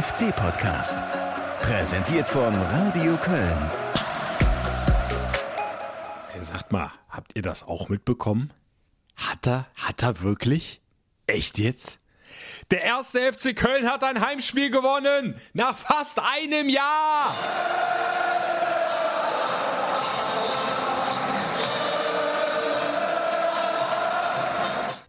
FC-Podcast. 0.00 0.96
Präsentiert 1.60 2.26
von 2.26 2.54
Radio 2.54 3.18
Köln. 3.18 3.70
Hey, 6.28 6.42
sagt 6.42 6.72
mal, 6.72 6.90
habt 7.10 7.36
ihr 7.36 7.42
das 7.42 7.64
auch 7.64 7.90
mitbekommen? 7.90 8.50
Hat 9.14 9.46
er, 9.46 9.66
hat 9.74 10.02
er 10.02 10.22
wirklich? 10.22 10.80
Echt 11.26 11.58
jetzt? 11.58 12.00
Der 12.70 12.80
erste 12.80 13.30
FC 13.30 13.54
Köln 13.54 13.90
hat 13.90 14.02
ein 14.02 14.24
Heimspiel 14.24 14.70
gewonnen! 14.70 15.38
Nach 15.52 15.76
fast 15.76 16.18
einem 16.18 16.70
Jahr! 16.70 17.34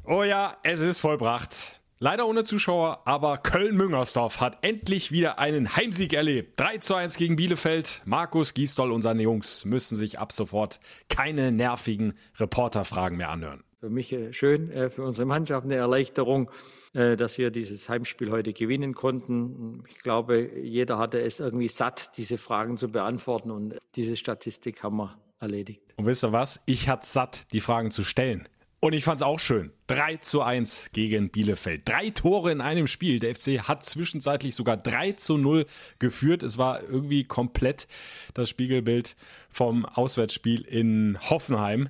Oh 0.03 0.23
ja, 0.23 0.57
es 0.63 0.81
ist 0.81 0.99
vollbracht. 0.99 1.80
Leider 2.03 2.27
ohne 2.27 2.43
Zuschauer, 2.43 3.03
aber 3.05 3.37
Köln-Müngersdorf 3.37 4.41
hat 4.41 4.57
endlich 4.63 5.11
wieder 5.11 5.37
einen 5.37 5.75
Heimsieg 5.75 6.13
erlebt. 6.13 6.59
3 6.59 6.79
zu 6.79 6.95
1 6.95 7.15
gegen 7.15 7.35
Bielefeld. 7.35 8.01
Markus 8.05 8.55
Giesdoll 8.55 8.91
und 8.91 9.03
seine 9.03 9.21
Jungs 9.21 9.65
müssen 9.65 9.95
sich 9.95 10.17
ab 10.17 10.31
sofort 10.31 10.79
keine 11.09 11.51
nervigen 11.51 12.15
Reporterfragen 12.39 13.19
mehr 13.19 13.29
anhören. 13.29 13.63
Für 13.79 13.91
mich 13.91 14.11
äh, 14.13 14.33
schön, 14.33 14.71
äh, 14.71 14.89
für 14.89 15.03
unsere 15.03 15.27
Mannschaft 15.27 15.65
eine 15.65 15.75
Erleichterung, 15.75 16.49
äh, 16.93 17.15
dass 17.15 17.37
wir 17.37 17.51
dieses 17.51 17.87
Heimspiel 17.87 18.31
heute 18.31 18.51
gewinnen 18.51 18.95
konnten. 18.95 19.83
Ich 19.87 19.99
glaube, 19.99 20.49
jeder 20.59 20.97
hatte 20.97 21.21
es 21.21 21.39
irgendwie 21.39 21.67
satt, 21.67 22.17
diese 22.17 22.39
Fragen 22.39 22.77
zu 22.77 22.89
beantworten 22.89 23.51
und 23.51 23.77
diese 23.93 24.17
Statistik 24.17 24.81
haben 24.81 24.97
wir 24.97 25.19
erledigt. 25.39 25.83
Und 25.97 26.07
wisst 26.07 26.23
ihr 26.23 26.31
was? 26.31 26.63
Ich 26.65 26.89
hatte 26.89 27.05
satt, 27.05 27.53
die 27.53 27.59
Fragen 27.59 27.91
zu 27.91 28.03
stellen. 28.03 28.49
Und 28.83 28.93
ich 28.93 29.03
fand 29.03 29.21
es 29.21 29.25
auch 29.25 29.37
schön. 29.37 29.71
3 29.87 30.17
zu 30.17 30.41
1 30.41 30.89
gegen 30.91 31.29
Bielefeld. 31.29 31.87
Drei 31.87 32.09
Tore 32.09 32.51
in 32.51 32.61
einem 32.61 32.87
Spiel. 32.87 33.19
Der 33.19 33.35
FC 33.35 33.59
hat 33.67 33.85
zwischenzeitlich 33.85 34.55
sogar 34.55 34.75
3 34.75 35.11
zu 35.11 35.37
0 35.37 35.67
geführt. 35.99 36.41
Es 36.41 36.57
war 36.57 36.81
irgendwie 36.81 37.23
komplett 37.23 37.87
das 38.33 38.49
Spiegelbild 38.49 39.15
vom 39.51 39.85
Auswärtsspiel 39.85 40.61
in 40.61 41.19
Hoffenheim. 41.21 41.89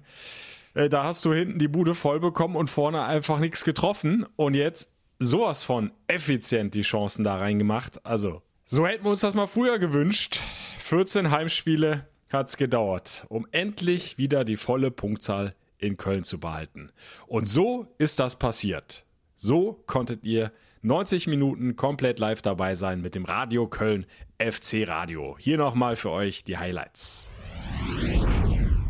Äh, 0.73 0.89
da 0.89 1.05
hast 1.05 1.23
du 1.23 1.33
hinten 1.33 1.59
die 1.59 1.69
Bude 1.69 1.95
voll 1.95 2.19
bekommen 2.19 2.57
und 2.57 2.69
vorne 2.69 3.05
einfach 3.05 3.39
nichts 3.39 3.63
getroffen. 3.63 4.25
Und 4.35 4.55
jetzt 4.55 4.91
sowas 5.17 5.63
von 5.63 5.91
effizient 6.07 6.75
die 6.75 6.81
Chancen 6.81 7.23
da 7.23 7.37
reingemacht. 7.37 8.05
Also, 8.05 8.41
so 8.65 8.85
hätten 8.85 9.05
wir 9.05 9.11
uns 9.11 9.21
das 9.21 9.33
mal 9.33 9.47
früher 9.47 9.79
gewünscht. 9.79 10.41
14 10.79 11.31
Heimspiele 11.31 12.05
hat 12.33 12.49
es 12.49 12.57
gedauert, 12.57 13.25
um 13.29 13.47
endlich 13.51 14.17
wieder 14.17 14.43
die 14.43 14.57
volle 14.57 14.91
Punktzahl 14.91 15.55
in 15.81 15.97
Köln 15.97 16.23
zu 16.23 16.39
behalten. 16.39 16.91
Und 17.27 17.47
so 17.47 17.93
ist 17.97 18.19
das 18.19 18.39
passiert. 18.39 19.05
So 19.35 19.83
konntet 19.87 20.23
ihr 20.23 20.51
90 20.83 21.27
Minuten 21.27 21.75
komplett 21.75 22.19
live 22.19 22.41
dabei 22.41 22.75
sein 22.75 23.01
mit 23.01 23.13
dem 23.15 23.25
Radio 23.25 23.67
Köln 23.67 24.05
FC 24.39 24.87
Radio. 24.87 25.35
Hier 25.37 25.57
nochmal 25.57 25.95
für 25.95 26.11
euch 26.11 26.43
die 26.43 26.57
Highlights. 26.57 27.31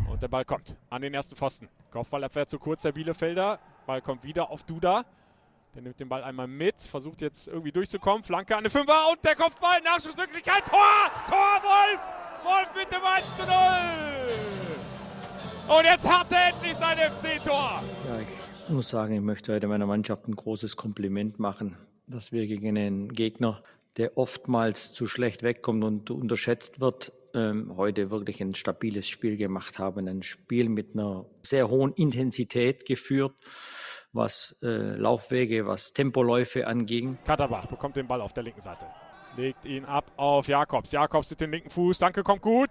Und 0.10 0.22
der 0.22 0.28
Ball 0.28 0.46
kommt 0.46 0.76
an 0.90 1.02
den 1.02 1.14
ersten 1.14 1.36
Pfosten. 1.36 1.68
Kopfballabwehr 1.92 2.48
zu 2.48 2.60
kurz 2.60 2.84
der 2.84 2.92
Bielefelder. 2.92 3.60
Ball 3.86 4.02
kommt 4.02 4.24
wieder 4.24 4.52
auf 4.52 4.64
Duda. 4.64 5.04
Der 5.74 5.82
nimmt 5.82 6.00
den 6.00 6.10
Ball 6.10 6.24
einmal 6.24 6.48
mit, 6.48 6.82
versucht 6.82 7.22
jetzt 7.22 7.48
irgendwie 7.48 7.72
durchzukommen. 7.72 8.24
Flanke 8.24 8.56
an 8.56 8.64
den 8.64 8.72
Fünfer 8.72 9.10
und 9.12 9.24
der 9.24 9.36
Kopfball. 9.36 9.82
Nachschussmöglichkeit. 9.82 10.66
Tor! 10.66 11.12
Tor, 11.28 11.62
Wolf! 11.64 12.00
Wolf 12.44 12.70
mit 12.76 12.92
dem 12.92 13.04
1 13.04 13.26
zu 13.38 13.44
0! 13.44 14.51
Und 15.72 15.86
jetzt 15.86 16.06
hat 16.06 16.30
er 16.34 16.50
endlich 16.50 16.74
sein 16.74 16.98
FC-Tor. 16.98 17.82
Ja, 18.06 18.20
ich 18.68 18.74
muss 18.74 18.90
sagen, 18.90 19.14
ich 19.14 19.22
möchte 19.22 19.54
heute 19.54 19.68
meiner 19.68 19.86
Mannschaft 19.86 20.28
ein 20.28 20.36
großes 20.36 20.76
Kompliment 20.76 21.40
machen, 21.40 21.78
dass 22.08 22.34
wir 22.34 22.46
gegen 22.46 22.78
einen 22.78 23.14
Gegner, 23.14 23.64
der 23.96 24.18
oftmals 24.18 24.92
zu 24.92 25.08
schlecht 25.08 25.44
wegkommt 25.44 25.86
und 25.86 26.12
unterschätzt 26.12 26.82
wird, 26.82 27.14
ähm, 27.34 27.78
heute 27.78 28.12
wirklich 28.12 28.42
ein 28.42 28.54
stabiles 28.54 29.08
Spiel 29.08 29.38
gemacht 29.38 29.80
haben. 29.80 30.10
Ein 30.10 30.24
Spiel 30.24 30.68
mit 30.68 30.94
einer 30.94 31.26
sehr 31.42 31.70
hohen 31.70 31.94
Intensität 31.94 32.86
geführt, 32.86 33.34
was 34.12 34.58
äh, 34.62 34.68
Laufwege, 34.68 35.68
was 35.68 35.94
Tempoläufe 35.94 36.68
anging. 36.68 37.18
Katterbach 37.24 37.68
bekommt 37.68 37.96
den 37.96 38.08
Ball 38.08 38.20
auf 38.20 38.34
der 38.34 38.44
linken 38.44 38.62
Seite. 38.62 38.88
Legt 39.38 39.66
ihn 39.66 39.86
ab 39.86 40.12
auf 40.18 40.48
Jakobs. 40.48 40.92
Jakobs 40.92 41.30
mit 41.30 41.42
dem 41.42 41.52
linken 41.52 41.70
Fuß. 41.70 41.98
Danke, 42.00 42.22
kommt 42.22 42.42
gut. 42.42 42.70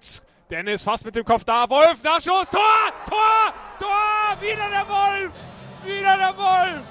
Dennis 0.51 0.83
fast 0.83 1.05
mit 1.05 1.17
dem 1.17 1.25
Kopf 1.25 1.45
da. 1.45 1.69
Wolf, 1.71 2.03
Nachschuss. 2.03 2.51
Tor! 2.51 2.61
Tor! 3.09 3.55
Tor! 3.79 4.41
Wieder 4.41 4.69
der 4.69 4.87
Wolf! 4.89 5.33
Wieder 5.85 6.17
der 6.19 6.37
Wolf! 6.37 6.83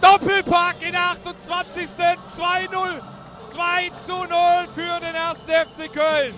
Doppelpack 0.00 0.82
in 0.82 0.92
der 0.92 1.10
28. 1.10 1.88
2-0. 2.36 3.02
2 3.50 3.90
zu 4.06 4.12
0 4.12 4.28
für 4.74 5.00
den 5.00 5.14
ersten 5.14 5.50
FC 5.50 5.92
Köln. 5.92 6.34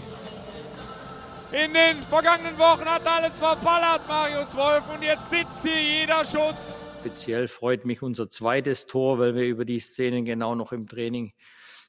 In 1.52 1.72
den 1.72 2.02
vergangenen 2.08 2.58
Wochen 2.58 2.84
hat 2.84 3.06
alles 3.06 3.38
verballert, 3.38 4.08
Marius 4.08 4.56
Wolf. 4.56 4.82
Und 4.92 5.02
jetzt 5.02 5.30
sitzt 5.30 5.62
hier 5.62 5.80
jeder 5.80 6.24
Schuss. 6.24 6.56
Speziell 7.00 7.48
freut 7.48 7.84
mich 7.84 8.02
unser 8.02 8.30
zweites 8.30 8.86
Tor, 8.86 9.18
weil 9.18 9.34
wir 9.34 9.44
über 9.44 9.64
die 9.64 9.78
Szenen 9.78 10.24
genau 10.24 10.54
noch 10.54 10.72
im 10.72 10.88
Training 10.88 11.32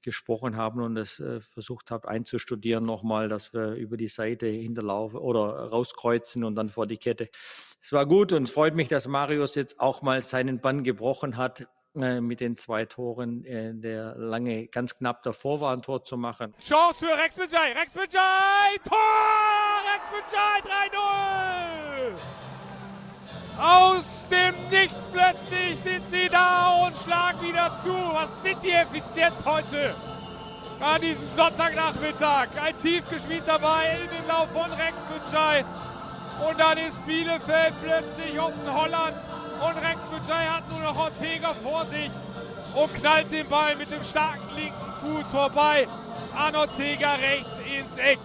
gesprochen 0.05 0.55
haben 0.55 0.81
und 0.81 0.95
es 0.95 1.19
äh, 1.19 1.41
versucht 1.41 1.91
habt 1.91 2.07
einzustudieren 2.07 2.85
nochmal, 2.85 3.27
dass 3.27 3.53
wir 3.53 3.73
über 3.73 3.97
die 3.97 4.07
Seite 4.07 4.47
hinterlaufen 4.47 5.19
oder 5.19 5.69
rauskreuzen 5.69 6.45
und 6.45 6.55
dann 6.55 6.69
vor 6.69 6.88
die 6.88 6.97
Kette. 6.97 7.27
Es 7.81 7.91
war 7.91 8.05
gut 8.05 8.31
und 8.31 8.44
es 8.44 8.51
freut 8.51 8.75
mich, 8.75 8.88
dass 8.88 9.07
Marius 9.07 9.55
jetzt 9.55 9.81
auch 9.81 10.01
mal 10.01 10.21
seinen 10.21 10.61
Bann 10.61 10.83
gebrochen 10.83 11.35
hat 11.35 11.67
äh, 11.95 12.21
mit 12.21 12.39
den 12.39 12.55
zwei 12.55 12.85
Toren, 12.85 13.44
äh, 13.45 13.73
der 13.73 14.15
lange 14.15 14.67
ganz 14.67 14.97
knapp 14.97 15.23
davor 15.23 15.59
war, 15.61 15.73
ein 15.73 15.81
Tor 15.81 16.03
zu 16.03 16.17
machen. 16.17 16.53
Chance 16.59 17.05
für 17.05 17.17
Rex 17.23 17.38
Mitjai, 17.38 17.73
Rex 17.73 17.95
Mitjai, 17.95 18.77
Tor! 18.88 18.97
Rex 19.94 20.07
Mitjai 20.11 20.59
3-0! 20.91 22.44
Aus 23.57 24.25
dem 24.29 24.53
Nichts 24.69 25.09
plötzlich 25.13 25.79
sind 25.79 26.03
sie 26.11 26.27
da 26.29 26.75
und 26.85 26.95
schlagen 26.97 27.41
wieder 27.41 27.71
zu. 27.81 27.93
Was 28.11 28.29
sind 28.43 28.61
die 28.61 28.71
effizient 28.71 29.35
heute? 29.45 29.95
An 30.81 30.99
diesem 30.99 31.29
Sonntagnachmittag. 31.29 32.49
Ein 32.61 32.77
Tiefgeschmied 32.77 33.44
dabei 33.45 33.97
in 34.03 34.09
den 34.09 34.27
Lauf 34.27 34.49
von 34.51 34.71
Rex 34.73 34.97
Bütschei. 35.05 35.63
Und 36.47 36.59
dann 36.59 36.77
ist 36.77 37.05
Bielefeld 37.05 37.73
plötzlich 37.81 38.38
offen 38.38 38.67
Holland. 38.69 39.17
Und 39.61 39.77
Rex 39.77 40.01
Bütschei 40.11 40.45
hat 40.47 40.69
nur 40.69 40.79
noch 40.79 40.97
Ortega 40.97 41.53
vor 41.63 41.85
sich 41.85 42.11
und 42.75 42.94
knallt 42.94 43.31
den 43.31 43.47
Ball 43.47 43.75
mit 43.77 43.89
dem 43.89 44.03
starken 44.03 44.53
linken 44.53 44.94
Fuß 44.99 45.31
vorbei 45.31 45.88
an 46.35 46.55
Ortega 46.57 47.13
rechts 47.13 47.57
ins 47.59 47.97
Eck. 47.97 48.19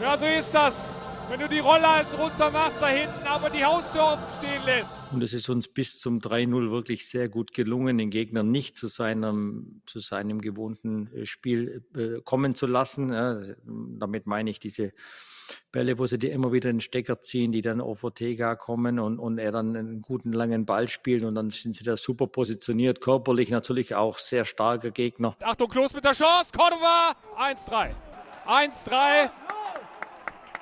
Ja, 0.00 0.18
so 0.18 0.26
ist 0.26 0.52
das 0.52 0.92
wenn 1.32 1.40
du 1.40 1.48
die 1.48 1.60
Rollhalten 1.60 2.14
runter 2.20 2.50
machst 2.50 2.76
da 2.82 2.88
hinten, 2.88 3.26
aber 3.26 3.48
die 3.48 3.64
Haustür 3.64 4.04
offen 4.04 4.26
stehen 4.38 4.62
lässt. 4.66 4.90
Und 5.12 5.22
es 5.22 5.32
ist 5.32 5.48
uns 5.48 5.66
bis 5.66 5.98
zum 5.98 6.18
3-0 6.18 6.70
wirklich 6.70 7.08
sehr 7.08 7.30
gut 7.30 7.54
gelungen, 7.54 7.96
den 7.96 8.10
Gegner 8.10 8.42
nicht 8.42 8.76
zu 8.76 8.86
seinem, 8.86 9.80
zu 9.86 9.98
seinem 9.98 10.42
gewohnten 10.42 11.10
äh, 11.14 11.24
Spiel 11.24 11.86
äh, 11.96 12.20
kommen 12.22 12.54
zu 12.54 12.66
lassen. 12.66 13.56
Damit 13.98 14.26
meine 14.26 14.50
ich 14.50 14.60
diese 14.60 14.92
Bälle, 15.70 15.98
wo 15.98 16.06
sie 16.06 16.18
dir 16.18 16.32
immer 16.32 16.52
wieder 16.52 16.70
den 16.70 16.82
Stecker 16.82 17.22
ziehen, 17.22 17.50
die 17.50 17.62
dann 17.62 17.80
auf 17.80 18.04
Ortega 18.04 18.54
kommen 18.54 18.98
und, 18.98 19.18
und 19.18 19.38
er 19.38 19.52
dann 19.52 19.74
einen 19.74 20.02
guten 20.02 20.34
langen 20.34 20.66
Ball 20.66 20.86
spielt 20.88 21.24
und 21.24 21.34
dann 21.34 21.48
sind 21.48 21.76
sie 21.76 21.84
da 21.84 21.96
super 21.96 22.26
positioniert, 22.26 23.00
körperlich 23.00 23.48
natürlich 23.48 23.94
auch 23.94 24.18
sehr 24.18 24.44
starker 24.44 24.90
Gegner. 24.90 25.34
Achtung, 25.40 25.70
Klos 25.70 25.94
mit 25.94 26.04
der 26.04 26.12
Chance, 26.12 26.52
Cordova, 26.54 27.12
1-3. 27.38 27.94
1-3. 28.46 29.30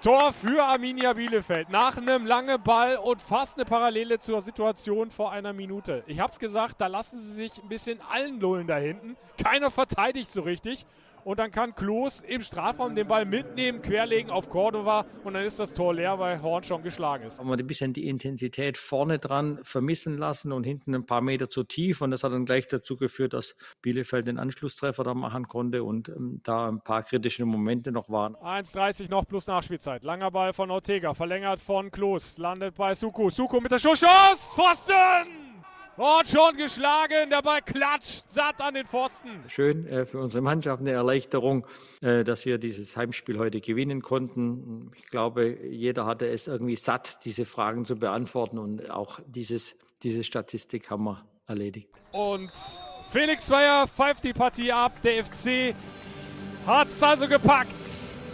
Tor 0.03 0.33
für 0.33 0.65
Arminia 0.65 1.12
Bielefeld. 1.12 1.69
Nach 1.69 1.99
einem 1.99 2.25
langen 2.25 2.62
Ball 2.62 2.97
und 2.97 3.21
fast 3.21 3.59
eine 3.59 3.66
Parallele 3.66 4.19
zur 4.19 4.41
Situation 4.41 5.11
vor 5.11 5.31
einer 5.31 5.53
Minute. 5.53 6.05
Ich 6.06 6.21
habe 6.21 6.33
es 6.33 6.38
gesagt, 6.38 6.81
da 6.81 6.87
lassen 6.87 7.21
sie 7.21 7.34
sich 7.34 7.62
ein 7.62 7.69
bisschen 7.69 8.00
allen 8.10 8.41
lullen 8.41 8.66
da 8.66 8.78
hinten. 8.78 9.15
Keiner 9.36 9.71
verteidigt 9.71 10.33
so 10.33 10.41
richtig 10.41 10.86
und 11.25 11.39
dann 11.39 11.51
kann 11.51 11.75
Klos 11.75 12.21
im 12.21 12.43
Strafraum 12.43 12.95
den 12.95 13.07
Ball 13.07 13.25
mitnehmen, 13.25 13.83
querlegen 13.83 14.31
auf 14.31 14.49
Cordova 14.49 15.05
und 15.25 15.34
dann 15.34 15.45
ist 15.45 15.59
das 15.59 15.72
Tor 15.72 15.95
leer, 15.95 16.19
weil 16.19 16.43
Horn 16.43 16.63
schon 16.63 16.83
geschlagen 16.83 17.25
ist. 17.25 17.39
Haben 17.39 17.49
wir 17.49 17.57
ein 17.57 17.67
bisschen 17.67 17.93
die 17.93 18.09
Intensität 18.09 18.78
vorne 18.78 19.19
dran 19.19 19.59
vermissen 19.63 20.19
lassen 20.19 20.53
und 20.53 20.65
hinten 20.65 20.95
ein 20.95 21.07
paar 21.07 21.21
Meter 21.21 21.51
zu 21.51 21.65
tief 21.65 22.01
und 22.01 22.11
das 22.11 22.25
hat 22.25 22.33
dann 22.33 22.45
gleich 22.45 22.69
dazu 22.69 22.97
geführt, 22.97 23.33
dass 23.33 23.57
Bielefeld 23.83 24.27
den 24.27 24.39
Anschlusstreffer 24.39 25.05
da 25.05 25.15
machen 25.15 25.49
konnte 25.49 25.84
und 25.84 26.09
ähm, 26.09 26.41
da 26.43 26.69
ein 26.69 26.81
paar 26.81 27.03
kritische 27.03 27.45
Momente 27.45 27.93
noch 27.93 28.09
waren. 28.09 28.37
1,30 28.37 29.11
noch 29.11 29.27
plus 29.27 29.47
Nachspielzeit. 29.47 30.05
Langer 30.05 30.31
Ball 30.31 30.53
von 30.53 30.71
Ortega, 30.71 31.15
verlängert 31.15 31.61
von 31.61 31.91
Klos, 31.91 32.39
landet 32.39 32.75
bei 32.77 32.95
Suku. 32.95 33.31
Suku 33.31 33.61
mit 33.61 33.72
der 33.72 33.78
Schussschuss, 33.78 34.55
Pfosten! 34.55 35.49
Und 36.00 36.30
schon 36.30 36.56
geschlagen, 36.56 37.28
der 37.28 37.42
Ball 37.42 37.60
klatscht 37.60 38.24
satt 38.26 38.58
an 38.62 38.72
den 38.72 38.86
Pfosten. 38.86 39.44
Schön 39.48 39.86
äh, 39.86 40.06
für 40.06 40.18
unsere 40.18 40.41
Mannschaft 40.41 40.80
eine 40.80 40.92
Erleichterung, 40.92 41.66
äh, 42.00 42.24
dass 42.24 42.47
wir 42.47 42.56
dieses 42.56 42.97
Heimspiel 42.97 43.38
heute 43.38 43.60
gewinnen 43.60 44.00
konnten. 44.00 44.92
Ich 44.97 45.04
glaube, 45.08 45.58
jeder 45.68 46.06
hatte 46.06 46.26
es 46.26 46.47
irgendwie 46.47 46.76
satt, 46.76 47.22
diese 47.26 47.44
Fragen 47.44 47.84
zu 47.84 47.97
beantworten 47.97 48.56
und 48.56 48.91
auch 48.91 49.20
dieses, 49.26 49.76
diese 50.02 50.24
Statistik 50.24 50.88
haben 50.88 51.04
wir 51.04 51.22
erledigt. 51.47 51.91
Und 52.12 52.50
Felix 53.10 53.44
Zweier 53.44 53.86
pfeift 53.86 54.24
die 54.24 54.32
Partie 54.32 54.72
ab. 54.72 55.02
Der 55.02 55.22
FC 55.22 55.74
hat 56.66 56.88
es 56.88 57.02
also 57.02 57.28
gepackt. 57.28 57.76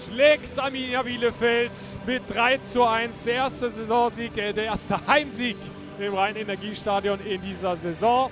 Schlägt 0.09 0.57
Arminia 0.57 1.03
Bielefeld 1.03 1.73
mit 2.07 2.23
3 2.33 2.59
zu 2.59 2.85
1. 2.85 3.25
Der 3.25 3.35
erste 3.35 3.71
Saisonsieg, 3.71 4.37
äh, 4.37 4.53
der 4.53 4.67
erste 4.67 5.05
Heimsieg 5.05 5.57
im 5.99 6.15
Rhein-Energiestadion 6.15 7.21
in 7.21 7.41
dieser 7.43 7.77
Saison. 7.77 8.31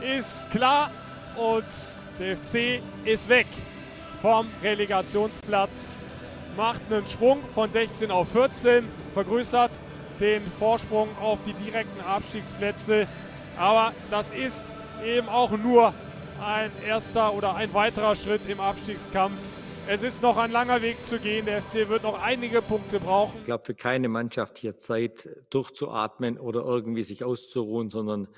Ist 0.00 0.50
klar 0.50 0.90
und 1.36 1.64
der 2.18 2.36
FC 2.36 2.82
ist 3.04 3.28
weg 3.28 3.46
vom 4.20 4.48
Relegationsplatz. 4.62 6.02
Macht 6.56 6.82
einen 6.90 7.06
Schwung 7.06 7.42
von 7.54 7.70
16 7.70 8.10
auf 8.10 8.30
14, 8.32 8.88
vergrößert 9.14 9.70
den 10.20 10.42
Vorsprung 10.58 11.08
auf 11.18 11.42
die 11.42 11.54
direkten 11.54 12.00
Abstiegsplätze. 12.00 13.08
Aber 13.56 13.92
das 14.10 14.30
ist 14.30 14.70
eben 15.04 15.28
auch 15.28 15.50
nur 15.52 15.94
ein 16.44 16.70
erster 16.86 17.32
oder 17.32 17.54
ein 17.54 17.72
weiterer 17.72 18.14
Schritt 18.16 18.48
im 18.48 18.60
Abstiegskampf. 18.60 19.40
Es 19.88 20.04
ist 20.04 20.22
noch 20.22 20.36
ein 20.36 20.52
langer 20.52 20.80
Weg 20.80 21.02
zu 21.02 21.18
gehen. 21.18 21.44
Der 21.44 21.60
FC 21.60 21.88
wird 21.88 22.04
noch 22.04 22.20
einige 22.20 22.62
Punkte 22.62 23.00
brauchen. 23.00 23.38
Ich 23.38 23.44
glaube, 23.44 23.64
für 23.64 23.74
keine 23.74 24.08
Mannschaft 24.08 24.58
hier 24.58 24.76
Zeit 24.76 25.28
durchzuatmen 25.50 26.38
oder 26.38 26.60
irgendwie 26.60 27.02
sich 27.02 27.24
auszuruhen, 27.24 27.90
sondern 27.90 28.28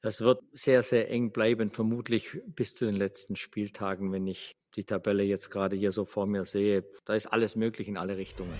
das 0.00 0.22
wird 0.22 0.40
sehr, 0.52 0.82
sehr 0.82 1.10
eng 1.10 1.32
bleiben, 1.32 1.70
vermutlich 1.70 2.40
bis 2.46 2.74
zu 2.74 2.86
den 2.86 2.96
letzten 2.96 3.36
Spieltagen, 3.36 4.10
wenn 4.10 4.26
ich 4.26 4.56
die 4.74 4.84
Tabelle 4.84 5.22
jetzt 5.22 5.50
gerade 5.50 5.76
hier 5.76 5.92
so 5.92 6.04
vor 6.04 6.26
mir 6.26 6.44
sehe. 6.44 6.84
Da 7.04 7.14
ist 7.14 7.26
alles 7.26 7.56
möglich 7.56 7.88
in 7.88 7.98
alle 7.98 8.16
Richtungen. 8.16 8.58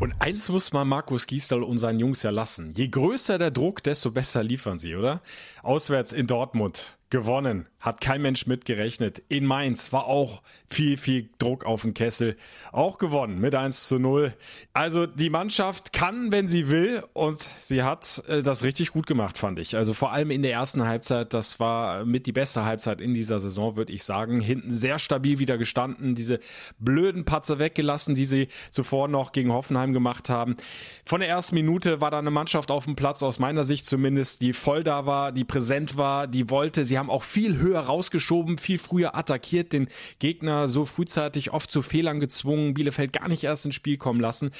Und 0.00 0.14
eins 0.20 0.48
muss 0.48 0.72
man 0.72 0.88
Markus 0.88 1.26
Gisdol 1.26 1.62
und 1.62 1.78
seinen 1.78 2.00
Jungs 2.00 2.22
ja 2.22 2.30
lassen. 2.30 2.72
Je 2.72 2.88
größer 2.88 3.38
der 3.38 3.50
Druck, 3.50 3.82
desto 3.82 4.10
besser 4.10 4.42
liefern 4.42 4.78
sie, 4.78 4.94
oder? 4.94 5.22
Auswärts 5.62 6.12
in 6.12 6.26
Dortmund 6.26 6.97
gewonnen. 7.10 7.66
Hat 7.80 8.00
kein 8.00 8.20
Mensch 8.20 8.46
mitgerechnet. 8.46 9.22
In 9.28 9.46
Mainz 9.46 9.92
war 9.92 10.06
auch 10.06 10.42
viel, 10.68 10.96
viel 10.96 11.28
Druck 11.38 11.64
auf 11.64 11.82
den 11.82 11.94
Kessel. 11.94 12.36
Auch 12.72 12.98
gewonnen 12.98 13.40
mit 13.40 13.54
1 13.54 13.86
zu 13.86 13.98
0. 13.98 14.34
Also 14.72 15.06
die 15.06 15.30
Mannschaft 15.30 15.92
kann, 15.92 16.32
wenn 16.32 16.48
sie 16.48 16.70
will. 16.70 17.04
Und 17.12 17.48
sie 17.60 17.84
hat 17.84 18.22
äh, 18.28 18.42
das 18.42 18.64
richtig 18.64 18.92
gut 18.92 19.06
gemacht, 19.06 19.38
fand 19.38 19.60
ich. 19.60 19.76
Also 19.76 19.94
vor 19.94 20.12
allem 20.12 20.32
in 20.32 20.42
der 20.42 20.52
ersten 20.52 20.84
Halbzeit. 20.84 21.32
Das 21.32 21.60
war 21.60 22.04
mit 22.04 22.26
die 22.26 22.32
beste 22.32 22.64
Halbzeit 22.64 23.00
in 23.00 23.14
dieser 23.14 23.38
Saison, 23.38 23.76
würde 23.76 23.92
ich 23.92 24.02
sagen. 24.02 24.40
Hinten 24.40 24.72
sehr 24.72 24.98
stabil 24.98 25.38
wieder 25.38 25.56
gestanden. 25.56 26.16
Diese 26.16 26.40
blöden 26.80 27.24
Patze 27.24 27.60
weggelassen, 27.60 28.16
die 28.16 28.24
sie 28.24 28.48
zuvor 28.72 29.06
noch 29.06 29.30
gegen 29.30 29.52
Hoffenheim 29.52 29.92
gemacht 29.92 30.28
haben. 30.28 30.56
Von 31.06 31.20
der 31.20 31.28
ersten 31.28 31.54
Minute 31.54 32.00
war 32.00 32.10
da 32.10 32.18
eine 32.18 32.32
Mannschaft 32.32 32.72
auf 32.72 32.84
dem 32.84 32.96
Platz, 32.96 33.22
aus 33.22 33.38
meiner 33.38 33.62
Sicht 33.62 33.86
zumindest, 33.86 34.42
die 34.42 34.52
voll 34.52 34.82
da 34.82 35.06
war, 35.06 35.30
die 35.30 35.44
präsent 35.44 35.96
war, 35.96 36.26
die 36.26 36.50
wollte. 36.50 36.84
Sie 36.84 36.97
haben 36.98 37.10
auch 37.10 37.22
viel 37.22 37.58
höher 37.58 37.80
rausgeschoben, 37.80 38.58
viel 38.58 38.78
früher 38.78 39.16
attackiert, 39.16 39.72
den 39.72 39.88
Gegner 40.18 40.68
so 40.68 40.84
frühzeitig 40.84 41.52
oft 41.52 41.70
zu 41.70 41.82
Fehlern 41.82 42.20
gezwungen, 42.20 42.74
Bielefeld 42.74 43.12
gar 43.12 43.28
nicht 43.28 43.44
erst 43.44 43.66
ins 43.66 43.74
Spiel 43.74 43.96
kommen 43.96 44.20
lassen. 44.20 44.50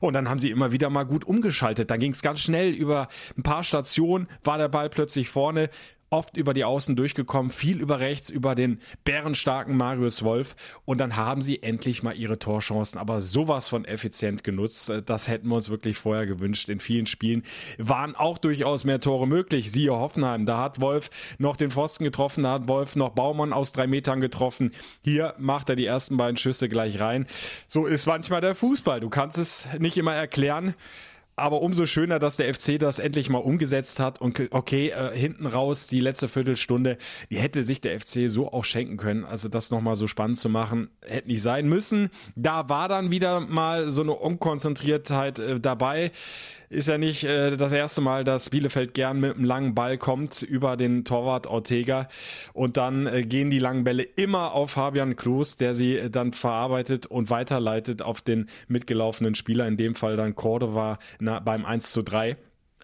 Und 0.00 0.14
dann 0.14 0.28
haben 0.28 0.40
sie 0.40 0.50
immer 0.50 0.72
wieder 0.72 0.90
mal 0.90 1.04
gut 1.04 1.24
umgeschaltet. 1.24 1.90
Dann 1.90 2.00
ging 2.00 2.12
es 2.12 2.22
ganz 2.22 2.40
schnell 2.40 2.70
über 2.70 3.08
ein 3.36 3.42
paar 3.42 3.64
Stationen, 3.64 4.28
war 4.44 4.58
der 4.58 4.68
Ball 4.68 4.90
plötzlich 4.90 5.28
vorne 5.28 5.70
oft 6.12 6.36
über 6.36 6.54
die 6.54 6.64
Außen 6.64 6.94
durchgekommen, 6.94 7.50
viel 7.50 7.80
über 7.80 7.98
rechts, 8.00 8.30
über 8.30 8.54
den 8.54 8.80
bärenstarken 9.04 9.76
Marius 9.76 10.22
Wolf. 10.22 10.54
Und 10.84 10.98
dann 10.98 11.16
haben 11.16 11.42
sie 11.42 11.62
endlich 11.62 12.02
mal 12.02 12.16
ihre 12.16 12.38
Torchancen, 12.38 12.98
aber 12.98 13.20
sowas 13.20 13.68
von 13.68 13.84
effizient 13.84 14.44
genutzt. 14.44 14.92
Das 15.06 15.28
hätten 15.28 15.48
wir 15.48 15.56
uns 15.56 15.70
wirklich 15.70 15.96
vorher 15.96 16.26
gewünscht. 16.26 16.68
In 16.68 16.80
vielen 16.80 17.06
Spielen 17.06 17.42
waren 17.78 18.14
auch 18.14 18.38
durchaus 18.38 18.84
mehr 18.84 19.00
Tore 19.00 19.26
möglich. 19.26 19.72
Siehe 19.72 19.92
Hoffenheim, 19.92 20.46
da 20.46 20.58
hat 20.58 20.80
Wolf 20.80 21.10
noch 21.38 21.56
den 21.56 21.70
Pfosten 21.70 22.04
getroffen, 22.04 22.44
da 22.44 22.52
hat 22.52 22.68
Wolf 22.68 22.94
noch 22.96 23.10
Baumann 23.10 23.52
aus 23.52 23.72
drei 23.72 23.86
Metern 23.86 24.20
getroffen. 24.20 24.72
Hier 25.02 25.34
macht 25.38 25.68
er 25.68 25.76
die 25.76 25.86
ersten 25.86 26.16
beiden 26.16 26.36
Schüsse 26.36 26.68
gleich 26.68 27.00
rein. 27.00 27.26
So 27.68 27.86
ist 27.86 28.06
manchmal 28.06 28.40
der 28.40 28.54
Fußball. 28.54 29.00
Du 29.00 29.08
kannst 29.08 29.38
es 29.38 29.66
nicht 29.78 29.96
immer 29.96 30.14
erklären. 30.14 30.74
Aber 31.42 31.60
umso 31.60 31.86
schöner, 31.86 32.20
dass 32.20 32.36
der 32.36 32.54
FC 32.54 32.78
das 32.78 33.00
endlich 33.00 33.28
mal 33.28 33.38
umgesetzt 33.38 33.98
hat. 33.98 34.20
Und 34.20 34.40
okay, 34.52 34.90
äh, 34.90 35.10
hinten 35.12 35.46
raus 35.46 35.88
die 35.88 35.98
letzte 35.98 36.28
Viertelstunde, 36.28 36.98
die 37.30 37.36
hätte 37.36 37.64
sich 37.64 37.80
der 37.80 37.98
FC 37.98 38.30
so 38.30 38.52
auch 38.52 38.64
schenken 38.64 38.96
können. 38.96 39.24
Also 39.24 39.48
das 39.48 39.72
nochmal 39.72 39.96
so 39.96 40.06
spannend 40.06 40.38
zu 40.38 40.48
machen, 40.48 40.88
hätte 41.04 41.26
nicht 41.26 41.42
sein 41.42 41.68
müssen. 41.68 42.10
Da 42.36 42.68
war 42.68 42.86
dann 42.86 43.10
wieder 43.10 43.40
mal 43.40 43.90
so 43.90 44.02
eine 44.02 44.12
Unkonzentriertheit 44.12 45.40
äh, 45.40 45.58
dabei 45.58 46.12
ist 46.72 46.88
ja 46.88 46.98
nicht 46.98 47.24
äh, 47.24 47.56
das 47.56 47.72
erste 47.72 48.00
Mal, 48.00 48.24
dass 48.24 48.50
Bielefeld 48.50 48.94
gern 48.94 49.20
mit 49.20 49.36
einem 49.36 49.44
langen 49.44 49.74
Ball 49.74 49.98
kommt 49.98 50.42
über 50.42 50.76
den 50.76 51.04
Torwart 51.04 51.46
Ortega 51.46 52.08
und 52.54 52.76
dann 52.76 53.06
äh, 53.06 53.22
gehen 53.22 53.50
die 53.50 53.58
langen 53.58 53.84
Bälle 53.84 54.02
immer 54.02 54.52
auf 54.52 54.72
Fabian 54.72 55.16
Klos, 55.16 55.56
der 55.56 55.74
sie 55.74 55.96
äh, 55.98 56.10
dann 56.10 56.32
verarbeitet 56.32 57.06
und 57.06 57.30
weiterleitet 57.30 58.02
auf 58.02 58.20
den 58.22 58.48
mitgelaufenen 58.68 59.34
Spieler, 59.34 59.66
in 59.68 59.76
dem 59.76 59.94
Fall 59.94 60.16
dann 60.16 60.34
Cordova 60.34 60.98
na, 61.20 61.40
beim 61.40 61.64
1 61.64 61.92
zu 61.92 62.02
3. 62.02 62.36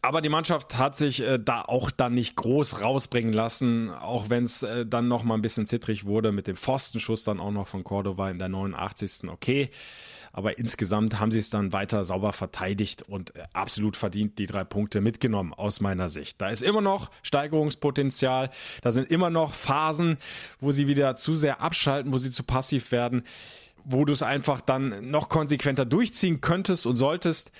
Aber 0.02 0.20
die 0.20 0.29
Mannschaft 0.29 0.79
hat 0.79 0.94
sich 0.94 1.23
äh, 1.23 1.38
da 1.43 1.62
auch 1.62 1.91
dann 1.91 2.14
nicht 2.14 2.37
groß 2.37 2.82
rausbringen 2.82 3.32
lassen, 3.32 3.91
auch 3.91 4.31
wenn 4.31 4.44
es 4.44 4.62
äh, 4.62 4.87
dann 4.87 5.08
noch 5.08 5.25
mal 5.25 5.34
ein 5.34 5.43
bisschen 5.43 5.67
zittrig 5.67 6.05
wurde 6.05 6.31
mit 6.31 6.46
dem 6.46 6.56
Pfostenschuss 6.56 7.25
dann 7.25 7.41
auch 7.41 7.50
noch 7.50 7.67
von 7.67 7.84
Cordova 7.84 8.31
in 8.31 8.38
der 8.38 8.49
89. 8.49 9.29
Okay, 9.29 9.70
aber 10.32 10.58
insgesamt 10.58 11.20
haben 11.20 11.32
sie 11.32 11.38
es 11.38 11.50
dann 11.50 11.72
weiter 11.72 12.04
sauber 12.04 12.32
verteidigt 12.32 13.02
und 13.02 13.34
äh, 13.36 13.44
absolut 13.52 13.96
verdient 13.96 14.38
die 14.38 14.46
drei 14.46 14.64
Punkte 14.64 15.00
mitgenommen 15.00 15.52
aus 15.54 15.80
meiner 15.80 16.08
Sicht. 16.08 16.40
Da 16.40 16.48
ist 16.48 16.62
immer 16.62 16.80
noch 16.80 17.10
Steigerungspotenzial, 17.22 18.50
da 18.82 18.90
sind 18.90 19.10
immer 19.10 19.30
noch 19.30 19.54
Phasen, 19.54 20.19
wo 20.60 20.72
sie 20.72 20.86
wieder 20.86 21.14
zu 21.14 21.34
sehr 21.34 21.60
abschalten, 21.60 22.12
wo 22.12 22.19
sie 22.19 22.30
zu 22.30 22.42
passiv 22.42 22.92
werden 22.92 23.22
wo 23.90 24.04
du 24.04 24.12
es 24.12 24.22
einfach 24.22 24.60
dann 24.60 25.10
noch 25.10 25.30
konsequenter 25.30 25.86
durchziehen 25.86 26.42
könntest 26.42 26.86
und 26.86 26.96
solltest. 26.96 27.50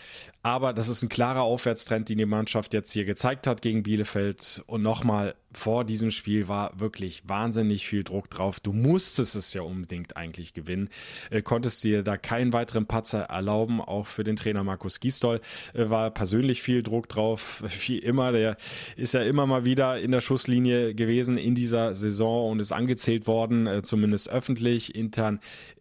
Aber 0.43 0.73
das 0.73 0.89
ist 0.89 1.03
ein 1.03 1.09
klarer 1.09 1.43
Aufwärtstrend, 1.43 2.09
den 2.09 2.19
die 2.19 2.27
Mannschaft 2.27 2.73
jetzt 2.73 2.93
hier 2.93 3.05
gezeigt 3.05 3.47
hat 3.47 3.61
gegen 3.61 3.83
Bielefeld. 3.83 4.63
Und 4.67 4.83
nochmal, 4.83 5.35
vor 5.53 5.85
diesem 5.85 6.11
Spiel 6.11 6.47
war 6.47 6.79
wirklich 6.79 7.23
wahnsinnig 7.27 7.87
viel 7.87 8.05
Druck 8.05 8.31
drauf. 8.31 8.61
Du 8.61 8.73
musstest 8.73 9.35
es 9.35 9.53
ja 9.53 9.63
unbedingt 9.63 10.17
eigentlich 10.17 10.55
gewinnen. 10.55 10.91
Äh, 11.31 11.43
konntest 11.43 11.83
dir 11.83 12.05
da 12.05 12.17
keinen 12.17 12.53
weiteren 12.53 12.87
Patzer 12.87 13.23
erlauben. 13.25 13.81
Auch 13.81 14.07
für 14.07 14.25
den 14.25 14.37
Trainer 14.37 14.63
Markus 14.63 15.01
Gisdol 15.01 15.41
äh, 15.75 15.89
war 15.91 16.11
persönlich 16.11 16.63
viel 16.63 16.85
Druck 16.85 17.09
drauf. 17.09 17.65
Wie 17.87 17.99
immer, 17.99 18.31
der 18.31 18.57
ist 18.97 19.15
ja 19.15 19.23
immer 19.23 19.47
mal 19.47 19.65
wieder 19.65 19.99
in 19.99 20.13
der 20.13 20.21
Schusslinie 20.21 20.95
gewesen 20.95 21.37
in 21.37 21.57
dieser 21.57 21.95
Saison 21.95 22.53
und 22.53 22.61
ist 22.61 22.73
angezählt 22.73 23.27
worden, 23.27 23.67
äh, 23.67 23.83
zumindest 23.83 24.29
öffentlich. 24.29 24.95
Intern 24.95 25.41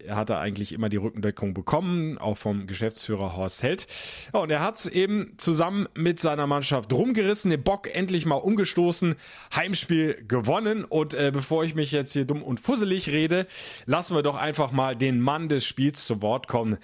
hat 0.09 0.31
er 0.31 0.39
eigentlich 0.39 0.73
immer 0.73 0.89
die 0.89 0.97
Rückendeckung 0.97 1.53
bekommen, 1.53 2.17
auch 2.17 2.37
vom 2.37 2.65
Geschäftsführer 2.65 3.35
Horst 3.35 3.61
Held. 3.61 3.85
Ja, 4.33 4.46
und 4.47 4.51
er 4.51 4.61
hat 4.61 4.85
eben 4.85 5.33
zusammen 5.35 5.89
mit 5.93 6.21
seiner 6.21 6.47
Mannschaft 6.47 6.93
rumgerissen, 6.93 7.51
den 7.51 7.63
Bock 7.63 7.93
endlich 7.93 8.25
mal 8.25 8.35
umgestoßen, 8.35 9.15
Heimspiel 9.53 10.23
gewonnen. 10.25 10.85
Und 10.85 11.13
äh, 11.13 11.31
bevor 11.33 11.65
ich 11.65 11.75
mich 11.75 11.91
jetzt 11.91 12.13
hier 12.13 12.23
dumm 12.23 12.41
und 12.41 12.61
fusselig 12.61 13.09
rede, 13.09 13.45
lassen 13.87 14.15
wir 14.15 14.23
doch 14.23 14.37
einfach 14.37 14.71
mal 14.71 14.95
den 14.95 15.19
Mann 15.19 15.49
des 15.49 15.65
Spiels 15.65 16.05
zu 16.05 16.21
Wort 16.21 16.47
kommen, 16.47 16.77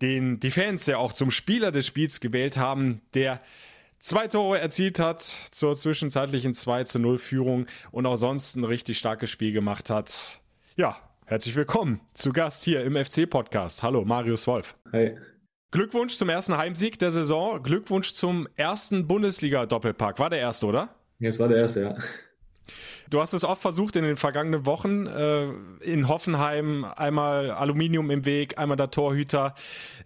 den 0.00 0.38
die 0.38 0.52
Fans 0.52 0.86
ja 0.86 0.98
auch 0.98 1.12
zum 1.12 1.32
Spieler 1.32 1.72
des 1.72 1.84
Spiels 1.84 2.20
gewählt 2.20 2.58
haben, 2.58 3.00
der 3.14 3.40
zwei 3.98 4.28
Tore 4.28 4.60
erzielt 4.60 5.00
hat 5.00 5.20
zur 5.20 5.74
zwischenzeitlichen 5.74 6.54
2 6.54 6.84
zu 6.84 7.00
0 7.00 7.18
Führung 7.18 7.66
und 7.90 8.06
auch 8.06 8.14
sonst 8.14 8.54
ein 8.54 8.62
richtig 8.62 8.98
starkes 8.98 9.30
Spiel 9.30 9.50
gemacht 9.50 9.90
hat. 9.90 10.38
Ja, 10.76 10.96
herzlich 11.26 11.56
willkommen 11.56 12.02
zu 12.14 12.32
Gast 12.32 12.62
hier 12.62 12.84
im 12.84 12.94
FC-Podcast. 12.94 13.82
Hallo, 13.82 14.04
Marius 14.04 14.46
Wolf. 14.46 14.76
Hi. 14.92 15.16
Glückwunsch 15.70 16.16
zum 16.16 16.28
ersten 16.28 16.56
Heimsieg 16.56 16.98
der 16.98 17.12
Saison. 17.12 17.62
Glückwunsch 17.62 18.14
zum 18.14 18.48
ersten 18.56 19.06
Bundesliga-Doppelpack. 19.06 20.18
War 20.18 20.28
der 20.28 20.40
erste, 20.40 20.66
oder? 20.66 20.88
Ja, 21.20 21.30
es 21.30 21.38
war 21.38 21.48
der 21.48 21.58
erste, 21.58 21.82
ja. 21.82 21.96
Du 23.08 23.20
hast 23.20 23.32
es 23.32 23.44
oft 23.44 23.62
versucht 23.62 23.96
in 23.96 24.04
den 24.04 24.16
vergangenen 24.16 24.66
Wochen. 24.66 25.06
Äh, 25.06 25.48
in 25.80 26.08
Hoffenheim 26.08 26.84
einmal 26.84 27.50
Aluminium 27.50 28.10
im 28.10 28.24
Weg, 28.24 28.58
einmal 28.58 28.76
der 28.76 28.90
Torhüter. 28.90 29.54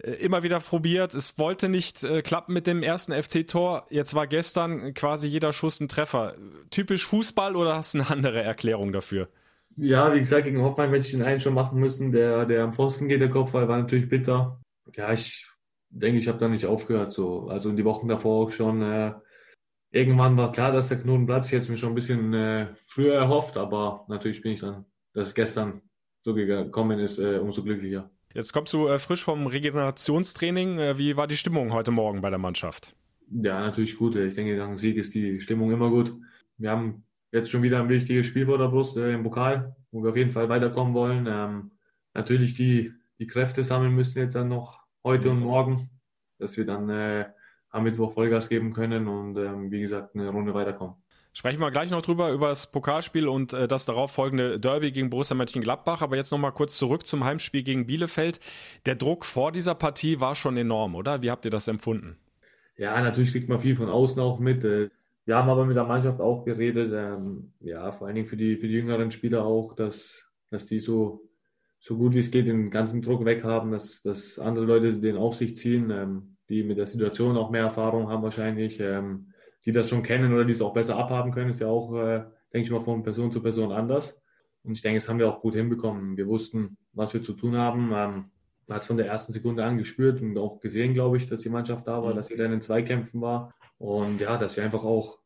Äh, 0.03 0.13
immer 0.13 0.43
wieder 0.43 0.61
probiert. 0.61 1.15
Es 1.15 1.39
wollte 1.39 1.69
nicht 1.69 2.05
äh, 2.05 2.21
klappen 2.23 2.53
mit 2.53 2.67
dem 2.67 2.83
ersten 2.83 3.13
FC-Tor. 3.13 3.87
Jetzt 3.91 4.15
war 4.15 4.27
gestern 4.27 4.93
quasi 4.95 5.29
jeder 5.29 5.53
Schuss 5.53 5.81
ein 5.81 5.89
Treffer. 5.89 6.35
Typisch 6.71 7.07
Fußball 7.07 7.57
oder 7.57 7.77
hast 7.77 7.95
du 7.95 7.99
eine 7.99 8.11
andere 8.11 8.43
Erklärung 8.43 8.93
dafür? 8.93 9.29
Ja, 9.77 10.13
wie 10.15 10.19
gesagt, 10.19 10.45
gegen 10.45 10.63
Hoffenheim 10.63 10.93
hätte 10.93 11.07
ich 11.07 11.13
den 11.13 11.23
einen 11.23 11.41
schon 11.41 11.55
machen 11.55 11.79
müssen. 11.81 12.13
Der, 12.13 12.45
der 12.45 12.65
am 12.65 12.73
Pfosten 12.73 13.09
geht, 13.09 13.21
der 13.21 13.31
Kopfball, 13.31 13.69
war 13.69 13.79
natürlich 13.79 14.09
bitter. 14.09 14.61
Ja, 14.95 15.13
ich 15.13 15.47
denke, 16.01 16.19
ich 16.19 16.29
habe 16.29 16.39
da 16.39 16.49
nicht 16.49 16.67
aufgehört. 16.67 17.13
So. 17.13 17.49
Also 17.49 17.71
in 17.71 17.77
die 17.77 17.85
Wochen 17.85 18.09
davor 18.09 18.47
auch 18.47 18.51
schon. 18.51 18.83
Äh, 18.83 19.15
irgendwann 19.91 20.37
war 20.37 20.53
klar, 20.53 20.73
dass 20.73 20.89
der 20.89 21.01
Knoten 21.01 21.27
platzt. 21.27 21.49
Ich 21.49 21.53
hätte 21.53 21.65
es 21.65 21.69
mir 21.69 21.77
schon 21.77 21.91
ein 21.91 21.95
bisschen 21.95 22.35
äh, 22.35 22.67
früher 22.85 23.15
erhofft, 23.15 23.57
aber 23.57 24.05
natürlich 24.09 24.43
bin 24.43 24.53
ich 24.53 24.61
dann, 24.61 24.85
dass 25.13 25.29
es 25.29 25.35
gestern 25.35 25.81
so 26.23 26.35
gekommen 26.35 26.99
ist, 26.99 27.19
äh, 27.19 27.39
umso 27.39 27.63
glücklicher. 27.63 28.11
Jetzt 28.33 28.53
kommst 28.53 28.73
du 28.73 28.89
äh, 28.89 28.99
frisch 28.99 29.23
vom 29.23 29.47
Regenerationstraining. 29.47 30.79
Äh, 30.79 30.99
wie 30.99 31.17
war 31.17 31.29
die 31.29 31.37
Stimmung 31.37 31.73
heute 31.73 31.93
Morgen 31.93 32.21
bei 32.21 32.31
der 32.31 32.39
Mannschaft? 32.39 32.97
Ja, 33.31 33.61
natürlich 33.61 33.97
gut. 33.97 34.17
Ich 34.17 34.35
denke, 34.35 34.57
nach 34.57 34.67
dem 34.67 34.77
Sieg 34.77 34.97
ist 34.97 35.15
die 35.15 35.41
Stimmung 35.41 35.71
immer 35.71 35.91
gut. 35.91 36.13
Wir 36.59 36.71
haben 36.71 37.05
jetzt 37.31 37.51
schon 37.51 37.63
wieder 37.63 37.81
ein 37.81 37.89
wichtiges 37.89 38.27
Spiel 38.27 38.47
vor 38.47 38.59
der 38.59 38.69
Brust 38.69 38.97
äh, 38.97 39.13
im 39.13 39.23
Pokal, 39.23 39.77
wo 39.93 40.03
wir 40.03 40.11
auf 40.11 40.17
jeden 40.17 40.31
Fall 40.31 40.49
weiterkommen 40.49 40.95
wollen. 40.95 41.27
Ähm, 41.29 41.71
natürlich 42.15 42.55
die, 42.55 42.93
die 43.19 43.27
Kräfte 43.27 43.63
sammeln 43.63 43.95
müssen 43.95 44.19
jetzt 44.19 44.35
dann 44.35 44.49
noch 44.49 44.84
heute 45.05 45.31
und 45.31 45.41
morgen, 45.41 45.91
dass 46.39 46.57
wir 46.57 46.67
dann 46.67 46.89
äh, 46.89 47.27
am 47.71 47.85
Mittwoch 47.85 48.13
Vollgas 48.13 48.49
geben 48.49 48.73
können 48.73 49.07
und 49.07 49.37
ähm, 49.37 49.71
wie 49.71 49.83
gesagt 49.83 50.15
eine 50.15 50.31
Runde 50.31 50.55
weiterkommen. 50.55 50.97
Sprechen 51.33 51.61
wir 51.61 51.73
gleich 51.73 51.91
noch 51.91 52.03
drüber, 52.03 52.31
über 52.31 52.49
das 52.49 52.71
Pokalspiel 52.71 53.27
und 53.27 53.53
äh, 53.53 53.67
das 53.67 53.87
darauf 53.87 54.13
folgende 54.13 54.61
Derby 54.61 54.93
gegen 54.93 55.11
Borussia 55.11 55.35
Mönchengladbach. 55.35 56.01
Aber 56.01 56.15
jetzt 56.15 56.31
nochmal 56.31 56.53
kurz 56.53 56.79
zurück 56.79 57.07
zum 57.07 57.25
Heimspiel 57.25 57.65
gegen 57.65 57.87
Bielefeld. 57.87 58.39
Der 58.87 58.95
Druck 58.95 59.25
vor 59.25 59.51
dieser 59.51 59.75
Partie 59.75 60.21
war 60.21 60.37
schon 60.37 60.57
enorm, 60.57 60.95
oder? 60.95 61.23
Wie 61.23 61.33
habt 61.33 61.45
ihr 61.45 61.51
das 61.51 61.67
empfunden? 61.67 62.17
Ja, 62.77 63.01
natürlich 63.01 63.33
kriegt 63.33 63.49
man 63.49 63.59
viel 63.59 63.75
von 63.75 63.89
außen 63.89 64.21
auch 64.21 64.39
mit. 64.39 64.65
Äh, 64.65 64.91
wir 65.25 65.37
haben 65.37 65.49
aber 65.49 65.65
mit 65.65 65.77
der 65.77 65.85
Mannschaft 65.85 66.21
auch 66.21 66.45
geredet, 66.45 66.93
ähm, 66.95 67.53
ja, 67.59 67.91
vor 67.91 68.07
allen 68.07 68.15
Dingen 68.15 68.29
für 68.29 68.37
die, 68.37 68.57
für 68.57 68.69
die 68.69 68.75
jüngeren 68.75 69.11
Spieler 69.11 69.45
auch, 69.45 69.75
dass, 69.75 70.31
dass 70.51 70.67
die 70.67 70.79
so, 70.79 71.24
so 71.87 71.99
gut 71.99 72.15
wie 72.15 72.21
es 72.21 72.31
geht 72.31 72.47
den 72.47 72.71
ganzen 72.71 73.03
Druck 73.03 73.27
weghaben, 73.27 73.71
dass, 73.71 74.01
dass 74.01 74.39
andere 74.39 74.65
Leute 74.65 74.95
den 74.95 75.19
auf 75.19 75.37
sich 75.37 75.59
ziehen, 75.59 75.91
ähm, 75.91 76.37
die 76.49 76.63
mit 76.63 76.79
der 76.79 76.87
Situation 76.87 77.37
auch 77.37 77.51
mehr 77.51 77.65
Erfahrung 77.65 78.09
haben 78.09 78.23
wahrscheinlich, 78.23 78.81
ähm, 78.81 79.35
die 79.67 79.73
das 79.73 79.91
schon 79.91 80.03
kennen 80.03 80.33
oder 80.33 80.47
die 80.47 80.53
es 80.53 80.63
auch 80.63 80.73
besser 80.73 80.97
abhaben 80.97 81.31
können, 81.31 81.51
ist 81.51 81.61
ja 81.61 81.69
auch, 81.69 81.95
äh, 81.95 82.25
denke 82.55 82.67
ich 82.67 82.71
mal, 82.71 82.81
von 82.81 83.03
Person 83.03 83.31
zu 83.31 83.43
Person 83.43 83.71
anders. 83.71 84.19
Und 84.63 84.73
ich 84.73 84.81
denke, 84.81 84.99
das 84.99 85.11
haben 85.11 85.19
wir 85.19 85.29
auch 85.29 85.41
gut 85.41 85.55
hinbekommen. 85.55 86.17
Wir 86.17 86.27
wussten, 86.27 86.79
was 86.95 87.13
wir 87.13 87.23
zu 87.23 87.35
tun 87.35 87.55
haben. 87.55 87.93
Ähm, 87.93 88.31
man 88.67 88.77
hat 88.77 88.81
es 88.81 88.87
von 88.87 88.97
der 88.97 89.07
ersten 89.07 89.35
Sekunde 89.35 89.63
an 89.63 89.77
gespürt 89.77 90.23
und 90.23 90.39
auch 90.39 90.61
gesehen, 90.61 90.95
glaube 90.95 91.19
ich, 91.19 91.29
dass 91.29 91.43
die 91.43 91.51
Mannschaft 91.51 91.87
da 91.87 92.03
war, 92.03 92.13
mhm. 92.13 92.17
dass 92.17 92.31
jeder 92.31 92.47
in 92.47 92.53
den 92.53 92.63
Zweikämpfen 92.63 93.21
war. 93.21 93.53
Und 93.77 94.23
ja, 94.23 94.39
dass 94.39 94.57
wir 94.57 94.65
einfach 94.65 94.87
auch 94.87 95.19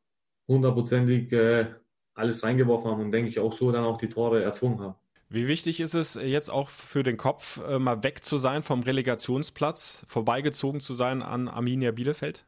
hundertprozentig 0.48 1.30
äh, 1.30 1.66
alles 2.14 2.42
reingeworfen 2.42 2.90
haben 2.90 3.00
und 3.00 3.12
denke 3.12 3.28
ich 3.28 3.38
auch 3.38 3.52
so 3.52 3.70
dann 3.70 3.84
auch 3.84 3.98
die 3.98 4.08
Tore 4.08 4.42
erzwungen 4.42 4.80
haben. 4.80 4.96
Wie 5.30 5.46
wichtig 5.46 5.80
ist 5.80 5.94
es 5.94 6.14
jetzt 6.14 6.50
auch 6.50 6.70
für 6.70 7.02
den 7.02 7.18
Kopf, 7.18 7.60
äh, 7.68 7.78
mal 7.78 8.02
weg 8.02 8.24
zu 8.24 8.38
sein 8.38 8.62
vom 8.62 8.82
Relegationsplatz, 8.82 10.06
vorbeigezogen 10.08 10.80
zu 10.80 10.94
sein 10.94 11.20
an 11.20 11.48
Arminia 11.48 11.90
Bielefeld? 11.90 12.46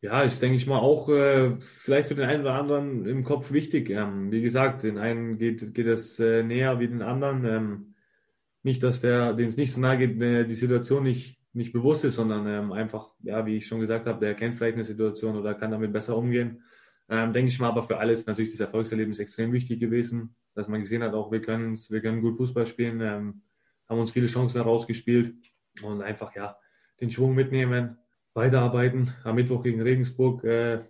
Ja, 0.00 0.22
ist, 0.22 0.40
denke 0.40 0.56
ich 0.56 0.66
mal, 0.66 0.78
auch 0.78 1.08
äh, 1.08 1.56
vielleicht 1.60 2.08
für 2.08 2.14
den 2.14 2.26
einen 2.26 2.42
oder 2.42 2.54
anderen 2.54 3.06
im 3.06 3.24
Kopf 3.24 3.52
wichtig. 3.52 3.90
Ähm, 3.90 4.30
wie 4.32 4.42
gesagt, 4.42 4.82
den 4.82 4.98
einen 4.98 5.38
geht, 5.38 5.74
geht 5.74 5.86
es 5.86 6.18
äh, 6.20 6.42
näher 6.42 6.78
wie 6.78 6.88
den 6.88 7.02
anderen. 7.02 7.44
Ähm, 7.44 7.94
nicht, 8.62 8.82
dass 8.82 9.00
der, 9.00 9.34
den 9.34 9.48
es 9.48 9.56
nicht 9.56 9.72
so 9.72 9.80
nahe 9.80 9.98
geht, 9.98 10.20
äh, 10.20 10.44
die 10.44 10.54
Situation 10.54 11.02
nicht, 11.02 11.38
nicht 11.52 11.72
bewusst 11.72 12.04
ist, 12.04 12.16
sondern 12.16 12.46
ähm, 12.46 12.72
einfach, 12.72 13.12
ja, 13.22 13.44
wie 13.46 13.56
ich 13.56 13.66
schon 13.66 13.80
gesagt 13.80 14.06
habe, 14.06 14.20
der 14.20 14.34
kennt 14.34 14.56
vielleicht 14.56 14.76
eine 14.76 14.84
Situation 14.84 15.36
oder 15.36 15.54
kann 15.54 15.70
damit 15.70 15.92
besser 15.92 16.16
umgehen. 16.16 16.62
Ähm, 17.08 17.32
denke 17.34 17.48
ich 17.48 17.58
mal, 17.58 17.68
aber 17.68 17.82
für 17.82 17.98
alles 17.98 18.26
natürlich 18.26 18.50
das 18.50 18.60
Erfolgserlebnis 18.60 19.18
extrem 19.18 19.52
wichtig 19.52 19.80
gewesen, 19.80 20.34
dass 20.54 20.68
man 20.68 20.80
gesehen 20.80 21.02
hat, 21.02 21.14
auch 21.14 21.32
wir 21.32 21.40
können, 21.40 21.78
wir 21.88 22.00
können 22.00 22.22
gut 22.22 22.36
Fußball 22.36 22.66
spielen, 22.66 23.00
ähm, 23.00 23.42
haben 23.88 24.00
uns 24.00 24.12
viele 24.12 24.26
Chancen 24.26 24.62
herausgespielt 24.62 25.34
und 25.82 26.02
einfach, 26.02 26.34
ja, 26.34 26.56
den 27.00 27.10
Schwung 27.10 27.34
mitnehmen, 27.34 27.98
weiterarbeiten. 28.34 29.12
Am 29.24 29.34
Mittwoch 29.34 29.62
gegen 29.62 29.80
Regensburg 29.80 30.44
äh, 30.44 30.84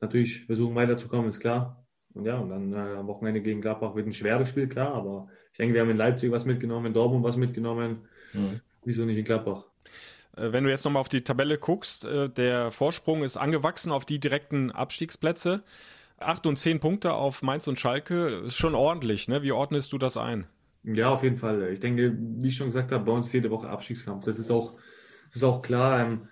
natürlich 0.00 0.44
versuchen 0.46 0.74
weiterzukommen, 0.74 1.28
ist 1.28 1.40
klar. 1.40 1.86
Und 2.14 2.24
ja, 2.24 2.38
und 2.38 2.50
dann 2.50 2.72
äh, 2.72 2.96
am 2.96 3.06
Wochenende 3.06 3.40
gegen 3.40 3.60
Gladbach 3.60 3.94
wird 3.94 4.06
ein 4.06 4.12
schweres 4.12 4.48
Spiel, 4.48 4.68
klar. 4.68 4.94
Aber 4.94 5.28
ich 5.52 5.58
denke, 5.58 5.74
wir 5.74 5.82
haben 5.82 5.90
in 5.90 5.96
Leipzig 5.96 6.30
was 6.30 6.44
mitgenommen, 6.44 6.86
in 6.86 6.94
Dortmund 6.94 7.24
was 7.24 7.36
mitgenommen. 7.36 8.08
Mhm. 8.32 8.60
Wieso 8.84 9.04
nicht 9.04 9.18
in 9.18 9.24
Gladbach? 9.24 9.66
Äh, 10.36 10.52
wenn 10.52 10.64
du 10.64 10.70
jetzt 10.70 10.84
nochmal 10.84 11.00
auf 11.00 11.08
die 11.08 11.22
Tabelle 11.22 11.58
guckst, 11.58 12.04
äh, 12.04 12.28
der 12.28 12.70
Vorsprung 12.70 13.22
ist 13.22 13.36
angewachsen 13.36 13.92
auf 13.92 14.04
die 14.04 14.20
direkten 14.20 14.70
Abstiegsplätze. 14.70 15.62
Acht 16.18 16.46
und 16.46 16.56
zehn 16.56 16.80
Punkte 16.80 17.14
auf 17.14 17.42
Mainz 17.42 17.68
und 17.68 17.78
Schalke 17.78 18.42
ist 18.44 18.56
schon 18.56 18.74
ordentlich. 18.74 19.28
Ne? 19.28 19.42
Wie 19.42 19.52
ordnest 19.52 19.92
du 19.92 19.98
das 19.98 20.16
ein? 20.16 20.46
Ja, 20.82 21.10
auf 21.10 21.22
jeden 21.22 21.36
Fall. 21.36 21.70
Ich 21.72 21.80
denke, 21.80 22.16
wie 22.18 22.48
ich 22.48 22.56
schon 22.56 22.68
gesagt 22.68 22.92
habe, 22.92 23.04
bei 23.04 23.12
uns 23.12 23.32
jede 23.32 23.50
Woche 23.50 23.68
Abstiegskampf. 23.68 24.24
Das 24.24 24.38
ist 24.38 24.50
auch, 24.50 24.74
das 25.26 25.36
ist 25.36 25.44
auch 25.44 25.62
klar. 25.62 26.00
Ähm, 26.00 26.22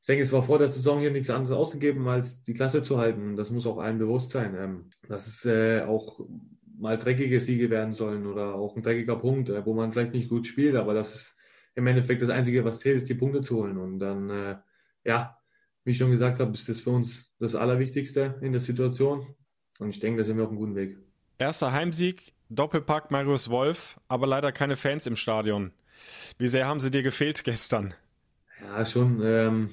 ich 0.00 0.06
denke, 0.06 0.24
es 0.24 0.32
war 0.32 0.42
vor 0.42 0.58
der 0.58 0.68
Saison 0.68 1.00
hier 1.00 1.10
nichts 1.10 1.30
anderes 1.30 1.56
ausgegeben, 1.56 2.06
als 2.08 2.42
die 2.42 2.54
Klasse 2.54 2.82
zu 2.82 2.98
halten. 2.98 3.36
Das 3.36 3.50
muss 3.50 3.66
auch 3.66 3.78
allen 3.78 3.98
bewusst 3.98 4.30
sein. 4.30 4.54
Ähm, 4.56 4.90
dass 5.08 5.26
es 5.26 5.44
äh, 5.44 5.82
auch 5.82 6.20
mal 6.78 6.98
dreckige 6.98 7.40
Siege 7.40 7.70
werden 7.70 7.94
sollen 7.94 8.26
oder 8.26 8.54
auch 8.54 8.76
ein 8.76 8.82
dreckiger 8.82 9.16
Punkt, 9.16 9.48
äh, 9.50 9.64
wo 9.64 9.74
man 9.74 9.92
vielleicht 9.92 10.14
nicht 10.14 10.28
gut 10.28 10.46
spielt, 10.46 10.74
aber 10.76 10.94
das 10.94 11.14
ist 11.14 11.36
im 11.74 11.86
Endeffekt 11.86 12.20
das 12.22 12.30
Einzige, 12.30 12.64
was 12.64 12.80
zählt, 12.80 12.98
ist 12.98 13.08
die 13.08 13.14
Punkte 13.14 13.40
zu 13.40 13.56
holen. 13.56 13.78
Und 13.78 13.98
dann, 13.98 14.30
äh, 14.30 14.56
ja, 15.04 15.38
wie 15.84 15.92
ich 15.92 15.98
schon 15.98 16.10
gesagt 16.10 16.38
habe, 16.40 16.52
ist 16.54 16.68
das 16.68 16.80
für 16.80 16.90
uns 16.90 17.24
das 17.38 17.54
Allerwichtigste 17.54 18.38
in 18.40 18.52
der 18.52 18.60
Situation. 18.60 19.26
Und 19.78 19.90
ich 19.90 20.00
denke, 20.00 20.18
da 20.18 20.24
sind 20.24 20.36
wir 20.36 20.44
auf 20.44 20.50
einem 20.50 20.58
guten 20.58 20.76
Weg. 20.76 20.98
Erster 21.38 21.72
Heimsieg, 21.72 22.34
Doppelpack 22.50 23.10
Marius 23.10 23.50
Wolf, 23.50 23.98
aber 24.08 24.26
leider 24.26 24.52
keine 24.52 24.76
Fans 24.76 25.06
im 25.06 25.16
Stadion. 25.16 25.72
Wie 26.38 26.48
sehr 26.48 26.66
haben 26.66 26.80
sie 26.80 26.90
dir 26.90 27.02
gefehlt 27.02 27.42
gestern? 27.44 27.94
Ja, 28.60 28.84
schon. 28.86 29.20
Ähm, 29.24 29.70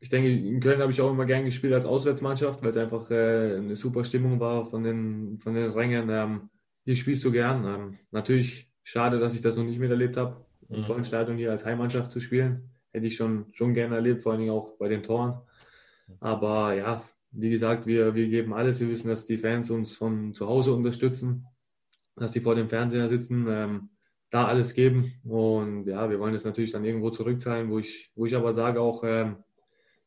ich 0.00 0.10
denke, 0.10 0.30
in 0.30 0.60
Köln 0.60 0.80
habe 0.80 0.92
ich 0.92 1.00
auch 1.00 1.10
immer 1.10 1.26
gern 1.26 1.44
gespielt 1.44 1.72
als 1.72 1.86
Auswärtsmannschaft, 1.86 2.62
weil 2.62 2.70
es 2.70 2.76
einfach 2.76 3.10
äh, 3.10 3.56
eine 3.56 3.76
super 3.76 4.04
Stimmung 4.04 4.40
war 4.40 4.66
von 4.66 4.82
den, 4.82 5.38
von 5.40 5.54
den 5.54 5.70
Rängen. 5.70 6.08
Ähm, 6.10 6.50
hier 6.84 6.96
spielst 6.96 7.24
du 7.24 7.32
gern. 7.32 7.64
Ähm, 7.64 7.98
natürlich 8.10 8.70
schade, 8.82 9.18
dass 9.18 9.34
ich 9.34 9.42
das 9.42 9.56
noch 9.56 9.64
nicht 9.64 9.78
miterlebt 9.78 10.16
habe, 10.16 10.46
im 10.68 10.80
mhm. 10.80 10.84
vollen 10.84 11.04
Stadion 11.04 11.36
hier 11.36 11.50
als 11.50 11.64
Heimmannschaft 11.64 12.12
zu 12.12 12.20
spielen. 12.20 12.70
Hätte 12.94 13.06
ich 13.06 13.16
schon, 13.16 13.46
schon 13.52 13.74
gerne 13.74 13.96
erlebt, 13.96 14.22
vor 14.22 14.32
allen 14.32 14.42
Dingen 14.42 14.52
auch 14.52 14.78
bei 14.78 14.88
den 14.88 15.02
Toren. 15.02 15.40
Aber 16.20 16.74
ja, 16.74 17.02
wie 17.32 17.50
gesagt, 17.50 17.86
wir, 17.86 18.14
wir 18.14 18.28
geben 18.28 18.54
alles. 18.54 18.78
Wir 18.78 18.88
wissen, 18.88 19.08
dass 19.08 19.26
die 19.26 19.36
Fans 19.36 19.68
uns 19.68 19.94
von 19.94 20.32
zu 20.32 20.46
Hause 20.46 20.72
unterstützen, 20.72 21.44
dass 22.14 22.30
die 22.30 22.40
vor 22.40 22.54
dem 22.54 22.68
Fernseher 22.68 23.08
sitzen, 23.08 23.46
ähm, 23.48 23.88
da 24.30 24.46
alles 24.46 24.74
geben. 24.74 25.14
Und 25.24 25.88
ja, 25.88 26.08
wir 26.08 26.20
wollen 26.20 26.34
das 26.34 26.44
natürlich 26.44 26.70
dann 26.70 26.84
irgendwo 26.84 27.10
zurückzahlen, 27.10 27.68
wo 27.68 27.80
ich, 27.80 28.12
wo 28.14 28.26
ich 28.26 28.36
aber 28.36 28.52
sage 28.52 28.80
auch, 28.80 29.02
ähm, 29.04 29.38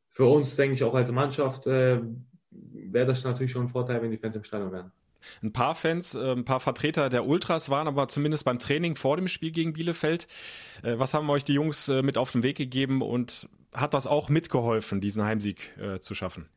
für 0.09 0.25
uns, 0.25 0.55
denke 0.55 0.75
ich, 0.75 0.83
auch 0.85 0.95
als 0.95 1.11
Mannschaft 1.11 1.67
äh, 1.67 2.01
wäre 2.49 3.05
das 3.05 3.25
natürlich 3.25 3.51
schon 3.51 3.63
ein 3.63 3.67
Vorteil, 3.67 4.01
wenn 4.01 4.11
die 4.11 4.17
Fans 4.17 4.35
im 4.37 4.45
Stadion 4.45 4.71
wären. 4.71 4.93
Ein 5.41 5.53
paar 5.53 5.75
Fans, 5.75 6.15
äh, 6.15 6.31
ein 6.31 6.45
paar 6.45 6.59
Vertreter 6.59 7.09
der 7.09 7.25
Ultras 7.25 7.69
waren 7.69 7.87
aber 7.87 8.07
zumindest 8.07 8.45
beim 8.45 8.59
Training 8.59 8.95
vor 8.95 9.17
dem 9.17 9.27
Spiel 9.27 9.51
gegen 9.51 9.73
Bielefeld. 9.73 10.27
Äh, 10.83 10.97
was 10.97 11.13
haben 11.13 11.29
euch 11.29 11.43
die 11.43 11.53
Jungs 11.53 11.89
äh, 11.89 12.01
mit 12.01 12.17
auf 12.17 12.31
den 12.31 12.43
Weg 12.43 12.57
gegeben 12.57 13.01
und 13.01 13.49
hat 13.73 13.93
das 13.93 14.07
auch 14.07 14.29
mitgeholfen, 14.29 15.01
diesen 15.01 15.23
Heimsieg 15.23 15.77
zu 15.99 16.15
schaffen? 16.15 16.47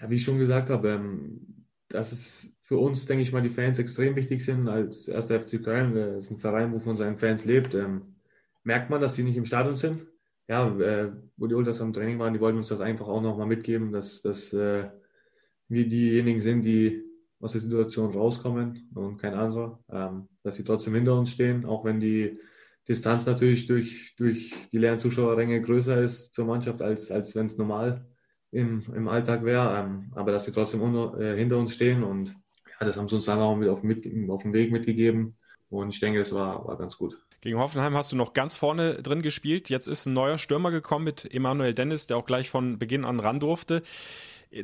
Ja, 0.00 0.10
wie 0.10 0.16
ich 0.16 0.24
schon 0.24 0.38
gesagt 0.38 0.68
habe, 0.68 0.90
ähm, 0.90 1.64
dass 1.88 2.12
es 2.12 2.52
für 2.60 2.76
uns, 2.76 3.06
denke 3.06 3.22
ich 3.22 3.32
mal, 3.32 3.40
die 3.40 3.48
Fans 3.48 3.78
extrem 3.78 4.16
wichtig 4.16 4.44
sind. 4.44 4.68
Als 4.68 5.08
erster 5.08 5.40
FC 5.40 5.62
Köln, 5.62 5.94
das 5.94 6.24
ist 6.24 6.30
ein 6.32 6.38
Verein, 6.38 6.72
wo 6.72 6.78
von 6.78 6.96
seinen 6.96 7.16
Fans 7.16 7.44
lebt, 7.44 7.74
ähm, 7.74 8.16
merkt 8.64 8.90
man, 8.90 9.00
dass 9.00 9.14
die 9.14 9.22
nicht 9.22 9.36
im 9.36 9.46
Stadion 9.46 9.76
sind 9.76 10.02
ja, 10.48 11.12
wo 11.36 11.48
die 11.48 11.56
Ultras 11.56 11.80
am 11.80 11.92
Training 11.92 12.20
waren, 12.20 12.32
die 12.32 12.38
wollten 12.38 12.58
uns 12.58 12.68
das 12.68 12.80
einfach 12.80 13.08
auch 13.08 13.20
nochmal 13.20 13.48
mitgeben, 13.48 13.90
dass, 13.90 14.22
dass 14.22 14.52
wir 15.68 15.88
diejenigen 15.88 16.40
sind, 16.40 16.62
die 16.62 17.05
aus 17.46 17.52
der 17.52 17.60
Situation 17.60 18.12
rauskommen 18.12 18.90
und 18.94 19.18
kein 19.18 19.34
anderer, 19.34 19.78
ähm, 19.90 20.28
dass 20.42 20.56
sie 20.56 20.64
trotzdem 20.64 20.94
hinter 20.94 21.16
uns 21.16 21.30
stehen, 21.30 21.64
auch 21.64 21.84
wenn 21.84 22.00
die 22.00 22.38
Distanz 22.88 23.24
natürlich 23.24 23.66
durch, 23.66 24.14
durch 24.16 24.52
die 24.72 24.78
leeren 24.78 24.98
Zuschauerränge 24.98 25.62
größer 25.62 25.98
ist 25.98 26.34
zur 26.34 26.46
Mannschaft, 26.46 26.82
als, 26.82 27.10
als 27.10 27.34
wenn 27.36 27.46
es 27.46 27.56
normal 27.56 28.04
im, 28.50 28.84
im 28.94 29.08
Alltag 29.08 29.44
wäre, 29.44 29.78
ähm, 29.78 30.12
aber 30.14 30.32
dass 30.32 30.44
sie 30.44 30.52
trotzdem 30.52 30.82
unter, 30.82 31.18
äh, 31.20 31.36
hinter 31.36 31.56
uns 31.58 31.72
stehen 31.72 32.02
und 32.02 32.34
ja, 32.80 32.86
das 32.86 32.96
haben 32.96 33.08
sie 33.08 33.14
uns 33.14 33.26
dann 33.26 33.38
auch 33.38 33.56
mit 33.56 33.68
auf, 33.68 33.84
mit, 33.84 34.04
auf 34.28 34.42
den 34.42 34.52
Weg 34.52 34.72
mitgegeben 34.72 35.36
und 35.68 35.90
ich 35.90 36.00
denke, 36.00 36.18
es 36.18 36.34
war, 36.34 36.66
war 36.66 36.76
ganz 36.76 36.98
gut. 36.98 37.16
Gegen 37.42 37.58
Hoffenheim 37.58 37.94
hast 37.94 38.10
du 38.10 38.16
noch 38.16 38.32
ganz 38.32 38.56
vorne 38.56 38.94
drin 38.94 39.22
gespielt. 39.22 39.68
Jetzt 39.68 39.86
ist 39.86 40.06
ein 40.06 40.14
neuer 40.14 40.38
Stürmer 40.38 40.72
gekommen 40.72 41.04
mit 41.04 41.32
Emanuel 41.32 41.74
Dennis, 41.74 42.06
der 42.08 42.16
auch 42.16 42.26
gleich 42.26 42.50
von 42.50 42.78
Beginn 42.78 43.04
an 43.04 43.20
ran 43.20 43.38
durfte. 43.38 43.82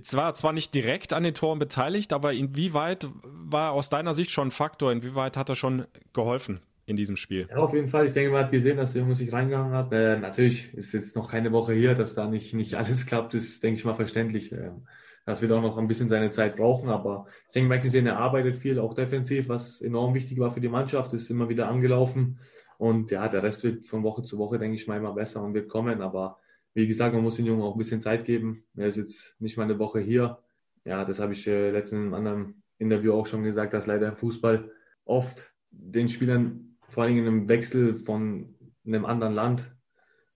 Zwar, 0.03 0.35
zwar 0.35 0.53
nicht 0.53 0.75
direkt 0.75 1.13
an 1.13 1.23
den 1.23 1.35
Toren 1.35 1.59
beteiligt, 1.59 2.13
aber 2.13 2.33
inwieweit 2.33 3.09
war 3.25 3.73
aus 3.73 3.91
deiner 3.91 4.15
Sicht 4.15 4.31
schon 4.31 4.49
ein 4.49 4.53
Faktor? 4.53 4.93
Inwieweit 4.93 5.37
hat 5.37 5.49
er 5.49 5.57
schon 5.57 5.87
geholfen 6.13 6.61
in 6.87 6.97
diesem 6.97 7.17
Spiel? 7.17 7.49
Ja, 7.51 7.57
auf 7.57 7.75
jeden 7.75 7.89
Fall. 7.89 8.07
Ich 8.07 8.13
denke, 8.13 8.31
man 8.33 8.45
hat 8.45 8.51
gesehen, 8.51 8.77
dass 8.77 8.93
der 8.93 9.03
Junge 9.03 9.15
sich 9.15 9.33
reingegangen 9.33 9.73
hat. 9.73 9.93
Äh, 9.93 10.19
natürlich 10.19 10.73
ist 10.75 10.93
jetzt 10.93 11.17
noch 11.17 11.31
keine 11.31 11.53
Woche 11.53 11.75
hier, 11.75 11.95
dass 11.95 12.15
da 12.15 12.27
nicht, 12.29 12.55
nicht 12.55 12.75
alles 12.75 13.07
klappt, 13.07 13.35
ist, 13.35 13.63
denke 13.63 13.79
ich 13.79 13.85
mal, 13.85 13.95
verständlich. 13.95 14.53
Ähm, 14.53 14.87
das 15.25 15.41
wird 15.43 15.53
auch 15.53 15.63
noch 15.63 15.79
ein 15.79 15.87
bisschen 15.87 16.09
seine 16.09 16.31
Zeit 16.31 16.57
brauchen, 16.57 16.89
aber 16.89 17.27
ich 17.47 17.53
denke, 17.55 17.69
man 17.69 17.79
hat 17.79 17.85
gesehen, 17.85 18.07
er 18.07 18.19
arbeitet 18.19 18.57
viel, 18.57 18.81
auch 18.81 18.95
defensiv, 18.95 19.49
was 19.49 19.81
enorm 19.81 20.15
wichtig 20.15 20.39
war 20.41 20.51
für 20.51 20.61
die 20.61 20.69
Mannschaft, 20.69 21.13
ist 21.13 21.31
immer 21.31 21.49
wieder 21.49 21.69
angelaufen. 21.69 22.41
Und 22.79 23.13
ja, 23.13 23.29
der 23.29 23.45
Rest 23.45 23.63
wird 23.63 23.87
von 23.87 24.03
Woche 24.03 24.25
zu 24.25 24.39
Woche, 24.39 24.59
denke 24.59 24.75
ich 24.75 24.89
mal, 24.89 24.97
immer 24.97 25.15
besser 25.15 25.41
und 25.43 25.55
wird 25.55 25.69
kommen. 25.69 26.03
Aber 26.03 26.41
wie 26.75 26.87
gesagt, 26.87 27.15
man 27.15 27.23
muss 27.23 27.37
den 27.37 27.47
Jungen 27.47 27.63
auch 27.63 27.75
ein 27.75 27.79
bisschen 27.79 28.01
Zeit 28.01 28.25
geben. 28.25 28.65
Er 28.77 28.89
ist 28.89 28.97
jetzt 28.97 29.37
nicht 29.41 29.57
mal 29.57 29.65
eine 29.65 29.79
Woche 29.79 30.01
hier. 30.01 30.39
Ja, 30.85 31.05
das 31.05 31.21
habe 31.21 31.33
ich 31.33 31.47
äh, 31.47 31.71
letztens 31.71 32.01
in 32.01 32.07
einem 32.07 32.15
anderen 32.15 32.63
Interview 32.79 33.13
auch 33.13 33.27
schon 33.27 33.45
gesagt, 33.45 33.75
dass 33.75 33.87
leider 33.87 34.09
im 34.09 34.17
Fußball 34.17 34.71
oft 35.05 35.53
den 35.71 36.09
Spielern, 36.09 36.77
vor 36.89 37.05
allem 37.05 37.19
in 37.19 37.27
einem 37.27 37.49
Wechsel 37.49 37.95
von 37.95 38.55
einem 38.85 39.05
anderen 39.05 39.35
Land, 39.35 39.73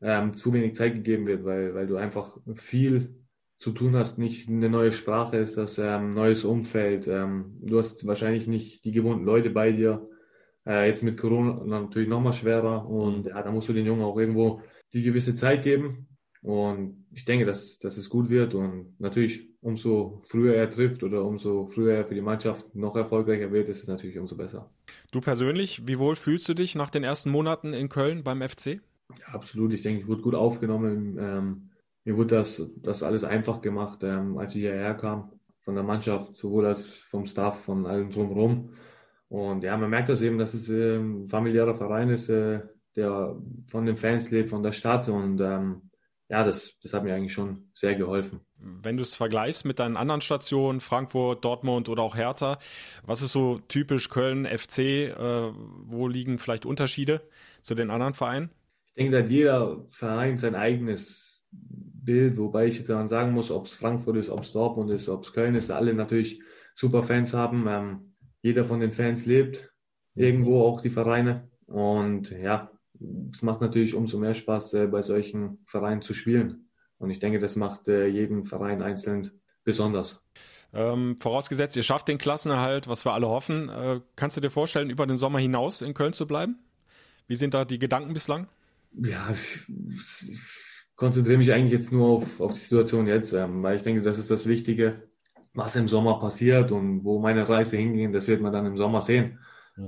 ähm, 0.01 0.35
zu 0.35 0.53
wenig 0.53 0.75
Zeit 0.75 0.95
gegeben 0.95 1.27
wird, 1.27 1.45
weil, 1.45 1.75
weil 1.75 1.87
du 1.87 1.97
einfach 1.97 2.37
viel 2.55 3.17
zu 3.59 3.73
tun 3.73 3.97
hast, 3.97 4.19
nicht 4.19 4.49
eine 4.49 4.69
neue 4.69 4.93
Sprache 4.93 5.39
ist, 5.39 5.57
das 5.57 5.79
ähm, 5.79 6.11
neues 6.11 6.45
Umfeld. 6.45 7.09
Ähm, 7.09 7.57
du 7.61 7.79
hast 7.79 8.07
wahrscheinlich 8.07 8.47
nicht 8.47 8.85
die 8.85 8.93
gewohnten 8.93 9.25
Leute 9.25 9.51
bei 9.51 9.73
dir. 9.73 10.09
Äh, 10.67 10.89
jetzt 10.89 11.03
mit 11.03 11.17
Corona 11.17 11.65
natürlich 11.65 12.09
nochmal 12.09 12.35
schwerer 12.35 12.89
und 12.89 13.27
ja, 13.27 13.43
da 13.43 13.51
musst 13.51 13.69
du 13.69 13.73
den 13.73 13.87
Jungen 13.87 14.03
auch 14.03 14.19
irgendwo 14.19 14.61
die 14.93 15.03
gewisse 15.03 15.35
Zeit 15.35 15.63
geben. 15.63 16.09
Und 16.47 17.07
ich 17.13 17.25
denke, 17.25 17.45
dass, 17.45 17.81
dass 17.81 17.97
es 17.97 18.09
gut 18.09 18.31
wird 18.31 18.55
und 18.55 18.95
natürlich 19.01 19.49
umso 19.63 20.21
früher 20.23 20.55
er 20.55 20.71
trifft 20.71 21.03
oder 21.03 21.25
umso 21.25 21.67
früher 21.67 21.95
er 21.95 22.07
für 22.07 22.15
die 22.15 22.21
Mannschaft 22.21 22.73
noch 22.73 22.95
erfolgreicher 22.95 23.51
wird, 23.51 23.69
ist 23.69 23.83
es 23.83 23.89
natürlich 23.89 24.17
umso 24.17 24.37
besser. 24.37 24.71
Du 25.11 25.21
persönlich, 25.21 25.89
wie 25.89 25.99
wohl 25.99 26.15
fühlst 26.15 26.49
du 26.49 26.55
dich 26.55 26.77
nach 26.77 26.89
den 26.89 27.03
ersten 27.03 27.31
Monaten 27.31 27.75
in 27.75 27.89
Köln 27.89 28.23
beim 28.23 28.43
FC? 28.43 28.81
Ja, 29.19 29.35
absolut. 29.35 29.73
Ich 29.73 29.83
denke, 29.83 30.03
ich 30.03 30.07
wurde 30.07 30.23
gut 30.23 30.37
aufgenommen. 30.37 31.17
Ähm, 31.19 31.71
mir 32.05 32.17
wurde 32.17 32.37
das, 32.37 32.63
das 32.77 33.03
alles 33.03 33.25
einfach 33.25 33.61
gemacht, 33.61 34.05
ähm, 34.05 34.39
als 34.39 34.55
ich 34.55 34.61
hierher 34.61 34.95
kam. 34.95 35.33
Von 35.63 35.75
der 35.75 35.83
Mannschaft, 35.83 36.37
sowohl 36.37 36.67
als 36.67 36.87
vom 36.87 37.27
Staff, 37.27 37.65
von 37.65 37.87
allem 37.87 38.09
drumherum. 38.09 38.71
Und 39.27 39.65
ja, 39.65 39.77
man 39.77 39.91
merkt 39.91 40.11
das 40.11 40.23
eben, 40.23 40.39
dass 40.39 40.55
es 40.55 40.69
äh, 40.69 40.99
ein 40.99 41.27
familiärer 41.27 41.75
Verein 41.75 42.09
ist, 42.11 42.29
äh, 42.29 42.61
der 42.95 43.35
von 43.67 43.85
den 43.85 43.97
Fans 43.97 44.31
lebt, 44.31 44.51
von 44.51 44.63
der 44.63 44.71
Stadt. 44.71 45.09
Und 45.09 45.41
ähm, 45.41 45.86
ja, 46.29 46.43
das, 46.43 46.75
das 46.83 46.93
hat 46.93 47.05
mir 47.05 47.15
eigentlich 47.15 47.33
schon 47.33 47.71
sehr 47.73 47.95
geholfen. 47.95 48.41
Wenn 48.59 48.97
du 48.97 49.03
es 49.03 49.15
vergleichst 49.15 49.65
mit 49.65 49.79
deinen 49.79 49.97
anderen 49.97 50.21
Stationen, 50.21 50.81
Frankfurt, 50.81 51.45
Dortmund 51.45 51.89
oder 51.89 52.03
auch 52.03 52.17
Hertha, 52.17 52.59
was 53.05 53.23
ist 53.23 53.33
so 53.33 53.61
typisch 53.69 54.09
Köln, 54.09 54.47
FC? 54.47 54.79
Äh, 54.79 55.53
wo 55.85 56.09
liegen 56.09 56.39
vielleicht 56.39 56.67
Unterschiede 56.67 57.23
zu 57.63 57.75
den 57.75 57.91
anderen 57.91 58.15
Vereinen? 58.15 58.51
Ich 58.87 58.95
denke, 58.95 59.13
da 59.13 59.23
hat 59.23 59.31
jeder 59.31 59.85
Verein 59.87 60.39
sein 60.39 60.55
eigenes 60.55 61.45
Bild, 61.53 62.39
wobei 62.39 62.67
ich 62.67 62.83
dann 62.85 63.09
sagen 63.09 63.33
muss, 63.33 63.51
ob 63.51 63.67
es 63.67 63.75
Frankfurt 63.75 64.17
ist, 64.17 64.31
ob 64.31 64.41
es 64.41 64.53
Dortmund 64.53 64.91
ist, 64.91 65.09
ob 65.09 65.25
es 65.25 65.33
Köln 65.33 65.55
ist, 65.55 65.71
alle 65.71 65.95
natürlich 65.95 66.41
super 66.75 67.03
Fans 67.03 67.35
haben. 67.35 67.67
Ähm, 67.69 68.15
jeder 68.43 68.65
von 68.65 68.81
den 68.81 68.93
Fans 68.93 69.27
lebt 69.27 69.73
irgendwo 70.15 70.63
auch 70.63 70.81
die 70.81 70.91
Vereine. 70.91 71.51
Und 71.67 72.31
ja, 72.31 72.71
es 73.33 73.43
macht 73.43 73.61
natürlich 73.61 73.95
umso 73.95 74.19
mehr 74.19 74.35
Spaß, 74.35 74.75
äh, 74.75 74.87
bei 74.87 75.03
solchen 75.03 75.59
Vereinen 75.65 76.03
zu 76.03 76.15
spielen. 76.15 76.69
Und 76.99 77.11
ich 77.11 77.19
denke, 77.19 77.39
das 77.39 77.57
macht 77.57 77.89
äh, 77.89 78.07
jeden 78.07 78.45
Verein 78.45 78.83
einzeln 78.83 79.31
besonders. 79.65 80.23
Ähm, 80.73 81.17
vorausgesetzt, 81.21 81.77
ihr 81.77 81.83
schafft 81.83 82.09
den 82.09 82.19
Klassenerhalt, 82.19 82.89
was 82.89 83.05
wir 83.05 83.13
alle 83.13 83.29
hoffen. 83.29 83.69
Äh, 83.69 84.01
kannst 84.15 84.37
du 84.37 84.41
dir 84.41 84.51
vorstellen, 84.51 84.91
über 84.91 85.07
den 85.07 85.19
Sommer 85.19 85.39
hinaus 85.39 85.83
in 85.83 85.95
Köln 85.95 86.13
zu 86.13 86.27
bleiben? 86.27 86.59
Wie 87.29 87.37
sind 87.37 87.55
da 87.55 87.65
die 87.65 87.79
Gedanken 87.79 88.15
bislang? 88.15 88.47
Ja, 88.93 89.29
ich, 89.33 89.63
ich 89.97 90.39
konzentriere 90.95 91.39
mich 91.39 91.53
eigentlich 91.53 91.73
jetzt 91.73 91.93
nur 91.93 92.09
auf, 92.09 92.41
auf 92.41 92.53
die 92.55 92.61
Situation 92.61 93.07
jetzt, 93.07 93.33
ähm, 93.33 93.63
weil 93.63 93.77
ich 93.77 93.83
denke, 93.83 94.03
das 94.03 94.19
ist 94.19 94.31
das 94.31 94.47
Wichtige, 94.47 95.03
was 95.55 95.77
im 95.77 95.89
Sommer 95.89 96.21
passiert 96.21 96.73
und 96.73 97.05
wo 97.05 97.19
meine 97.19 97.49
Reise 97.49 97.77
hingeht, 97.77 98.15
das 98.15 98.29
wird 98.29 98.41
man 98.41 98.53
dann 98.53 98.67
im 98.67 98.77
Sommer 98.77 99.03
sehen. 99.03 99.39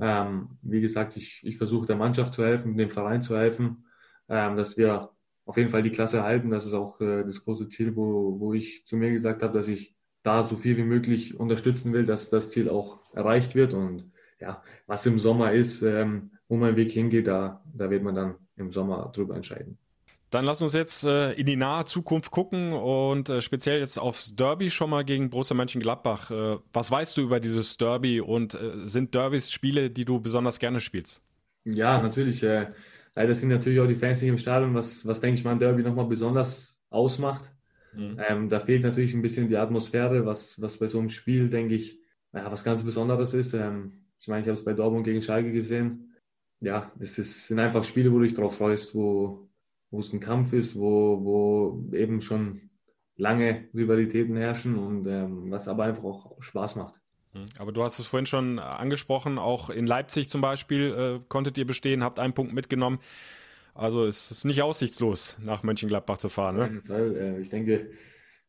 Ähm, 0.00 0.58
wie 0.62 0.80
gesagt, 0.80 1.16
ich, 1.16 1.40
ich 1.44 1.56
versuche 1.56 1.86
der 1.86 1.96
Mannschaft 1.96 2.34
zu 2.34 2.44
helfen, 2.44 2.76
dem 2.76 2.90
Verein 2.90 3.22
zu 3.22 3.36
helfen, 3.36 3.86
ähm, 4.28 4.56
dass 4.56 4.76
wir 4.76 5.10
auf 5.46 5.56
jeden 5.56 5.70
Fall 5.70 5.82
die 5.82 5.90
Klasse 5.90 6.22
halten. 6.22 6.50
Das 6.50 6.66
ist 6.66 6.74
auch 6.74 7.00
äh, 7.00 7.24
das 7.24 7.42
große 7.44 7.68
Ziel, 7.68 7.96
wo, 7.96 8.38
wo 8.38 8.52
ich 8.52 8.84
zu 8.86 8.96
mir 8.96 9.10
gesagt 9.10 9.42
habe, 9.42 9.54
dass 9.54 9.68
ich 9.68 9.96
da 10.22 10.42
so 10.42 10.56
viel 10.56 10.76
wie 10.76 10.84
möglich 10.84 11.38
unterstützen 11.40 11.92
will, 11.92 12.04
dass 12.04 12.28
das 12.28 12.50
Ziel 12.50 12.68
auch 12.68 13.00
erreicht 13.14 13.54
wird. 13.54 13.72
Und 13.72 14.10
ja, 14.40 14.62
was 14.86 15.06
im 15.06 15.18
Sommer 15.18 15.52
ist, 15.52 15.82
ähm, 15.82 16.32
wo 16.48 16.56
mein 16.56 16.76
Weg 16.76 16.92
hingeht, 16.92 17.26
da, 17.26 17.62
da 17.72 17.90
wird 17.90 18.02
man 18.02 18.14
dann 18.14 18.34
im 18.56 18.72
Sommer 18.72 19.10
drüber 19.14 19.36
entscheiden. 19.36 19.78
Dann 20.30 20.44
lass 20.44 20.60
uns 20.60 20.74
jetzt 20.74 21.04
äh, 21.04 21.32
in 21.32 21.46
die 21.46 21.56
nahe 21.56 21.86
Zukunft 21.86 22.30
gucken 22.30 22.74
und 22.74 23.30
äh, 23.30 23.40
speziell 23.40 23.80
jetzt 23.80 23.98
aufs 23.98 24.36
Derby 24.36 24.70
schon 24.70 24.90
mal 24.90 25.04
gegen 25.04 25.30
Borussia 25.30 25.56
Mönchengladbach. 25.56 26.30
Äh, 26.30 26.58
was 26.72 26.90
weißt 26.90 27.16
du 27.16 27.22
über 27.22 27.40
dieses 27.40 27.78
Derby 27.78 28.20
und 28.20 28.54
äh, 28.54 28.86
sind 28.86 29.14
Derbys 29.14 29.50
Spiele, 29.50 29.90
die 29.90 30.04
du 30.04 30.20
besonders 30.20 30.58
gerne 30.58 30.80
spielst? 30.80 31.22
Ja, 31.64 32.02
natürlich. 32.02 32.42
Äh, 32.42 32.68
leider 33.14 33.34
sind 33.34 33.48
natürlich 33.48 33.80
auch 33.80 33.86
die 33.86 33.94
Fans 33.94 34.20
nicht 34.20 34.28
im 34.28 34.38
Stadion, 34.38 34.74
was, 34.74 35.06
was 35.06 35.20
denke 35.20 35.38
ich 35.38 35.44
mal 35.44 35.52
ein 35.52 35.58
Derby 35.58 35.82
nochmal 35.82 36.06
besonders 36.06 36.78
ausmacht. 36.90 37.50
Mhm. 37.94 38.20
Ähm, 38.28 38.48
da 38.50 38.60
fehlt 38.60 38.82
natürlich 38.82 39.14
ein 39.14 39.22
bisschen 39.22 39.48
die 39.48 39.56
Atmosphäre, 39.56 40.26
was, 40.26 40.60
was 40.60 40.76
bei 40.76 40.88
so 40.88 40.98
einem 40.98 41.08
Spiel, 41.08 41.48
denke 41.48 41.74
ich, 41.74 41.98
ja, 42.34 42.52
was 42.52 42.64
ganz 42.64 42.82
Besonderes 42.82 43.32
ist. 43.32 43.54
Ähm, 43.54 43.92
ich 44.20 44.28
meine, 44.28 44.42
ich 44.42 44.48
habe 44.48 44.58
es 44.58 44.64
bei 44.64 44.74
Dortmund 44.74 45.04
gegen 45.04 45.22
Schalke 45.22 45.52
gesehen. 45.52 46.12
Ja, 46.60 46.92
das 46.96 47.18
ist, 47.18 47.46
sind 47.46 47.60
einfach 47.60 47.84
Spiele, 47.84 48.12
wo 48.12 48.18
du 48.18 48.24
dich 48.24 48.34
drauf 48.34 48.58
freust, 48.58 48.94
wo, 48.94 49.47
wo 49.90 50.00
es 50.00 50.12
ein 50.12 50.20
Kampf 50.20 50.52
ist, 50.52 50.76
wo, 50.76 51.24
wo 51.24 51.94
eben 51.94 52.20
schon 52.20 52.60
lange 53.16 53.68
Rivalitäten 53.74 54.36
herrschen 54.36 54.78
und 54.78 55.06
ähm, 55.06 55.50
was 55.50 55.68
aber 55.68 55.84
einfach 55.84 56.04
auch 56.04 56.40
Spaß 56.40 56.76
macht. 56.76 57.00
Hm, 57.32 57.46
aber 57.58 57.72
du 57.72 57.82
hast 57.82 57.98
es 57.98 58.06
vorhin 58.06 58.26
schon 58.26 58.58
angesprochen, 58.58 59.38
auch 59.38 59.70
in 59.70 59.86
Leipzig 59.86 60.28
zum 60.28 60.40
Beispiel 60.40 61.20
äh, 61.20 61.24
konntet 61.28 61.58
ihr 61.58 61.66
bestehen, 61.66 62.04
habt 62.04 62.18
einen 62.18 62.32
Punkt 62.32 62.52
mitgenommen. 62.54 63.00
Also 63.74 64.06
es 64.06 64.30
ist 64.30 64.44
nicht 64.44 64.62
aussichtslos, 64.62 65.38
nach 65.40 65.62
Mönchengladbach 65.62 66.18
zu 66.18 66.28
fahren. 66.28 66.56
Ne? 66.56 66.82
Weil, 66.86 67.16
äh, 67.16 67.40
ich 67.40 67.48
denke, 67.48 67.90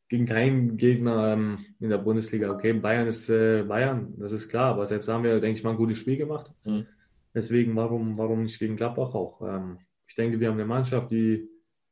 gegen 0.08 0.26
keinen 0.26 0.78
Gegner 0.78 1.34
ähm, 1.34 1.60
in 1.80 1.90
der 1.90 2.00
Bundesliga. 2.00 2.50
Okay, 2.52 2.74
Bayern 2.74 3.08
ist 3.08 3.30
äh, 3.30 3.64
Bayern, 3.64 4.16
das 4.18 4.32
ist 4.32 4.50
klar, 4.50 4.72
aber 4.72 4.88
selbst 4.88 5.08
haben 5.08 5.24
wir, 5.24 5.40
denke 5.40 5.60
ich 5.60 5.64
mal, 5.64 5.72
ein 5.72 5.78
gutes 5.78 6.00
Spiel 6.00 6.18
gemacht. 6.18 6.52
Mhm. 6.66 6.88
Deswegen, 7.34 7.76
warum, 7.76 8.18
warum 8.18 8.42
nicht 8.42 8.58
gegen 8.58 8.76
Gladbach 8.76 9.14
auch? 9.14 9.42
Ähm, 9.42 9.78
ich 10.10 10.16
denke, 10.16 10.40
wir 10.40 10.48
haben 10.48 10.56
eine 10.56 10.66
Mannschaft, 10.66 11.12
die, 11.12 11.48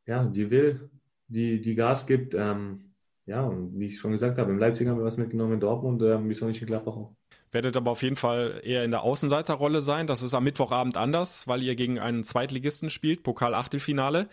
ja, 0.07 0.25
die 0.25 0.49
will, 0.49 0.89
die, 1.27 1.61
die 1.61 1.75
Gas 1.75 2.07
gibt. 2.07 2.33
Ähm, 2.33 2.95
ja, 3.27 3.43
und 3.43 3.79
wie 3.79 3.85
ich 3.85 3.99
schon 3.99 4.11
gesagt 4.11 4.39
habe, 4.39 4.51
in 4.51 4.57
Leipzig 4.57 4.87
haben 4.87 4.97
wir 4.97 5.05
was 5.05 5.17
mitgenommen, 5.17 5.53
in 5.53 5.59
Dortmund, 5.59 6.01
ähm, 6.01 6.27
wieso 6.27 6.45
nicht 6.47 6.59
in 6.61 6.67
Gladbach 6.67 6.93
auch. 6.93 7.15
Werdet 7.51 7.77
aber 7.77 7.91
auf 7.91 8.01
jeden 8.01 8.15
Fall 8.15 8.59
eher 8.63 8.83
in 8.83 8.91
der 8.91 9.03
Außenseiterrolle 9.03 9.81
sein. 9.81 10.07
Das 10.07 10.23
ist 10.23 10.33
am 10.33 10.45
Mittwochabend 10.45 10.97
anders, 10.97 11.47
weil 11.47 11.61
ihr 11.61 11.75
gegen 11.75 11.99
einen 11.99 12.23
Zweitligisten 12.23 12.89
spielt, 12.89 13.21
Pokal-Achtelfinale. 13.21 14.27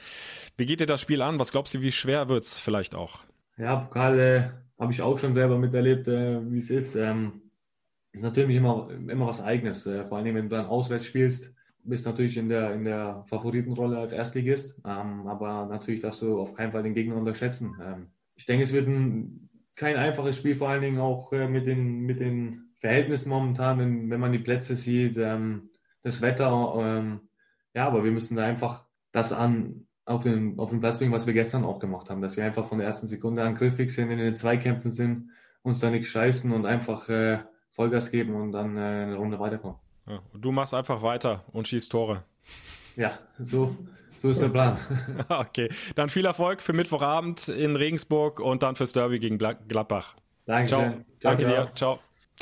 Wie 0.57 0.67
geht 0.67 0.81
ihr 0.81 0.87
das 0.87 1.03
Spiel 1.03 1.21
an? 1.21 1.39
Was 1.39 1.53
glaubst 1.53 1.75
du, 1.75 1.83
wie 1.83 1.93
schwer 1.93 2.29
wird 2.29 2.45
es 2.45 2.59
vielleicht 2.59 2.95
auch? 2.95 3.19
Ja, 3.59 3.77
Pokal 3.77 4.19
äh, 4.19 4.49
habe 4.81 4.93
ich 4.93 5.03
auch 5.03 5.19
schon 5.19 5.35
selber 5.35 5.59
miterlebt, 5.59 6.09
äh, 6.09 6.41
wie 6.51 6.59
es 6.59 6.71
ist. 6.71 6.95
Ähm, 6.95 7.43
ist 8.13 8.23
natürlich 8.23 8.57
immer, 8.57 8.89
immer 9.09 9.27
was 9.27 9.43
Eigenes, 9.43 9.87
äh, 9.87 10.05
vor 10.05 10.19
allem 10.19 10.35
wenn 10.35 10.49
du 10.49 10.57
dann 10.57 10.67
auswärts 10.67 11.05
spielst 11.05 11.55
bist 11.85 12.07
natürlich 12.07 12.37
in 12.37 12.49
der, 12.49 12.75
in 12.75 12.85
der 12.85 13.23
Favoritenrolle 13.27 13.99
als 13.99 14.13
Erstligist, 14.13 14.77
ähm, 14.85 15.27
aber 15.27 15.67
natürlich 15.67 16.01
darfst 16.01 16.23
du 16.23 16.41
auf 16.41 16.55
keinen 16.55 16.73
Fall 16.73 16.83
den 16.83 16.95
Gegner 16.95 17.17
unterschätzen. 17.17 17.77
Ähm, 17.83 18.07
ich 18.35 18.47
denke, 18.47 18.65
es 18.65 18.73
wird 18.73 18.89
ein, 18.89 19.49
kein 19.77 19.97
einfaches 19.97 20.37
Spiel, 20.37 20.57
vor 20.57 20.69
allen 20.69 20.83
Dingen 20.83 21.01
auch 21.01 21.33
äh, 21.33 21.49
mit, 21.49 21.67
den, 21.67 22.01
mit 22.01 22.21
den 22.21 22.71
Verhältnissen 22.75 23.29
momentan, 23.29 23.79
wenn, 23.79 24.11
wenn 24.11 24.21
man 24.21 24.33
die 24.33 24.39
Plätze 24.39 24.77
sieht, 24.77 25.17
ähm, 25.17 25.71
das 26.03 26.23
Wetter. 26.23 26.75
Ähm, 26.79 27.21
ja, 27.75 27.87
aber 27.87 28.05
wir 28.05 28.13
müssen 28.13 28.37
da 28.37 28.45
einfach 28.45 28.87
das 29.13 29.33
an, 29.33 29.87
auf 30.05 30.23
den, 30.23 30.59
auf 30.59 30.71
den 30.71 30.81
Platz 30.81 30.99
bringen, 30.99 31.13
was 31.13 31.27
wir 31.27 31.35
gestern 31.35 31.65
auch 31.65 31.79
gemacht 31.79 32.11
haben, 32.11 32.21
dass 32.21 32.37
wir 32.37 32.45
einfach 32.45 32.67
von 32.67 32.79
der 32.79 32.87
ersten 32.87 33.07
Sekunde 33.07 33.43
an 33.43 33.55
griffig 33.55 33.91
sind, 33.91 34.11
in 34.11 34.19
den 34.19 34.37
Zweikämpfen 34.37 34.91
sind, 34.91 35.31
uns 35.63 35.81
da 35.81 35.91
nicht 35.91 36.09
scheißen 36.09 36.53
und 36.53 36.67
einfach 36.67 37.09
äh, 37.09 37.41
Vollgas 37.71 38.11
geben 38.11 38.35
und 38.35 38.53
dann 38.53 38.77
äh, 38.77 38.81
eine 38.81 39.17
Runde 39.17 39.39
weiterkommen. 39.39 39.79
Ja, 40.07 40.21
und 40.33 40.45
du 40.45 40.53
machst 40.53 40.75
einfach 40.75 41.03
weiter 41.03 41.45
und 41.53 41.69
schießt 41.69 41.91
Tore. 41.91 42.25
Ja, 42.97 43.19
so, 43.39 43.77
so 44.21 44.29
ist 44.29 44.41
der 44.41 44.49
Plan. 44.49 44.79
okay, 45.29 45.69
dann 45.95 46.11
viel 46.11 46.27
Erfolg 46.27 46.61
für 46.63 46.73
Mittwochabend 46.73 47.49
in 47.49 47.77
Regensburg 47.77 48.41
und 48.41 48.63
dann 48.63 48.77
fürs 48.77 48.93
Derby 48.93 49.19
gegen 49.19 49.39
Gladbach. 49.39 50.15
Danke. 50.47 50.69
Ciao. 50.69 50.81
ciao 50.81 51.05
Danke 51.21 51.45
ciao. 51.45 51.65
dir. 51.65 51.75
Ciao. 51.75 51.99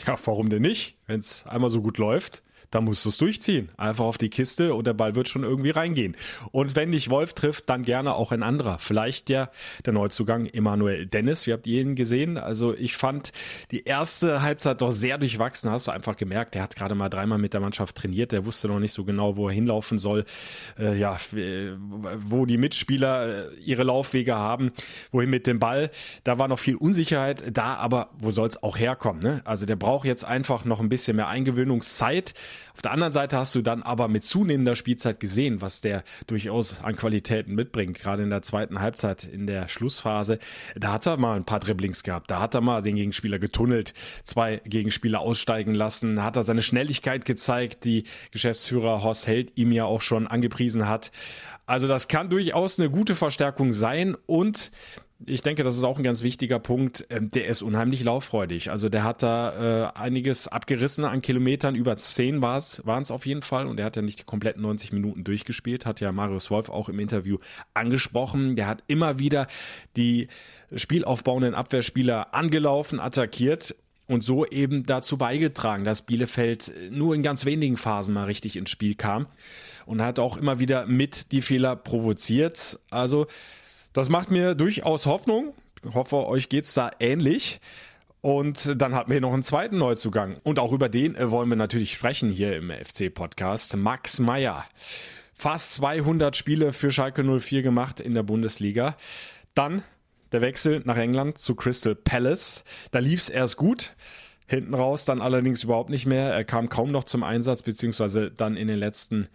Ja, 0.07 0.17
warum 0.25 0.49
denn 0.49 0.63
nicht? 0.63 0.99
Wenn 1.07 1.21
es 1.21 1.47
einmal 1.47 1.71
so 1.71 1.83
gut 1.83 1.99
läuft 1.99 2.43
da 2.73 2.81
musst 2.81 3.05
du 3.05 3.11
es 3.11 3.19
durchziehen. 3.19 3.69
Einfach 3.77 4.05
auf 4.05 4.19
die 4.19 4.31
Kiste 4.31 4.75
und 4.75 4.87
der 4.87 4.95
Ball 4.95 5.15
wird 5.15 5.29
schon 5.29 5.45
irgendwie 5.45 5.71
reingehen. 5.71 6.17
Und 6.51 6.75
wenn 6.75 6.91
dich 6.91 7.11
Wolf 7.11 7.35
trifft, 7.35 7.69
dann 7.69 7.83
gerne 7.85 8.15
auch 8.15 8.33
ein 8.33 8.43
anderer. 8.43 8.79
Vielleicht 8.81 9.29
der, 9.29 9.51
der 9.85 9.93
Neuzugang 9.93 10.47
Emanuel 10.47 11.07
Dennis. 11.07 11.47
Wie 11.47 11.53
habt 11.53 11.67
ihr 11.67 11.83
ihn 11.83 11.95
gesehen? 11.95 12.39
Also 12.39 12.75
ich 12.75 12.97
fand 12.97 13.33
die 13.71 13.85
erste 13.85 14.43
Halbzeit 14.43 14.81
doch 14.81 14.91
sehr 14.91 15.19
durchwachsen. 15.19 15.71
Hast 15.71 15.87
du 15.87 15.91
einfach 15.91 16.17
gemerkt, 16.17 16.55
der 16.55 16.63
hat 16.63 16.75
gerade 16.75 16.95
mal 16.95 17.11
dreimal 17.11 17.39
mit 17.39 17.53
der 17.53 17.61
Mannschaft 17.61 17.97
trainiert. 17.97 18.33
Der 18.33 18.47
wusste 18.47 18.69
noch 18.69 18.81
nicht 18.81 18.93
so 18.93 19.05
genau, 19.05 19.37
wo 19.37 19.49
er 19.49 19.55
hinlaufen 19.55 19.99
soll. 19.99 20.25
Äh, 20.79 20.99
ja, 20.99 21.19
wo 22.19 22.47
die 22.47 22.57
Mitspieler 22.57 23.51
äh, 23.51 23.55
ihre 23.63 23.83
Laufwege 23.83 24.35
haben, 24.35 24.73
wohin 25.11 25.29
mit 25.29 25.47
dem 25.47 25.59
Ball. 25.59 25.91
Da 26.25 26.39
war 26.39 26.49
noch 26.49 26.59
viel 26.59 26.77
Unsicherheit 26.77 27.45
da, 27.53 27.75
aber 27.75 28.09
wo 28.19 28.31
soll 28.31 28.49
es 28.49 28.63
auch 28.63 28.79
herkommen? 28.79 29.23
Ne? 29.23 29.43
Also 29.45 29.67
der 29.67 29.77
braucht 29.77 30.07
jetzt 30.07 30.25
einfach 30.25 30.65
noch 30.65 30.81
ein 30.81 30.89
bisschen 30.89 31.17
mehr 31.17 31.29
Eingewöhnungszeit. 31.29 32.33
Auf 32.75 32.83
der 32.83 32.93
anderen 32.93 33.13
Seite 33.13 33.37
hast 33.37 33.55
du 33.55 33.63
dann 33.63 33.83
aber 33.83 34.09
mit 34.09 34.25
zunehmender 34.25 34.77
Spielzeit 34.77 35.21
gesehen, 35.21 35.61
was 35.61 35.81
der 35.81 36.05
durchaus 36.27 36.83
an 36.83 36.97
Qualitäten 36.97 37.55
mitbringt. 37.55 37.99
Gerade 37.99 38.23
in 38.23 38.31
der 38.31 38.43
zweiten 38.43 38.81
Halbzeit, 38.81 39.25
in 39.25 39.47
der 39.47 39.69
Schlussphase, 39.69 40.39
da 40.77 40.93
hat 40.93 41.07
er 41.07 41.17
mal 41.17 41.37
ein 41.37 41.45
paar 41.45 41.61
Dribblings 41.61 42.03
gehabt. 42.03 42.31
Da 42.31 42.41
hat 42.41 42.55
er 42.55 42.61
mal 42.61 42.83
den 42.83 42.97
Gegenspieler 42.97 43.39
getunnelt, 43.39 43.95
zwei 44.25 44.61
Gegenspieler 44.65 45.21
aussteigen 45.21 45.75
lassen, 45.75 46.23
hat 46.23 46.37
er 46.37 46.43
seine 46.43 46.63
Schnelligkeit 46.63 47.25
gezeigt, 47.25 47.85
die 47.85 48.05
Geschäftsführer 48.31 49.03
Horst 49.03 49.27
Held 49.27 49.53
ihm 49.57 49.73
ja 49.73 49.85
auch 49.85 50.01
schon 50.01 50.27
angepriesen 50.27 50.89
hat. 50.89 51.11
Also 51.67 51.89
das 51.89 52.09
kann 52.09 52.29
durchaus 52.29 52.79
eine 52.79 52.91
gute 52.91 53.15
Verstärkung 53.15 53.73
sein 53.73 54.17
und 54.27 54.71
ich 55.27 55.43
denke, 55.43 55.63
das 55.63 55.77
ist 55.77 55.85
auch 55.85 55.99
ein 55.99 56.03
ganz 56.03 56.23
wichtiger 56.23 56.59
Punkt. 56.59 57.07
Ähm, 57.11 57.31
der 57.31 57.47
ist 57.47 57.63
unheimlich 57.63 58.03
lauffreudig. 58.05 58.71
Also 58.71 58.89
der 58.89 59.05
hat 59.05 59.23
da 59.23 59.91
äh, 59.91 59.99
einiges 59.99 60.49
abgerissen 60.49 61.05
an 61.05 61.23
Kilometern. 61.23 61.75
Über 61.75 61.97
zehn 61.97 62.43
waren 62.43 63.03
es 63.03 63.11
auf 63.11 63.27
jeden 63.27 63.43
Fall. 63.43 63.67
Und 63.67 63.79
er 63.79 63.87
hat 63.87 63.97
ja 63.97 64.03
nicht 64.03 64.21
die 64.21 64.25
kompletten 64.25 64.63
90 64.63 64.93
Minuten 64.93 65.25
durchgespielt. 65.25 65.87
Hat 65.87 66.01
ja 66.01 66.13
Marius 66.13 66.51
Wolf 66.51 66.69
auch 66.69 66.89
im 66.89 66.99
Interview 66.99 67.39
angesprochen. 67.75 68.57
Der 68.57 68.67
hat 68.67 68.83
immer 68.87 69.19
wieder 69.19 69.47
die 69.97 70.29
spielaufbauenden 70.75 71.55
Abwehrspieler 71.55 72.35
angelaufen, 72.35 73.01
attackiert 73.01 73.75
und 74.07 74.25
so 74.25 74.47
eben 74.47 74.85
dazu 74.85 75.17
beigetragen, 75.17 75.85
dass 75.85 76.03
Bielefeld 76.03 76.73
nur 76.91 77.15
in 77.15 77.23
ganz 77.23 77.45
wenigen 77.45 77.77
Phasen 77.77 78.15
mal 78.15 78.25
richtig 78.25 78.57
ins 78.57 78.71
Spiel 78.71 78.95
kam 78.95 79.27
und 79.87 80.03
hat 80.03 80.19
auch 80.19 80.37
immer 80.37 80.59
wieder 80.59 80.87
mit 80.87 81.33
die 81.33 81.43
Fehler 81.43 81.77
provoziert. 81.77 82.81
Also 82.91 83.27
das 83.93 84.09
macht 84.09 84.31
mir 84.31 84.55
durchaus 84.55 85.07
Hoffnung. 85.07 85.55
Ich 85.87 85.95
hoffe, 85.95 86.27
euch 86.27 86.49
geht's 86.49 86.75
da 86.75 86.91
ähnlich. 87.01 87.61
Und 88.21 88.81
dann 88.81 88.95
hatten 88.95 89.11
wir 89.11 89.21
noch 89.21 89.33
einen 89.33 89.43
zweiten 89.43 89.79
Neuzugang. 89.79 90.37
Und 90.45 90.61
auch 90.61 90.73
über 90.73 90.89
den 90.89 91.17
äh, 91.17 91.31
wollen 91.31 91.49
wir 91.49 91.57
natürlich 91.57 91.93
sprechen 91.93 92.31
hier 92.31 92.57
im 92.57 92.71
FC-Podcast. 92.71 93.77
Max 93.77 94.21
Meyer. 94.21 94.65
Fast 95.35 95.75
200 95.75 96.37
Spiele 96.37 96.73
für 96.73 96.93
Schalke 96.93 97.25
04 97.25 97.63
gemacht 97.63 97.99
in 97.99 98.15
der 98.15 98.23
Bundesliga. 98.23 98.97
Dann 99.55 99.83
der 100.31 100.41
Wechsel 100.41 100.83
nach 100.85 100.97
England 100.97 101.39
zu 101.39 101.57
Crystal 101.57 101.97
Palace. 101.97 102.63
Da 102.93 103.01
lief 103.01 103.21
es 103.21 103.29
erst 103.29 103.57
gut. 103.57 103.97
Hinten 104.47 104.75
raus 104.75 105.05
dann 105.05 105.21
allerdings 105.21 105.65
überhaupt 105.65 105.91
nicht 105.91 106.07
mehr. 106.07 106.33
Er 106.33 106.45
kam 106.45 106.69
kaum 106.69 106.93
noch 106.93 107.05
zum 107.05 107.25
Einsatz, 107.25 107.63
beziehungsweise 107.63 108.31
dann 108.31 108.57
in 108.57 108.69
den 108.69 108.79
letzten 108.79 109.29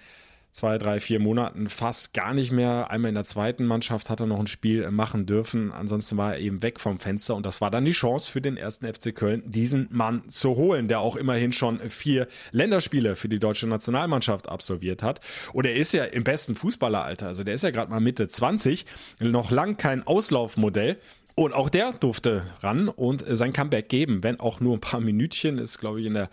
zwei, 0.58 0.80
drei, 0.80 1.00
vier 1.00 1.20
Monaten 1.20 1.70
fast 1.70 2.16
gar 2.16 2.34
nicht 2.34 2.52
mehr. 2.52 2.90
Einmal 2.90 3.10
in 3.10 3.16
der 3.16 3.26
zweiten 3.26 3.68
Mannschaft 3.68 4.10
hat 4.10 4.22
er 4.22 4.26
noch 4.26 4.40
ein 4.40 4.48
Spiel 4.48 4.90
machen 4.90 5.28
dürfen. 5.28 5.72
Ansonsten 5.72 6.18
war 6.18 6.34
er 6.34 6.40
eben 6.40 6.64
weg 6.64 6.80
vom 6.80 6.98
Fenster 6.98 7.36
und 7.36 7.46
das 7.46 7.62
war 7.62 7.70
dann 7.70 7.86
die 7.86 7.92
Chance 7.92 8.32
für 8.32 8.42
den 8.42 8.58
ersten 8.58 8.92
FC 8.92 9.14
Köln, 9.14 9.44
diesen 9.46 9.88
Mann 9.92 10.28
zu 10.30 10.56
holen, 10.56 10.88
der 10.88 11.00
auch 11.00 11.16
immerhin 11.16 11.54
schon 11.54 11.80
vier 11.90 12.28
Länderspiele 12.52 13.16
für 13.16 13.30
die 13.30 13.38
deutsche 13.38 13.68
Nationalmannschaft 13.68 14.50
absolviert 14.50 15.04
hat. 15.04 15.22
Und 15.54 15.68
er 15.68 15.76
ist 15.76 15.94
ja 15.94 16.06
im 16.06 16.24
besten 16.24 16.56
Fußballeralter, 16.56 17.28
also 17.28 17.44
der 17.44 17.54
ist 17.54 17.62
ja 17.62 17.70
gerade 17.70 17.92
mal 17.92 18.00
Mitte 18.00 18.28
20, 18.28 18.88
noch 19.20 19.52
lang 19.52 19.78
kein 19.78 20.08
Auslaufmodell. 20.08 20.98
Und 21.40 21.54
auch 21.54 21.70
der 21.70 21.92
durfte 21.92 22.42
ran 22.64 22.90
und 22.90 23.24
sein 23.28 23.54
Comeback 23.54 23.90
geben, 23.90 24.24
wenn 24.24 24.40
auch 24.40 24.60
nur 24.60 24.76
ein 24.76 24.82
paar 24.82 25.00
Minütchen, 25.02 25.60
ist 25.60 25.78
glaube 25.78 26.02
ich 26.02 26.08
in 26.08 26.16
der 26.16 26.32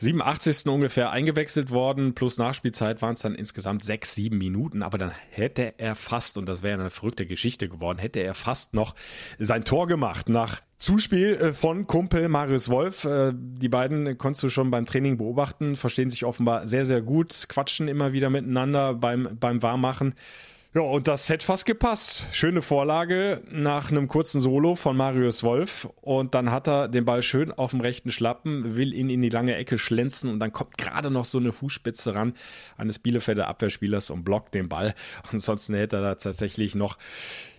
87. 0.00 0.66
ungefähr 0.66 1.12
eingewechselt 1.12 1.70
worden, 1.70 2.14
plus 2.14 2.38
Nachspielzeit 2.38 3.02
waren 3.02 3.14
es 3.14 3.20
dann 3.20 3.36
insgesamt 3.36 3.84
sechs, 3.84 4.16
sieben 4.16 4.38
Minuten, 4.38 4.82
aber 4.82 4.98
dann 4.98 5.12
hätte 5.30 5.74
er 5.78 5.94
fast, 5.94 6.38
und 6.38 6.46
das 6.46 6.64
wäre 6.64 6.80
eine 6.80 6.90
verrückte 6.90 7.24
Geschichte 7.24 7.68
geworden, 7.68 8.00
hätte 8.00 8.18
er 8.18 8.34
fast 8.34 8.74
noch 8.74 8.96
sein 9.38 9.64
Tor 9.64 9.86
gemacht 9.86 10.28
nach 10.28 10.60
Zuspiel 10.76 11.34
äh, 11.34 11.52
von 11.52 11.86
Kumpel 11.86 12.28
Marius 12.28 12.68
Wolf. 12.68 13.04
Äh, 13.04 13.32
die 13.36 13.68
beiden 13.68 14.18
konntest 14.18 14.42
du 14.42 14.48
schon 14.48 14.72
beim 14.72 14.86
Training 14.86 15.18
beobachten, 15.18 15.76
verstehen 15.76 16.10
sich 16.10 16.24
offenbar 16.24 16.66
sehr, 16.66 16.84
sehr 16.84 17.00
gut, 17.00 17.46
quatschen 17.48 17.86
immer 17.86 18.12
wieder 18.12 18.28
miteinander 18.28 18.92
beim, 18.94 19.38
beim 19.38 19.62
Warmmachen. 19.62 20.16
Ja, 20.74 20.80
und 20.80 21.06
das 21.06 21.28
hätte 21.28 21.44
fast 21.44 21.66
gepasst. 21.66 22.24
Schöne 22.32 22.62
Vorlage 22.62 23.42
nach 23.50 23.90
einem 23.90 24.08
kurzen 24.08 24.40
Solo 24.40 24.74
von 24.74 24.96
Marius 24.96 25.42
Wolf. 25.42 25.86
Und 26.00 26.32
dann 26.32 26.50
hat 26.50 26.66
er 26.66 26.88
den 26.88 27.04
Ball 27.04 27.20
schön 27.20 27.52
auf 27.52 27.72
dem 27.72 27.82
rechten 27.82 28.10
Schlappen, 28.10 28.74
will 28.74 28.94
ihn 28.94 29.10
in 29.10 29.20
die 29.20 29.28
lange 29.28 29.54
Ecke 29.54 29.76
schlenzen 29.76 30.30
und 30.30 30.40
dann 30.40 30.50
kommt 30.50 30.78
gerade 30.78 31.10
noch 31.10 31.26
so 31.26 31.36
eine 31.36 31.52
Fußspitze 31.52 32.14
ran 32.14 32.32
eines 32.78 32.98
Bielefelder 32.98 33.48
Abwehrspielers 33.48 34.08
und 34.08 34.24
blockt 34.24 34.54
den 34.54 34.70
Ball. 34.70 34.94
Ansonsten 35.30 35.74
hätte 35.74 35.96
er 35.96 36.02
da 36.02 36.14
tatsächlich 36.14 36.74
noch 36.74 36.96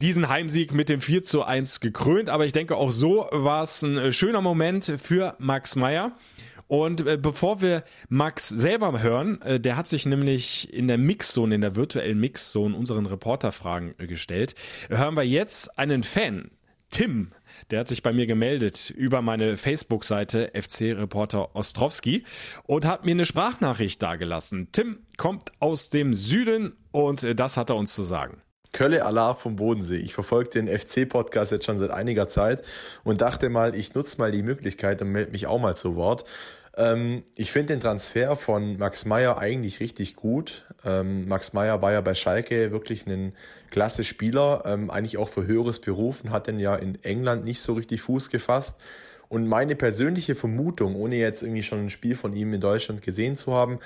diesen 0.02 0.28
Heimsieg 0.30 0.74
mit 0.74 0.90
dem 0.90 1.00
4 1.00 1.22
zu 1.22 1.44
1 1.44 1.82
gekrönt. 1.82 2.32
Aber 2.32 2.48
ich 2.48 2.52
denke, 2.52 2.78
auch 2.78 2.90
so 2.90 3.28
war 3.30 3.62
es 3.62 3.84
ein 3.84 4.12
schöner 4.12 4.42
Moment 4.42 4.92
für 4.98 5.36
Max 5.38 5.76
Meyer. 5.76 6.14
Und 6.74 7.06
äh, 7.06 7.20
bevor 7.22 7.62
wir 7.62 7.84
Max 8.10 8.50
selber 8.50 9.04
hören, 9.04 9.40
äh, 9.44 9.60
der 9.60 9.78
hat 9.78 9.88
sich 9.88 10.08
nämlich 10.08 10.74
in 10.74 10.88
der 10.88 10.98
Mixzone, 10.98 11.54
in 11.54 11.62
der 11.62 11.76
virtuellen 11.76 12.20
Mixzone 12.20 12.76
unseren 12.76 13.06
Reporterfragen 13.06 13.94
äh, 14.00 14.08
gestellt, 14.08 14.56
hören 14.90 15.14
wir 15.14 15.22
jetzt 15.22 15.78
einen 15.78 16.02
Fan, 16.02 16.50
Tim. 16.90 17.32
Der 17.70 17.82
hat 17.82 17.88
sich 17.90 18.02
bei 18.02 18.12
mir 18.12 18.26
gemeldet 18.26 18.90
über 18.90 19.22
meine 19.22 19.56
Facebook-Seite 19.56 20.52
FC 20.60 20.98
Reporter 20.98 21.56
Ostrowski 21.56 22.24
und 22.66 22.86
hat 22.86 23.06
mir 23.06 23.12
eine 23.12 23.28
Sprachnachricht 23.28 24.02
dargelassen. 24.02 24.70
Tim 24.72 24.98
kommt 25.16 25.52
aus 25.60 25.92
dem 25.92 26.16
Süden 26.16 26.76
und 26.90 27.22
äh, 27.22 27.36
das 27.36 27.56
hat 27.56 27.70
er 27.70 27.76
uns 27.76 27.94
zu 27.94 28.02
sagen. 28.02 28.42
Kölle 28.72 29.06
Allah 29.06 29.36
vom 29.36 29.58
Bodensee. 29.58 29.98
Ich 29.98 30.16
verfolge 30.16 30.50
den 30.50 30.68
FC-Podcast 30.68 31.52
jetzt 31.52 31.66
schon 31.66 31.78
seit 31.78 31.92
einiger 31.92 32.30
Zeit 32.30 32.64
und 33.04 33.22
dachte 33.22 33.50
mal, 33.50 33.76
ich 33.76 33.94
nutze 33.94 34.18
mal 34.18 34.32
die 34.32 34.42
Möglichkeit 34.42 35.04
und 35.04 35.12
melde 35.12 35.32
mich 35.32 35.46
auch 35.46 35.60
mal 35.60 35.78
zu 35.78 35.96
Wort. 35.96 36.26
Ähm, 36.76 37.24
ich 37.36 37.52
finde 37.52 37.74
den 37.74 37.80
Transfer 37.82 38.36
von 38.36 38.78
Max 38.78 39.06
Meyer 39.06 39.38
eigentlich 39.38 39.80
richtig 39.80 40.16
gut. 40.16 40.66
Ähm, 40.84 41.28
Max 41.28 41.54
Meyer 41.54 41.82
war 41.82 41.92
ja 41.92 42.02
bei 42.02 42.16
Schalke 42.16 42.72
wirklich 42.72 43.06
ein 43.08 43.34
klasse 43.70 44.04
Spieler, 44.04 44.64
ähm, 44.66 44.90
eigentlich 44.90 45.18
auch 45.18 45.30
für 45.30 45.46
höheres 45.46 45.80
Berufen, 45.80 46.32
hat 46.32 46.48
denn 46.48 46.60
ja 46.60 46.76
in 46.76 47.04
England 47.04 47.46
nicht 47.46 47.62
so 47.62 47.74
richtig 47.74 48.02
Fuß 48.02 48.30
gefasst. 48.30 48.76
Und 49.30 49.48
meine 49.48 49.76
persönliche 49.76 50.36
Vermutung, 50.36 50.96
ohne 50.96 51.16
jetzt 51.16 51.42
irgendwie 51.42 51.64
schon 51.64 51.86
ein 51.86 51.90
Spiel 51.90 52.16
von 52.16 52.36
ihm 52.36 52.54
in 52.54 52.62
Deutschland 52.62 53.02
gesehen 53.02 53.36
zu 53.38 53.54
haben, 53.54 53.80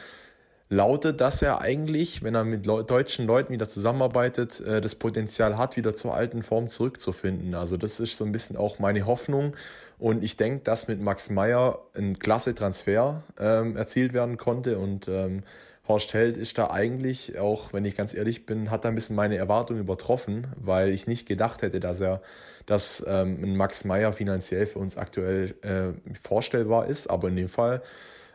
lautet, 0.69 1.21
dass 1.21 1.41
er 1.41 1.61
eigentlich, 1.61 2.23
wenn 2.23 2.35
er 2.35 2.43
mit 2.43 2.65
Leu 2.65 2.83
deutschen 2.83 3.25
Leuten 3.25 3.53
wieder 3.53 3.69
zusammenarbeitet, 3.69 4.59
äh, 4.59 4.81
das 4.81 4.95
Potenzial 4.95 5.57
hat, 5.57 5.77
wieder 5.77 5.95
zur 5.95 6.13
alten 6.13 6.43
Form 6.43 6.67
zurückzufinden. 6.67 7.55
Also 7.55 7.77
das 7.77 7.99
ist 7.99 8.17
so 8.17 8.25
ein 8.25 8.31
bisschen 8.31 8.57
auch 8.57 8.79
meine 8.79 9.05
Hoffnung. 9.05 9.55
Und 9.97 10.23
ich 10.23 10.37
denke, 10.37 10.63
dass 10.63 10.87
mit 10.87 11.01
Max 11.01 11.29
Meyer 11.29 11.79
ein 11.95 12.19
klasse 12.19 12.53
Transfer 12.53 13.23
ähm, 13.39 13.77
erzielt 13.77 14.13
werden 14.13 14.37
konnte. 14.37 14.77
Und 14.77 15.07
ähm, 15.07 15.43
Horst 15.87 16.13
Held 16.13 16.35
ist 16.35 16.57
da 16.57 16.69
eigentlich, 16.69 17.39
auch 17.39 17.71
wenn 17.71 17.85
ich 17.85 17.95
ganz 17.95 18.13
ehrlich 18.13 18.45
bin, 18.45 18.69
hat 18.69 18.83
da 18.83 18.89
ein 18.89 18.95
bisschen 18.95 19.15
meine 19.15 19.37
Erwartungen 19.37 19.79
übertroffen, 19.79 20.47
weil 20.57 20.89
ich 20.89 21.07
nicht 21.07 21.27
gedacht 21.27 21.61
hätte, 21.61 21.79
dass 21.79 22.01
er, 22.01 22.21
dass 22.65 23.03
ähm, 23.07 23.41
ein 23.41 23.55
Max 23.55 23.85
Meyer 23.85 24.11
finanziell 24.11 24.65
für 24.65 24.79
uns 24.79 24.97
aktuell 24.97 25.55
äh, 25.61 25.93
vorstellbar 26.21 26.87
ist. 26.87 27.09
Aber 27.09 27.29
in 27.29 27.37
dem 27.37 27.49
Fall 27.49 27.81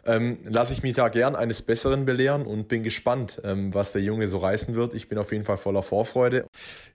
ähm, 0.04 0.38
lasse 0.44 0.72
ich 0.72 0.82
mich 0.82 0.94
da 0.94 1.08
gern 1.08 1.36
eines 1.36 1.62
Besseren 1.62 2.04
belehren 2.04 2.44
und 2.44 2.68
bin 2.68 2.82
gespannt, 2.82 3.40
ähm, 3.44 3.72
was 3.72 3.92
der 3.92 4.02
Junge 4.02 4.28
so 4.28 4.38
reißen 4.38 4.74
wird. 4.74 4.94
Ich 4.94 5.08
bin 5.08 5.18
auf 5.18 5.32
jeden 5.32 5.44
Fall 5.44 5.56
voller 5.56 5.82
Vorfreude. 5.82 6.46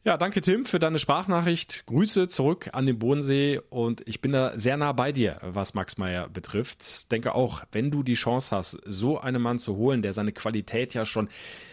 Ja, 0.03 0.17
danke 0.17 0.41
Tim 0.41 0.65
für 0.65 0.79
deine 0.79 0.99
Sprachnachricht. 0.99 1.85
Grüße 1.85 2.27
zurück 2.27 2.69
an 2.73 2.85
den 2.85 2.99
Bodensee 2.99 3.59
und 3.69 4.07
ich 4.07 4.21
bin 4.21 4.33
da 4.33 4.57
sehr 4.57 4.77
nah 4.77 4.91
bei 4.91 5.11
dir, 5.11 5.37
was 5.41 5.73
Max 5.73 5.97
Meyer 5.97 6.27
betrifft. 6.29 7.11
Denke 7.11 7.33
auch, 7.35 7.63
wenn 7.71 7.91
du 7.91 8.03
die 8.03 8.15
Chance 8.15 8.55
hast, 8.55 8.79
so 8.85 9.19
einen 9.19 9.41
Mann 9.41 9.59
zu 9.59 9.77
holen, 9.77 10.01
der 10.01 10.13
seine 10.13 10.31
Qualität 10.31 10.93
ja 10.93 11.05
schon, 11.05 11.29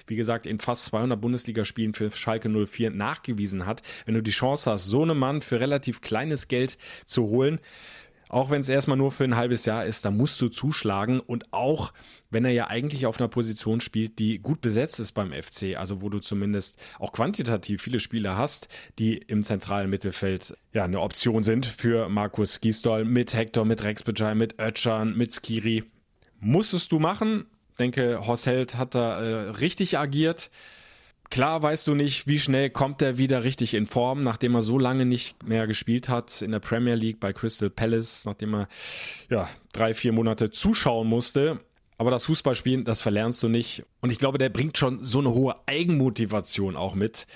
wie 0.07 0.17
gesagt, 0.17 0.47
in 0.47 0.59
fast 0.61 0.87
200 0.87 1.21
Bundesligaspielen 1.21 1.95
für 1.95 2.11
Schalke 2.13 2.49
04 2.49 2.91
nachgewiesen 2.91 3.67
hat, 3.67 3.83
wenn 4.07 4.15
du 4.15 4.23
die 4.23 4.31
Chance 4.31 4.71
hast, 4.71 4.87
so 4.87 5.03
einen 5.03 5.19
Mann 5.19 5.41
für 5.41 5.61
relativ 5.61 6.01
kleines 6.01 6.49
Geld 6.49 6.79
zu 7.07 7.29
holen, 7.29 7.61
auch 8.29 8.51
wenn 8.51 8.61
es 8.61 8.69
erstmal 8.69 8.97
nur 8.97 9.13
für 9.13 9.25
ein 9.25 9.37
halbes 9.37 9.65
Jahr 9.65 9.85
ist, 9.85 10.05
da 10.05 10.11
musst 10.11 10.41
du 10.41 10.49
zuschlagen 10.49 11.21
und 11.21 11.53
auch 11.53 11.93
wenn 12.31 12.45
er 12.45 12.51
ja 12.51 12.67
eigentlich 12.67 13.07
auf 13.07 13.19
einer 13.19 13.29
Position 13.29 13.81
spielt, 13.81 14.19
die 14.19 14.39
gut 14.39 14.61
besetzt 14.61 14.99
ist 15.01 15.13
beim 15.13 15.33
FC, 15.33 15.77
also 15.77 16.03
wo 16.03 16.09
du 16.09 16.19
zumindest 16.19 16.79
auch 16.99 17.13
quantitativ 17.13 17.81
viele 17.81 18.01
Spieler 18.01 18.37
hast, 18.37 18.69
die 18.99 19.17
im 19.17 19.45
zentralen 19.45 19.89
Mittelfeld 19.89 20.57
ja 20.73 20.85
eine 20.85 21.01
Option 21.01 21.43
sind 21.43 21.65
für 21.65 22.09
Markus 22.09 22.61
Gisdol 22.61 23.05
mit 23.05 23.35
Hector, 23.35 23.65
mit 23.65 23.83
Rex 23.85 24.03
Bejai, 24.03 24.35
mit 24.35 24.61
Ötchan, 24.61 25.17
mit 25.17 25.33
Skiri. 25.33 25.85
Musstest 26.41 26.93
du 26.93 26.99
machen. 26.99 27.47
Ich 27.71 27.77
denke, 27.77 28.27
Hosselt 28.27 28.77
hat 28.77 28.95
da 28.95 29.23
äh, 29.23 29.51
richtig 29.51 29.99
agiert. 29.99 30.51
Klar 31.35 31.61
weißt 31.65 31.89
du 31.89 31.97
nicht, 31.97 32.29
wie 32.29 32.39
schnell 32.39 32.71
kommt 32.71 33.03
er 33.03 33.19
wieder 33.19 33.43
richtig 33.43 33.75
in 33.75 33.87
Form, 33.87 34.23
nachdem 34.23 34.55
er 34.55 34.63
so 34.63 34.79
lange 34.79 35.05
nicht 35.05 35.43
mehr 35.43 35.67
gespielt 35.67 36.09
hat 36.09 36.43
in 36.43 36.53
der 36.53 36.61
Premier 36.61 36.95
League 36.95 37.19
bei 37.19 37.33
Crystal 37.33 37.71
Palace, 37.71 38.25
nachdem 38.25 38.55
er 38.55 38.69
ja 39.29 39.49
drei, 39.73 39.95
vier 39.95 40.13
Monate 40.13 40.53
zuschauen 40.53 41.09
musste. 41.09 41.59
Aber 41.99 42.13
das 42.13 42.23
Fußballspielen, 42.23 42.85
das 42.85 43.01
verlernst 43.01 43.43
du 43.43 43.49
nicht. 43.49 43.83
Und 44.01 44.11
ich 44.11 44.21
glaube, 44.21 44.39
der 44.39 44.49
bringt 44.49 44.79
schon 44.79 45.03
so 45.03 45.19
eine 45.19 45.35
hohe 45.35 45.57
Eigenmotivation 45.67 46.77
auch 46.77 46.95
mit. 46.95 47.27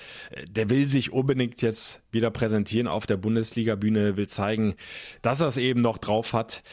Der 0.49 0.69
will 0.69 0.87
sich 0.87 1.11
unbedingt 1.11 1.61
jetzt 1.61 2.01
wieder 2.09 2.31
präsentieren 2.31 2.87
auf 2.87 3.05
der 3.05 3.17
Bundesliga-Bühne, 3.17 4.15
will 4.15 4.29
zeigen, 4.29 4.75
dass 5.21 5.41
er 5.41 5.47
es 5.47 5.57
eben 5.57 5.81
noch 5.81 5.97
drauf 5.97 6.31
hat 6.31 6.63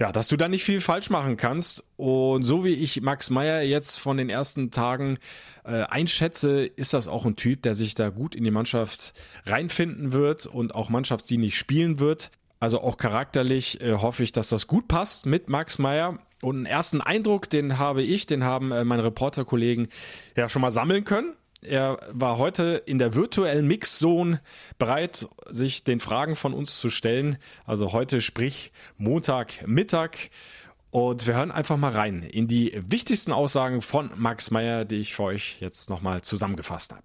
ja, 0.00 0.12
dass 0.12 0.28
du 0.28 0.36
da 0.38 0.48
nicht 0.48 0.64
viel 0.64 0.80
falsch 0.80 1.10
machen 1.10 1.36
kannst. 1.36 1.84
Und 1.96 2.44
so 2.44 2.64
wie 2.64 2.72
ich 2.72 3.02
Max 3.02 3.28
Meyer 3.28 3.60
jetzt 3.60 4.00
von 4.00 4.16
den 4.16 4.30
ersten 4.30 4.70
Tagen 4.70 5.18
äh, 5.70 5.84
einschätze, 5.84 6.64
ist 6.64 6.94
das 6.94 7.06
auch 7.06 7.24
ein 7.24 7.36
Typ, 7.36 7.62
der 7.62 7.74
sich 7.74 7.94
da 7.94 8.08
gut 8.08 8.34
in 8.34 8.44
die 8.44 8.50
Mannschaft 8.50 9.14
reinfinden 9.46 10.12
wird 10.12 10.46
und 10.46 10.74
auch 10.74 10.88
mannschaftsdienlich 10.88 11.56
spielen 11.56 12.00
wird. 12.00 12.30
Also 12.58 12.82
auch 12.82 12.96
charakterlich 12.96 13.80
äh, 13.80 13.94
hoffe 13.94 14.22
ich, 14.22 14.32
dass 14.32 14.48
das 14.48 14.66
gut 14.66 14.88
passt 14.88 15.26
mit 15.26 15.48
Max 15.48 15.78
Meyer. 15.78 16.18
Und 16.42 16.56
einen 16.56 16.66
ersten 16.66 17.00
Eindruck, 17.00 17.48
den 17.48 17.78
habe 17.78 18.02
ich, 18.02 18.26
den 18.26 18.44
haben 18.44 18.72
äh, 18.72 18.84
meine 18.84 19.04
Reporterkollegen 19.04 19.88
ja 20.36 20.48
schon 20.48 20.62
mal 20.62 20.70
sammeln 20.70 21.04
können. 21.04 21.34
Er 21.62 21.98
war 22.10 22.38
heute 22.38 22.82
in 22.86 22.98
der 22.98 23.14
virtuellen 23.14 23.66
Mixzone 23.66 24.40
bereit, 24.78 25.28
sich 25.50 25.84
den 25.84 26.00
Fragen 26.00 26.34
von 26.34 26.54
uns 26.54 26.78
zu 26.78 26.88
stellen. 26.88 27.36
Also 27.66 27.92
heute 27.92 28.22
sprich 28.22 28.72
Montagmittag. 28.96 30.30
Und 30.90 31.26
wir 31.26 31.34
hören 31.34 31.52
einfach 31.52 31.76
mal 31.76 31.92
rein 31.92 32.22
in 32.22 32.48
die 32.48 32.72
wichtigsten 32.84 33.32
Aussagen 33.32 33.80
von 33.80 34.10
Max 34.16 34.50
Meyer, 34.50 34.84
die 34.84 34.96
ich 34.96 35.14
für 35.14 35.24
euch 35.24 35.58
jetzt 35.60 35.88
nochmal 35.88 36.22
zusammengefasst 36.22 36.92
habe. 36.92 37.04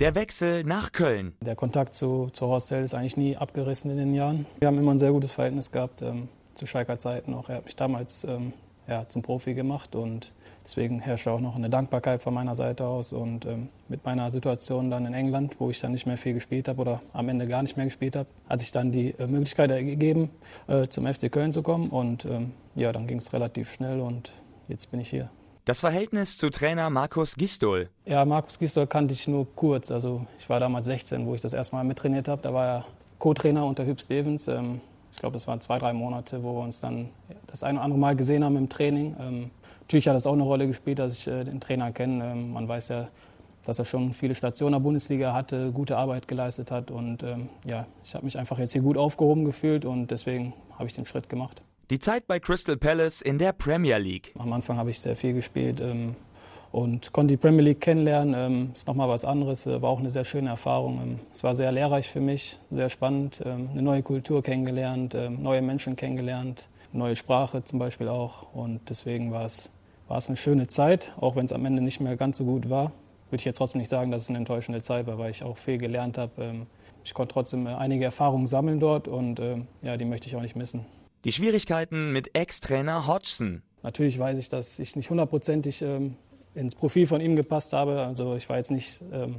Der 0.00 0.14
Wechsel 0.14 0.64
nach 0.64 0.92
Köln. 0.92 1.34
Der 1.40 1.56
Kontakt 1.56 1.94
zu, 1.94 2.30
zu 2.32 2.46
Horst 2.46 2.70
Held 2.70 2.84
ist 2.84 2.94
eigentlich 2.94 3.16
nie 3.16 3.36
abgerissen 3.36 3.90
in 3.90 3.96
den 3.96 4.14
Jahren. 4.14 4.46
Wir 4.58 4.68
haben 4.68 4.78
immer 4.78 4.92
ein 4.92 4.98
sehr 4.98 5.12
gutes 5.12 5.32
Verhältnis 5.32 5.70
gehabt, 5.70 6.02
ähm, 6.02 6.28
zu 6.54 6.66
Schalker 6.66 6.98
Zeiten 6.98 7.34
auch. 7.34 7.48
Er 7.48 7.56
hat 7.56 7.64
mich 7.64 7.76
damals 7.76 8.24
ähm, 8.24 8.52
ja, 8.88 9.08
zum 9.08 9.22
Profi 9.22 9.54
gemacht 9.54 9.94
und 9.94 10.32
deswegen 10.68 11.00
herrscht 11.00 11.26
auch 11.28 11.40
noch 11.40 11.56
eine 11.56 11.70
Dankbarkeit 11.70 12.22
von 12.22 12.34
meiner 12.34 12.54
Seite 12.54 12.86
aus. 12.86 13.14
Und 13.14 13.46
ähm, 13.46 13.70
mit 13.88 14.04
meiner 14.04 14.30
Situation 14.30 14.90
dann 14.90 15.06
in 15.06 15.14
England, 15.14 15.56
wo 15.58 15.70
ich 15.70 15.80
dann 15.80 15.92
nicht 15.92 16.06
mehr 16.06 16.18
viel 16.18 16.34
gespielt 16.34 16.68
habe 16.68 16.80
oder 16.82 17.00
am 17.14 17.28
Ende 17.30 17.46
gar 17.46 17.62
nicht 17.62 17.76
mehr 17.78 17.86
gespielt 17.86 18.16
habe, 18.16 18.28
hat 18.48 18.60
sich 18.60 18.70
dann 18.70 18.92
die 18.92 19.14
äh, 19.18 19.26
Möglichkeit 19.26 19.70
ergeben, 19.70 20.28
äh, 20.66 20.86
zum 20.88 21.06
FC 21.06 21.32
Köln 21.32 21.52
zu 21.52 21.62
kommen. 21.62 21.88
Und 21.88 22.26
ähm, 22.26 22.52
ja, 22.74 22.92
dann 22.92 23.06
ging 23.06 23.16
es 23.16 23.32
relativ 23.32 23.72
schnell 23.72 24.00
und 24.00 24.32
jetzt 24.68 24.90
bin 24.90 25.00
ich 25.00 25.08
hier. 25.08 25.30
Das 25.64 25.80
Verhältnis 25.80 26.36
zu 26.36 26.50
Trainer 26.50 26.90
Markus 26.90 27.34
Gistol. 27.34 27.88
Ja, 28.04 28.24
Markus 28.26 28.58
Gistol 28.58 28.86
kannte 28.86 29.14
ich 29.14 29.26
nur 29.26 29.46
kurz. 29.54 29.90
Also 29.90 30.26
ich 30.38 30.48
war 30.50 30.60
damals 30.60 30.86
16, 30.86 31.26
wo 31.26 31.34
ich 31.34 31.40
das 31.40 31.54
erste 31.54 31.76
Mal 31.76 31.84
mittrainiert 31.84 32.28
habe. 32.28 32.42
Da 32.42 32.52
war 32.52 32.66
er 32.66 32.84
Co-Trainer 33.18 33.64
unter 33.64 33.86
Hüb 33.86 34.00
Stevens. 34.00 34.48
Ähm, 34.48 34.82
ich 35.12 35.18
glaube, 35.18 35.32
das 35.32 35.46
waren 35.46 35.60
zwei, 35.62 35.78
drei 35.78 35.94
Monate, 35.94 36.42
wo 36.42 36.54
wir 36.54 36.62
uns 36.62 36.80
dann 36.80 37.08
das 37.46 37.62
ein 37.62 37.76
oder 37.76 37.84
andere 37.84 37.98
Mal 37.98 38.16
gesehen 38.16 38.44
haben 38.44 38.56
im 38.56 38.68
Training. 38.68 39.50
Ähm, 39.88 39.92
natürlich 39.92 40.08
hat 40.08 40.14
das 40.14 40.26
auch 40.26 40.34
eine 40.34 40.42
Rolle 40.42 40.66
gespielt, 40.66 40.98
dass 40.98 41.18
ich 41.18 41.28
äh, 41.28 41.44
den 41.44 41.60
Trainer 41.60 41.92
kenne. 41.92 42.32
Ähm, 42.32 42.52
man 42.52 42.68
weiß 42.68 42.88
ja, 42.90 43.08
dass 43.64 43.78
er 43.78 43.84
schon 43.84 44.12
viele 44.12 44.34
Stationen 44.34 44.74
in 44.74 44.80
der 44.80 44.84
Bundesliga 44.84 45.32
hatte, 45.32 45.72
gute 45.72 45.96
Arbeit 45.96 46.28
geleistet 46.28 46.70
hat. 46.70 46.90
Und 46.90 47.22
ja, 47.66 47.86
ich 48.02 48.14
habe 48.14 48.24
mich 48.24 48.38
einfach 48.38 48.58
jetzt 48.58 48.72
hier 48.72 48.80
gut 48.80 48.96
aufgehoben 48.96 49.44
gefühlt 49.44 49.84
und 49.84 50.10
deswegen 50.10 50.54
habe 50.78 50.86
ich 50.86 50.94
den 50.94 51.04
Schritt 51.04 51.28
gemacht. 51.28 51.60
Die 51.90 51.98
Zeit 51.98 52.26
bei 52.26 52.38
Crystal 52.38 52.76
Palace 52.76 53.22
in 53.22 53.38
der 53.38 53.52
Premier 53.52 53.96
League. 53.96 54.34
Am 54.38 54.52
Anfang 54.52 54.76
habe 54.76 54.90
ich 54.90 55.00
sehr 55.00 55.16
viel 55.16 55.32
gespielt 55.32 55.80
ähm, 55.80 56.16
und 56.70 57.12
konnte 57.12 57.32
die 57.32 57.38
Premier 57.38 57.62
League 57.62 57.80
kennenlernen. 57.80 58.34
Ähm, 58.36 58.70
ist 58.74 58.86
nochmal 58.86 59.08
was 59.08 59.24
anderes, 59.24 59.66
äh, 59.66 59.80
war 59.80 59.88
auch 59.88 59.98
eine 59.98 60.10
sehr 60.10 60.26
schöne 60.26 60.50
Erfahrung. 60.50 61.00
Ähm, 61.02 61.18
es 61.32 61.42
war 61.44 61.54
sehr 61.54 61.72
lehrreich 61.72 62.06
für 62.06 62.20
mich, 62.20 62.60
sehr 62.70 62.90
spannend. 62.90 63.40
Ähm, 63.42 63.70
eine 63.72 63.80
neue 63.80 64.02
Kultur 64.02 64.42
kennengelernt, 64.42 65.14
ähm, 65.14 65.42
neue 65.42 65.62
Menschen 65.62 65.96
kennengelernt, 65.96 66.68
neue 66.92 67.16
Sprache 67.16 67.64
zum 67.64 67.78
Beispiel 67.78 68.08
auch. 68.08 68.52
Und 68.52 68.80
deswegen 68.90 69.32
war 69.32 69.46
es, 69.46 69.70
war 70.08 70.18
es 70.18 70.28
eine 70.28 70.36
schöne 70.36 70.66
Zeit, 70.66 71.12
auch 71.20 71.36
wenn 71.36 71.44
es 71.44 71.52
am 71.52 71.64
Ende 71.64 71.82
nicht 71.82 72.00
mehr 72.00 72.16
ganz 72.16 72.38
so 72.38 72.44
gut 72.44 72.68
war. 72.68 72.92
Würde 73.30 73.40
ich 73.40 73.44
jetzt 73.44 73.58
trotzdem 73.58 73.80
nicht 73.80 73.90
sagen, 73.90 74.10
dass 74.10 74.22
es 74.22 74.28
eine 74.30 74.38
enttäuschende 74.38 74.82
Zeit 74.82 75.06
war, 75.06 75.18
weil 75.18 75.30
ich 75.30 75.42
auch 75.42 75.56
viel 75.56 75.78
gelernt 75.78 76.18
habe. 76.18 76.42
Ähm, 76.42 76.66
ich 77.04 77.14
konnte 77.14 77.34
trotzdem 77.34 77.66
äh, 77.66 77.74
einige 77.74 78.04
Erfahrungen 78.04 78.46
sammeln 78.46 78.80
dort 78.80 79.06
und 79.06 79.40
ja, 79.82 79.96
die 79.96 80.04
möchte 80.04 80.26
ich 80.26 80.36
auch 80.36 80.42
nicht 80.42 80.56
missen. 80.56 80.84
Die 81.24 81.32
Schwierigkeiten 81.32 82.12
mit 82.12 82.34
Ex-Trainer 82.34 83.06
Hodgson. 83.06 83.62
Natürlich 83.82 84.18
weiß 84.18 84.38
ich, 84.38 84.48
dass 84.48 84.78
ich 84.78 84.96
nicht 84.96 85.10
hundertprozentig 85.10 85.82
ähm, 85.82 86.16
ins 86.54 86.74
Profil 86.74 87.06
von 87.06 87.20
ihm 87.20 87.36
gepasst 87.36 87.72
habe. 87.72 88.02
Also 88.02 88.34
ich 88.34 88.48
war 88.48 88.56
jetzt 88.56 88.70
nicht 88.70 89.02
ähm, 89.12 89.36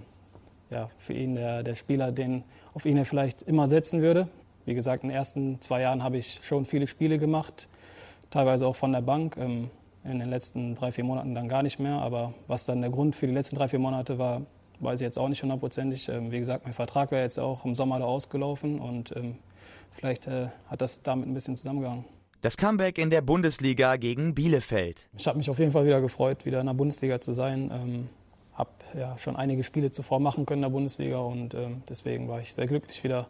ja, 0.70 0.90
für 0.98 1.14
ihn 1.14 1.36
der, 1.36 1.64
der 1.64 1.76
Spieler, 1.76 2.12
den 2.12 2.44
auf 2.74 2.86
ihn 2.86 2.98
er 2.98 3.06
vielleicht 3.06 3.42
immer 3.44 3.68
setzen 3.68 4.02
würde. 4.02 4.28
Wie 4.66 4.74
gesagt, 4.76 5.04
in 5.04 5.10
den 5.10 5.18
ersten 5.18 5.62
zwei 5.62 5.82
Jahren 5.82 6.04
habe 6.04 6.18
ich 6.18 6.40
schon 6.44 6.66
viele 6.66 6.86
Spiele 6.86 7.18
gemacht, 7.18 7.68
teilweise 8.30 8.68
auch 8.68 8.76
von 8.76 8.92
der 8.92 9.02
Bank. 9.02 9.36
Ähm, 9.38 9.70
in 10.04 10.20
den 10.20 10.30
letzten 10.30 10.76
drei, 10.76 10.92
vier 10.92 11.04
Monaten 11.04 11.36
dann 11.36 11.48
gar 11.48 11.64
nicht 11.64 11.80
mehr. 11.80 11.96
Aber 11.96 12.34
was 12.48 12.66
dann 12.66 12.82
der 12.82 12.90
Grund 12.90 13.16
für 13.16 13.28
die 13.28 13.34
letzten 13.34 13.56
drei, 13.56 13.68
vier 13.68 13.80
Monate 13.80 14.18
war, 14.18 14.42
weiß 14.80 15.02
ich 15.02 15.06
jetzt 15.06 15.20
auch 15.20 15.30
nicht 15.30 15.42
hundertprozentig. 15.42 16.10
Ähm, 16.10 16.32
wie 16.32 16.40
gesagt, 16.40 16.66
mein 16.66 16.74
Vertrag 16.74 17.12
wäre 17.12 17.24
jetzt 17.24 17.40
auch 17.40 17.66
im 17.66 17.76
Sommer 17.76 18.00
da 18.00 18.06
ausgelaufen 18.06 18.80
und 18.80 19.16
ähm, 19.16 19.36
Vielleicht 19.92 20.28
äh, 20.28 20.48
hat 20.68 20.82
das 20.82 21.02
damit 21.02 21.28
ein 21.28 21.34
bisschen 21.34 21.56
zusammengehangen. 21.56 22.06
Das 22.42 22.56
Comeback 22.56 22.98
in 22.98 23.10
der 23.10 23.22
Bundesliga 23.22 23.98
gegen 23.98 24.34
Bielefeld. 24.34 25.08
Ich 25.18 25.28
habe 25.28 25.38
mich 25.38 25.50
auf 25.50 25.60
jeden 25.60 25.72
Fall 25.72 25.86
wieder 25.86 26.00
gefreut, 26.00 26.46
wieder 26.46 26.60
in 26.62 26.68
der 26.68 26.74
Bundesliga 26.74 27.20
zu 27.20 27.34
sein. 27.34 27.70
Ähm, 27.74 28.10
habe 28.54 28.70
ja 28.98 29.18
schon 29.18 29.36
einige 29.36 29.64
Spiele 29.64 29.92
zuvor 29.92 30.20
machen 30.20 30.46
können 30.46 30.60
in 30.60 30.70
der 30.70 30.70
Bundesliga 30.70 31.20
und 31.20 31.54
ähm, 31.54 31.84
deswegen 31.90 32.28
war 32.28 32.40
ich 32.40 32.54
sehr 32.54 32.68
glücklich, 32.68 33.04
wieder 33.04 33.28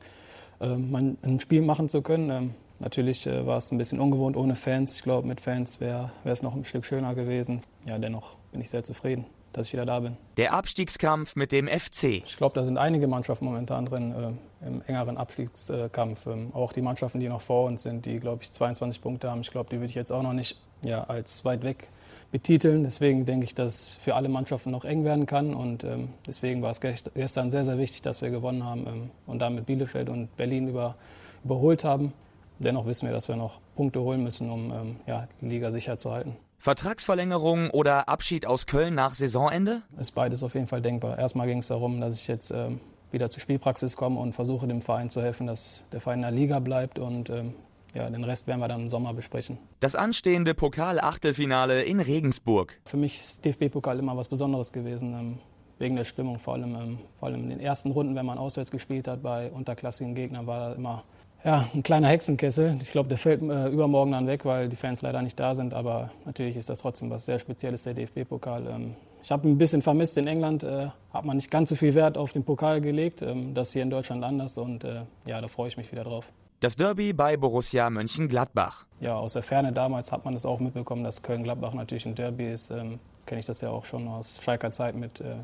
ähm, 0.60 0.92
mein, 0.92 1.18
ein 1.24 1.40
Spiel 1.40 1.62
machen 1.62 1.90
zu 1.90 2.02
können. 2.02 2.30
Ähm, 2.30 2.54
natürlich 2.80 3.28
äh, 3.28 3.46
war 3.46 3.58
es 3.58 3.72
ein 3.72 3.78
bisschen 3.78 4.00
ungewohnt 4.00 4.36
ohne 4.36 4.56
Fans. 4.56 4.96
Ich 4.96 5.04
glaube, 5.04 5.28
mit 5.28 5.42
Fans 5.42 5.80
wäre 5.80 6.12
es 6.24 6.42
noch 6.42 6.56
ein 6.56 6.64
Stück 6.64 6.86
schöner 6.86 7.16
gewesen. 7.16 7.62
Ja, 7.86 7.98
dennoch 7.98 8.36
bin 8.52 8.62
ich 8.62 8.70
sehr 8.70 8.84
zufrieden 8.84 9.26
dass 9.54 9.68
ich 9.68 9.74
wieder 9.74 9.86
da 9.86 10.00
bin. 10.00 10.18
Der 10.38 10.54
Abstiegskampf 10.54 11.36
mit 11.36 11.52
dem 11.52 11.68
FC. 11.68 12.04
Ich 12.26 12.38
glaube, 12.38 12.56
da 12.56 12.64
sind 12.64 12.78
einige 12.78 13.08
Mannschaften 13.08 13.46
momentan 13.46 13.86
drin 13.86 14.38
äh, 14.62 14.68
im 14.68 14.82
engeren 14.86 15.18
Abstiegskampf. 15.18 16.28
Ähm, 16.28 16.52
auch 16.54 16.74
die 16.74 16.82
Mannschaften, 16.82 17.20
die 17.20 17.30
noch 17.30 17.42
vor 17.42 17.66
uns 17.66 17.84
sind, 17.84 18.06
die, 18.06 18.20
glaube 18.20 18.44
ich, 18.44 18.52
22 18.52 19.02
Punkte 19.02 19.30
haben. 19.30 19.42
Ich 19.42 19.52
glaube, 19.52 19.70
die 19.70 19.78
würde 19.78 19.88
ich 19.88 19.96
jetzt 19.96 20.12
auch 20.12 20.24
noch 20.24 20.34
nicht 20.34 20.60
ja, 20.84 21.04
als 21.04 21.46
weit 21.46 21.64
weg 21.64 21.90
betiteln. 22.32 22.84
Deswegen 22.84 23.26
denke 23.26 23.46
ich, 23.46 23.56
dass 23.56 23.74
es 23.74 23.96
für 23.98 24.16
alle 24.16 24.30
Mannschaften 24.30 24.72
noch 24.72 24.86
eng 24.86 25.04
werden 25.04 25.26
kann. 25.26 25.54
Und 25.54 25.84
ähm, 25.84 26.10
deswegen 26.28 26.62
war 26.62 26.70
es 26.70 26.80
gestern 26.80 27.52
sehr, 27.52 27.66
sehr 27.66 27.78
wichtig, 27.78 28.02
dass 28.02 28.22
wir 28.22 28.30
gewonnen 28.30 28.64
haben 28.64 28.86
ähm, 28.88 29.10
und 29.26 29.40
damit 29.40 29.66
Bielefeld 29.66 30.10
und 30.10 30.36
Berlin 30.38 30.68
über, 30.68 30.96
überholt 31.44 31.84
haben. 31.84 32.14
Dennoch 32.60 32.86
wissen 32.86 33.08
wir, 33.08 33.14
dass 33.14 33.28
wir 33.28 33.36
noch 33.36 33.62
Punkte 33.76 34.02
holen 34.02 34.22
müssen, 34.22 34.50
um 34.52 34.72
ähm, 34.72 34.96
ja, 35.08 35.28
die 35.42 35.48
Liga 35.48 35.72
sicher 35.72 35.98
zu 35.98 36.12
halten. 36.12 36.36
Vertragsverlängerung 36.60 37.70
oder 37.70 38.10
Abschied 38.10 38.46
aus 38.46 38.66
Köln 38.66 38.94
nach 38.94 39.14
Saisonende? 39.14 39.82
Ist 39.98 40.12
beides 40.12 40.44
auf 40.44 40.56
jeden 40.56 40.68
Fall 40.68 40.82
denkbar. 40.82 41.18
Erstmal 41.18 41.48
ging 41.48 41.60
es 41.60 41.68
darum, 41.68 42.02
dass 42.02 42.20
ich 42.20 42.28
jetzt 42.28 42.52
ähm, 42.52 42.82
wieder 43.12 43.30
zur 43.30 43.40
Spielpraxis 43.40 43.96
komme 43.96 44.20
und 44.20 44.34
versuche 44.34 44.68
dem 44.68 44.82
Verein 44.82 45.10
zu 45.10 45.22
helfen, 45.22 45.48
dass 45.48 45.86
der 45.94 46.02
Verein 46.02 46.20
in 46.20 46.24
der 46.24 46.32
Liga 46.32 46.60
bleibt 46.60 47.00
und 47.00 47.30
ähm, 47.30 47.54
ja, 47.94 48.10
den 48.10 48.24
Rest 48.24 48.46
werden 48.48 48.60
wir 48.60 48.68
dann 48.68 48.82
im 48.82 48.90
Sommer 48.90 49.14
besprechen. 49.14 49.58
Das 49.80 49.96
anstehende 49.96 50.54
Pokal-Achtelfinale 50.54 51.84
in 51.84 52.00
Regensburg. 52.00 52.78
Für 52.86 52.98
mich 52.98 53.20
ist 53.20 53.46
DFB-Pokal 53.46 53.98
immer 53.98 54.16
was 54.16 54.28
Besonderes 54.28 54.72
gewesen, 54.72 55.14
ähm, 55.14 55.40
wegen 55.80 55.96
der 55.96 56.04
Stimmung. 56.04 56.40
Vor 56.40 56.56
allem, 56.56 56.76
ähm, 56.76 57.00
vor 57.18 57.30
allem 57.30 57.44
in 57.44 57.50
den 57.50 57.60
ersten 57.60 57.92
Runden, 57.92 58.16
wenn 58.16 58.26
man 58.26 58.38
auswärts 58.38 58.70
gespielt 58.70 59.08
hat 59.08 59.24
bei 59.24 59.50
unterklassigen 59.50 60.14
Gegnern, 60.14 60.46
war 60.46 60.76
immer 60.76 61.04
ja, 61.44 61.70
ein 61.74 61.84
kleiner 61.84 62.08
Hexenkessel. 62.10 62.78
Ich 62.82 62.92
glaube, 62.92 63.10
der 63.10 63.18
fällt 63.18 63.42
äh, 63.42 63.68
übermorgen 63.70 64.12
dann 64.12 64.28
weg, 64.28 64.46
weil 64.46 64.68
die 64.68 64.76
Fans 64.76 65.02
leider 65.02 65.22
nicht 65.22 65.40
da 65.40 65.56
sind. 65.56 65.74
Aber 65.74 66.10
natürlich 66.26 66.58
ist 66.58 66.70
das 66.70 66.80
trotzdem 66.80 67.10
was 67.10 67.26
sehr 67.26 67.40
Spezielles, 67.40 67.84
der 67.84 67.94
DFB-Pokal. 67.94 68.68
Ähm, 68.68 68.96
ich 69.22 69.32
habe 69.32 69.48
ein 69.48 69.58
bisschen 69.58 69.82
vermisst 69.82 70.18
in 70.18 70.28
England, 70.28 70.64
äh, 70.64 70.88
hat 71.14 71.26
man 71.26 71.38
nicht 71.38 71.52
ganz 71.52 71.70
so 71.70 71.76
viel 71.76 71.94
Wert 71.96 72.18
auf 72.18 72.32
den 72.32 72.44
Pokal 72.44 72.82
gelegt. 72.82 73.22
Ähm, 73.22 73.54
das 73.54 73.74
hier 73.74 73.84
in 73.84 73.90
Deutschland 73.90 74.24
anders 74.24 74.58
und 74.58 74.84
äh, 74.84 75.04
ja, 75.26 75.40
da 75.42 75.48
freue 75.48 75.70
ich 75.70 75.78
mich 75.78 75.92
wieder 75.92 76.04
drauf. 76.04 76.32
Das 76.62 76.76
Derby 76.76 77.14
bei 77.14 77.38
Borussia 77.38 77.90
Mönchengladbach. 77.90 78.86
Ja, 79.00 79.16
aus 79.16 79.34
der 79.34 79.44
Ferne 79.44 79.72
damals 79.72 80.12
hat 80.12 80.26
man 80.26 80.34
es 80.34 80.46
auch 80.46 80.60
mitbekommen, 80.60 81.06
dass 81.06 81.22
Köln-Gladbach 81.22 81.74
natürlich 81.74 82.06
ein 82.06 82.16
Derby 82.16 82.52
ist. 82.52 82.70
Ähm, 82.70 83.00
Kenne 83.26 83.40
ich 83.40 83.46
das 83.46 83.62
ja 83.62 83.70
auch 83.70 83.86
schon 83.86 84.08
aus 84.08 84.42
Schalker 84.44 84.72
Zeit 84.72 84.96
mit, 84.96 85.22
äh, 85.22 85.36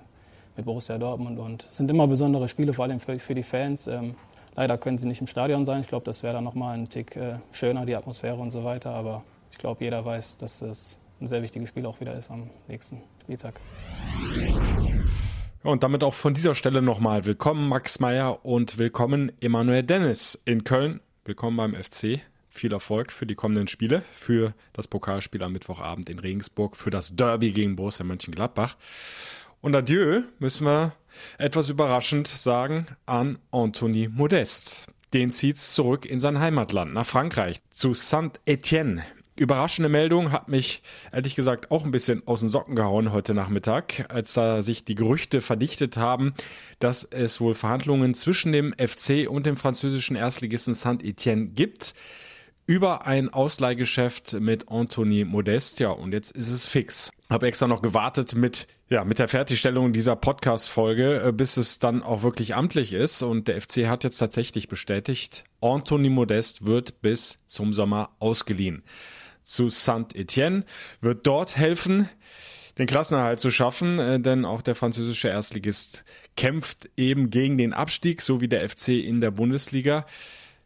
mit 0.57 0.65
Borussia 0.65 0.97
Dortmund. 0.97 1.39
Und 1.39 1.63
es 1.63 1.77
sind 1.77 1.89
immer 1.89 2.07
besondere 2.07 2.49
Spiele, 2.49 2.73
vor 2.73 2.83
allem 2.85 2.99
für, 2.99 3.17
für 3.17 3.35
die 3.35 3.43
Fans. 3.43 3.87
Leider 4.57 4.77
können 4.77 4.97
sie 4.97 5.07
nicht 5.07 5.19
im 5.19 5.27
Stadion 5.27 5.65
sein. 5.65 5.81
Ich 5.81 5.87
glaube, 5.87 6.05
das 6.05 6.23
wäre 6.23 6.33
dann 6.33 6.45
nochmal 6.45 6.77
ein 6.77 6.87
Tick 6.87 7.15
äh, 7.17 7.39
schöner, 7.51 7.85
die 7.85 7.95
Atmosphäre 7.95 8.37
und 8.37 8.51
so 8.51 8.63
weiter. 8.63 8.91
Aber 8.91 9.23
ich 9.51 9.57
glaube, 9.57 9.83
jeder 9.83 10.05
weiß, 10.05 10.37
dass 10.37 10.59
das 10.59 10.99
ein 11.19 11.27
sehr 11.27 11.41
wichtiges 11.41 11.69
Spiel 11.69 11.85
auch 11.85 11.99
wieder 11.99 12.15
ist 12.15 12.31
am 12.31 12.49
nächsten 12.67 13.01
Spieltag. 13.21 13.59
Und 15.63 15.83
damit 15.83 16.03
auch 16.03 16.13
von 16.13 16.33
dieser 16.33 16.55
Stelle 16.55 16.81
nochmal 16.81 17.25
willkommen 17.25 17.67
Max 17.67 17.99
Meyer 17.99 18.45
und 18.45 18.77
willkommen 18.77 19.31
Emanuel 19.41 19.83
Dennis 19.83 20.41
in 20.45 20.63
Köln. 20.63 21.01
Willkommen 21.25 21.57
beim 21.57 21.75
FC. 21.75 22.21
Viel 22.49 22.71
Erfolg 22.71 23.11
für 23.11 23.25
die 23.25 23.35
kommenden 23.35 23.67
Spiele, 23.67 24.03
für 24.13 24.53
das 24.71 24.87
Pokalspiel 24.87 25.43
am 25.43 25.51
Mittwochabend 25.51 26.09
in 26.09 26.19
Regensburg, 26.19 26.77
für 26.77 26.91
das 26.91 27.17
Derby 27.17 27.51
gegen 27.51 27.75
Borussia 27.75 28.05
Mönchengladbach. 28.05 28.77
Und 29.65 29.73
Adieu 29.75 30.21
müssen 30.37 30.67
wir 30.67 30.93
etwas 31.39 31.71
überraschend 31.71 32.27
sagen 32.27 32.85
an 33.07 33.39
Anthony 33.49 34.07
Modest. 34.13 34.85
Den 35.11 35.31
zieht's 35.31 35.73
zurück 35.73 36.05
in 36.05 36.19
sein 36.19 36.37
Heimatland, 36.37 36.93
nach 36.93 37.07
Frankreich, 37.07 37.61
zu 37.71 37.95
Saint-Étienne. 37.95 39.01
Überraschende 39.35 39.89
Meldung 39.89 40.31
hat 40.31 40.49
mich 40.49 40.83
ehrlich 41.11 41.35
gesagt 41.35 41.71
auch 41.71 41.83
ein 41.83 41.89
bisschen 41.89 42.21
aus 42.27 42.41
den 42.41 42.49
Socken 42.49 42.75
gehauen 42.75 43.11
heute 43.11 43.33
Nachmittag, 43.33 44.05
als 44.13 44.33
da 44.33 44.61
sich 44.61 44.85
die 44.85 44.93
Gerüchte 44.93 45.41
verdichtet 45.41 45.97
haben, 45.97 46.35
dass 46.77 47.03
es 47.03 47.41
wohl 47.41 47.55
Verhandlungen 47.55 48.13
zwischen 48.13 48.51
dem 48.51 48.71
FC 48.73 49.27
und 49.27 49.47
dem 49.47 49.55
französischen 49.55 50.15
Erstligisten 50.15 50.75
Saint-Étienne 50.75 51.55
gibt 51.55 51.95
über 52.67 53.05
ein 53.05 53.29
Ausleihgeschäft 53.29 54.39
mit 54.39 54.69
Anthony 54.69 55.23
Modest. 55.23 55.79
Ja, 55.79 55.89
und 55.89 56.13
jetzt 56.13 56.31
ist 56.31 56.49
es 56.49 56.65
fix. 56.65 57.11
Habe 57.29 57.47
extra 57.47 57.67
noch 57.67 57.81
gewartet 57.81 58.35
mit, 58.35 58.67
ja, 58.87 59.03
mit 59.03 59.17
der 59.17 59.27
Fertigstellung 59.27 59.93
dieser 59.93 60.15
Podcast-Folge, 60.15 61.23
äh, 61.27 61.31
bis 61.31 61.57
es 61.57 61.79
dann 61.79 62.03
auch 62.03 62.21
wirklich 62.21 62.55
amtlich 62.55 62.93
ist. 62.93 63.23
Und 63.23 63.47
der 63.47 63.59
FC 63.59 63.87
hat 63.87 64.03
jetzt 64.03 64.19
tatsächlich 64.19 64.67
bestätigt, 64.67 65.43
Anthony 65.61 66.09
Modest 66.09 66.65
wird 66.65 67.01
bis 67.01 67.39
zum 67.47 67.73
Sommer 67.73 68.11
ausgeliehen. 68.19 68.83
Zu 69.41 69.69
Saint-Etienne 69.69 70.65
wird 71.01 71.25
dort 71.25 71.57
helfen. 71.57 72.09
den 72.77 72.87
Klassenerhalt 72.87 73.39
zu 73.39 73.51
schaffen, 73.51 73.99
äh, 73.99 74.19
denn 74.19 74.43
auch 74.43 74.61
der 74.61 74.75
französische 74.75 75.29
Erstligist 75.29 76.03
kämpft 76.35 76.89
eben 76.97 77.29
gegen 77.29 77.57
den 77.57 77.71
Abstieg, 77.71 78.21
so 78.21 78.41
wie 78.41 78.49
der 78.49 78.69
FC 78.69 78.89
in 78.89 79.21
der 79.21 79.31
Bundesliga. 79.31 80.05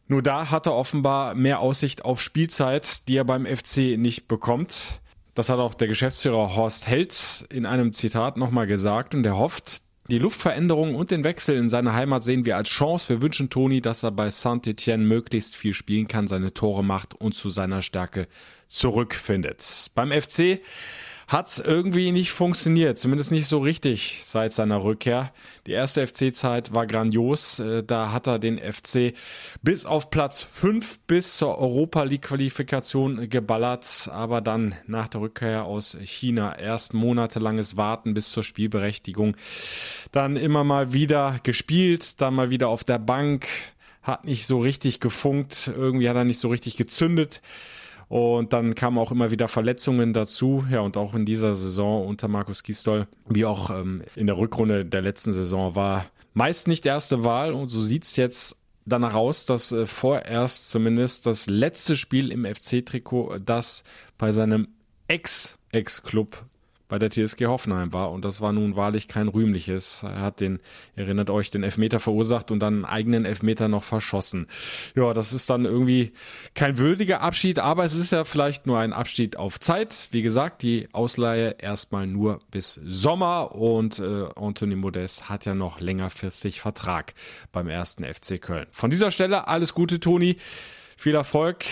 Nur 0.07 0.23
da 0.23 0.49
hat 0.49 0.65
er 0.65 0.73
offenbar 0.73 1.35
mehr 1.35 1.59
Aussicht 1.59 2.03
auf 2.03 2.19
Spielzeit, 2.19 3.07
die 3.07 3.15
er 3.15 3.25
beim 3.25 3.45
FC 3.45 3.95
nicht 3.95 4.27
bekommt. 4.27 5.01
Das 5.39 5.47
hat 5.47 5.59
auch 5.59 5.73
der 5.73 5.87
Geschäftsführer 5.87 6.57
Horst 6.57 6.85
Held 6.85 7.45
in 7.49 7.65
einem 7.65 7.93
Zitat 7.93 8.35
nochmal 8.35 8.67
gesagt 8.67 9.15
und 9.15 9.25
er 9.25 9.37
hofft, 9.37 9.81
die 10.11 10.17
Luftveränderung 10.17 10.95
und 10.95 11.11
den 11.11 11.23
Wechsel 11.23 11.55
in 11.55 11.69
seine 11.69 11.93
Heimat 11.93 12.25
sehen 12.25 12.43
wir 12.43 12.57
als 12.57 12.67
Chance. 12.67 13.07
Wir 13.07 13.21
wünschen 13.21 13.49
Toni, 13.49 13.79
dass 13.79 14.03
er 14.03 14.11
bei 14.11 14.29
Saint-Etienne 14.29 15.01
möglichst 15.01 15.55
viel 15.55 15.73
spielen 15.73 16.09
kann, 16.09 16.27
seine 16.27 16.53
Tore 16.53 16.83
macht 16.83 17.15
und 17.15 17.35
zu 17.35 17.49
seiner 17.49 17.81
Stärke 17.81 18.27
zurückfindet. 18.67 19.91
Beim 19.95 20.11
FC 20.11 20.59
hat's 21.29 21.59
irgendwie 21.59 22.11
nicht 22.11 22.31
funktioniert, 22.31 22.97
zumindest 22.97 23.31
nicht 23.31 23.45
so 23.45 23.59
richtig 23.59 24.21
seit 24.23 24.51
seiner 24.51 24.83
Rückkehr. 24.83 25.31
Die 25.67 25.71
erste 25.71 26.05
FC-Zeit 26.05 26.73
war 26.73 26.87
grandios, 26.87 27.59
äh, 27.59 27.83
da 27.83 28.11
hat 28.11 28.25
er 28.25 28.39
den 28.39 28.57
FC 28.57 29.13
bis 29.61 29.85
auf 29.85 30.09
Platz 30.09 30.41
5 30.41 31.01
bis 31.01 31.37
zur 31.37 31.59
Europa 31.59 32.01
League-Qualifikation 32.01 33.29
geballert, 33.29 34.09
aber 34.11 34.41
dann 34.41 34.73
nach 34.87 35.07
der 35.07 35.21
Rückkehr 35.21 35.65
aus 35.65 35.95
China 36.01 36.57
erst 36.57 36.95
monatelanges 36.95 37.77
Warten 37.77 38.15
bis 38.15 38.31
zur 38.31 38.43
Spielberechtigung, 38.43 39.37
dann 40.11 40.35
immer 40.35 40.63
mal 40.63 40.93
wieder 40.93 41.39
gespielt, 41.43 42.19
dann 42.21 42.33
mal 42.33 42.49
wieder 42.49 42.69
auf 42.69 42.83
der 42.83 42.97
Bank, 42.97 43.47
hat 44.01 44.25
nicht 44.25 44.47
so 44.47 44.59
richtig 44.59 44.99
gefunkt, 44.99 45.71
irgendwie 45.75 46.09
hat 46.09 46.15
er 46.15 46.23
nicht 46.23 46.39
so 46.39 46.49
richtig 46.49 46.75
gezündet. 46.75 47.43
Und 48.09 48.53
dann 48.53 48.73
kamen 48.73 48.97
auch 48.97 49.11
immer 49.11 49.29
wieder 49.29 49.47
Verletzungen 49.47 50.13
dazu. 50.13 50.65
Ja, 50.69 50.81
und 50.81 50.97
auch 50.97 51.13
in 51.13 51.25
dieser 51.25 51.53
Saison 51.53 52.07
unter 52.07 52.27
Markus 52.27 52.63
Gisdol, 52.63 53.07
wie 53.27 53.45
auch 53.45 53.69
ähm, 53.69 54.01
in 54.15 54.25
der 54.25 54.37
Rückrunde 54.37 54.83
der 54.83 55.01
letzten 55.01 55.31
Saison, 55.31 55.75
war 55.75 56.07
meist 56.33 56.67
nicht 56.67 56.87
erste 56.87 57.23
Wahl. 57.23 57.53
Und 57.53 57.69
so 57.69 57.81
sieht's 57.81 58.15
jetzt 58.15 58.57
danach 58.85 59.13
aus, 59.13 59.45
dass 59.45 59.71
äh, 59.71 59.85
vorerst 59.85 60.71
zumindest 60.71 61.27
das 61.27 61.47
letzte 61.47 61.95
Spiel 61.95 62.31
im 62.31 62.45
FC-Trikot, 62.45 63.37
das 63.45 63.83
bei 64.17 64.31
seinem 64.31 64.69
Ex-Ex-Club 65.07 66.45
bei 66.89 66.99
der 66.99 67.09
TSG 67.11 67.45
Hoffenheim 67.45 67.93
war. 67.93 68.11
Und 68.11 68.25
das 68.25 68.41
war 68.41 68.51
nun 68.51 68.75
wahrlich 68.75 69.07
kein 69.07 69.29
rühmliches. 69.29 70.03
Er 70.03 70.21
hat 70.21 70.41
den, 70.41 70.59
erinnert 70.95 71.29
euch, 71.29 71.51
den 71.51 71.63
Elfmeter 71.63 71.99
verursacht 71.99 72.51
und 72.51 72.59
dann 72.59 72.73
einen 72.73 72.85
eigenen 72.85 73.25
Elfmeter 73.25 73.69
noch 73.69 73.83
verschossen. 73.83 74.47
Ja, 74.95 75.13
das 75.13 75.31
ist 75.31 75.49
dann 75.49 75.63
irgendwie 75.65 76.11
kein 76.55 76.77
würdiger 76.77 77.21
Abschied, 77.21 77.59
aber 77.59 77.85
es 77.85 77.95
ist 77.95 78.11
ja 78.11 78.25
vielleicht 78.25 78.67
nur 78.67 78.79
ein 78.79 78.91
Abschied 78.91 79.37
auf 79.37 79.59
Zeit. 79.59 80.09
Wie 80.11 80.23
gesagt, 80.23 80.63
die 80.63 80.89
Ausleihe 80.91 81.55
erstmal 81.59 82.07
nur 82.07 82.39
bis 82.51 82.73
Sommer 82.83 83.55
und 83.55 83.99
äh, 83.99 84.25
Anthony 84.35 84.75
Modest 84.75 85.29
hat 85.29 85.45
ja 85.45 85.53
noch 85.53 85.79
längerfristig 85.79 86.59
Vertrag 86.59 87.13
beim 87.51 87.69
ersten 87.69 88.03
FC 88.03 88.41
Köln. 88.41 88.65
Von 88.71 88.89
dieser 88.89 89.11
Stelle 89.11 89.47
alles 89.47 89.75
Gute, 89.75 89.99
Toni. 89.99 90.37
Viel 90.97 91.13
Erfolg 91.13 91.65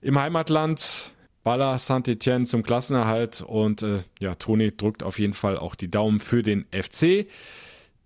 im 0.00 0.18
Heimatland 0.18 1.12
Baller 1.44 1.78
Saint-Etienne 1.78 2.46
zum 2.46 2.62
Klassenerhalt 2.62 3.42
und 3.42 3.82
äh, 3.82 3.98
ja, 4.20 4.34
Toni 4.34 4.76
drückt 4.76 5.02
auf 5.02 5.18
jeden 5.18 5.32
Fall 5.32 5.58
auch 5.58 5.74
die 5.74 5.90
Daumen 5.90 6.20
für 6.20 6.42
den 6.42 6.66
FC. 6.70 7.26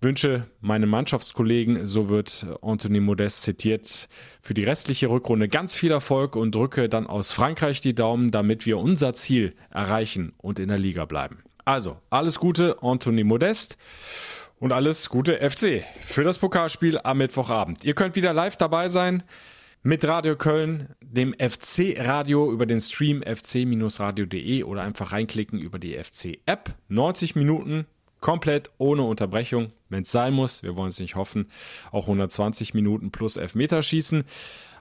Wünsche 0.01 0.47
meinen 0.61 0.89
Mannschaftskollegen, 0.89 1.87
so 1.87 2.09
wird 2.09 2.47
Anthony 2.63 3.01
Modest 3.01 3.43
zitiert, 3.43 4.09
für 4.41 4.55
die 4.55 4.65
restliche 4.65 5.09
Rückrunde 5.09 5.49
ganz 5.49 5.75
viel 5.77 5.91
Erfolg 5.91 6.37
und 6.37 6.55
drücke 6.55 6.89
dann 6.89 7.07
aus 7.07 7.33
Frankreich 7.33 7.81
die 7.81 7.95
Daumen, 7.95 8.31
damit 8.31 8.67
wir 8.67 8.79
unser 8.79 9.15
Ziel 9.15 9.55
erreichen 9.71 10.33
und 10.37 10.59
in 10.59 10.69
der 10.69 10.79
Liga 10.79 11.07
bleiben. 11.07 11.43
Also, 11.65 11.97
alles 12.11 12.39
Gute, 12.39 12.77
Anthony 12.83 13.25
Modest. 13.25 13.77
Und 14.59 14.73
alles 14.73 15.11
Gute 15.11 15.37
FC 15.39 15.85
für 16.01 16.25
das 16.25 16.39
Pokalspiel 16.39 16.99
am 17.05 17.19
Mittwochabend. 17.19 17.85
Ihr 17.85 17.93
könnt 17.93 18.17
wieder 18.17 18.33
live 18.33 18.57
dabei 18.57 18.89
sein 18.89 19.23
mit 19.87 20.05
Radio 20.05 20.35
Köln, 20.35 20.89
dem 21.01 21.33
FC-Radio 21.33 22.51
über 22.51 22.67
den 22.67 22.81
Stream 22.81 23.23
fc-radio.de 23.23 24.65
oder 24.65 24.83
einfach 24.83 25.13
reinklicken 25.13 25.61
über 25.61 25.79
die 25.79 25.93
FC-App. 25.93 26.75
90 26.89 27.37
Minuten 27.37 27.87
komplett 28.19 28.73
ohne 28.79 29.03
Unterbrechung, 29.03 29.69
wenn 29.89 30.03
es 30.03 30.11
sein 30.11 30.35
muss. 30.35 30.65
Wir 30.65 30.77
wollen 30.77 30.89
es 30.89 30.99
nicht 30.99 31.15
hoffen. 31.15 31.47
Auch 31.93 32.09
120 32.09 32.75
Minuten 32.75 33.13
plus 33.13 33.37
Elfmeterschießen. 33.37 34.25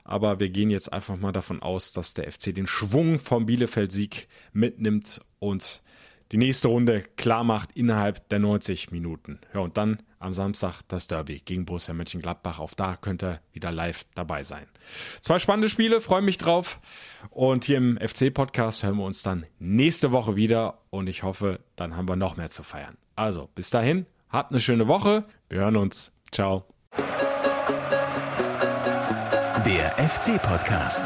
Aber 0.04 0.40
wir 0.40 0.50
gehen 0.50 0.72
jetzt 0.72 0.92
einfach 0.92 1.18
mal 1.18 1.32
davon 1.32 1.62
aus, 1.62 1.92
dass 1.92 2.16
der 2.16 2.32
FC 2.32 2.56
den 2.56 2.66
Schwung 2.66 3.20
vom 3.20 3.46
Bielefeld-Sieg 3.46 4.28
mitnimmt 4.54 5.22
und 5.38 5.84
die 6.32 6.38
nächste 6.38 6.68
Runde 6.70 7.04
klar 7.18 7.44
macht 7.44 7.72
innerhalb 7.74 8.28
der 8.30 8.40
90 8.40 8.92
Minuten. 8.92 9.40
Ja, 9.54 9.62
und 9.62 9.78
dann 9.78 10.00
am 10.20 10.34
Samstag 10.34 10.82
das 10.88 11.08
Derby 11.08 11.42
gegen 11.46 11.66
Borussia 11.66 11.94
Mönchengladbach. 11.94 12.60
Auch 12.60 12.74
da 12.74 12.98
könnt 12.98 13.24
ihr 13.24 13.40
wieder 13.54 13.72
live 13.72 14.06
dabei 14.16 14.44
sein. 14.44 14.66
Zwei 15.22 15.40
spannende 15.40 15.70
Spiele, 15.70 16.02
freue 16.02 16.22
mich 16.22 16.38
drauf. 16.38 16.80
Und 17.30 17.66
hier 17.66 17.78
im 17.78 17.98
FC-Podcast 17.98 18.84
hören 18.84 18.98
wir 18.98 19.06
uns 19.06 19.22
dann 19.22 19.46
nächste 19.60 20.12
Woche 20.12 20.36
wieder. 20.36 20.80
Und 20.90 21.08
ich 21.08 21.24
hoffe, 21.24 21.60
dann 21.76 21.96
haben 21.96 22.08
wir 22.10 22.16
noch 22.16 22.38
mehr 22.38 22.50
zu 22.50 22.64
feiern. 22.64 22.98
Also, 23.16 23.50
bis 23.54 23.70
dahin, 23.70 24.06
habt 24.30 24.52
eine 24.52 24.62
schöne 24.62 24.88
Woche. 24.88 25.26
Wir 25.50 25.60
hören 25.60 25.78
uns. 25.78 26.12
Ciao. 26.32 26.66
Der 29.66 29.96
FC-Podcast. 29.98 31.06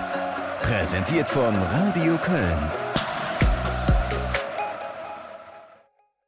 Präsentiert 0.62 1.28
von 1.28 1.56
Radio 1.56 2.18
Köln. 2.18 2.72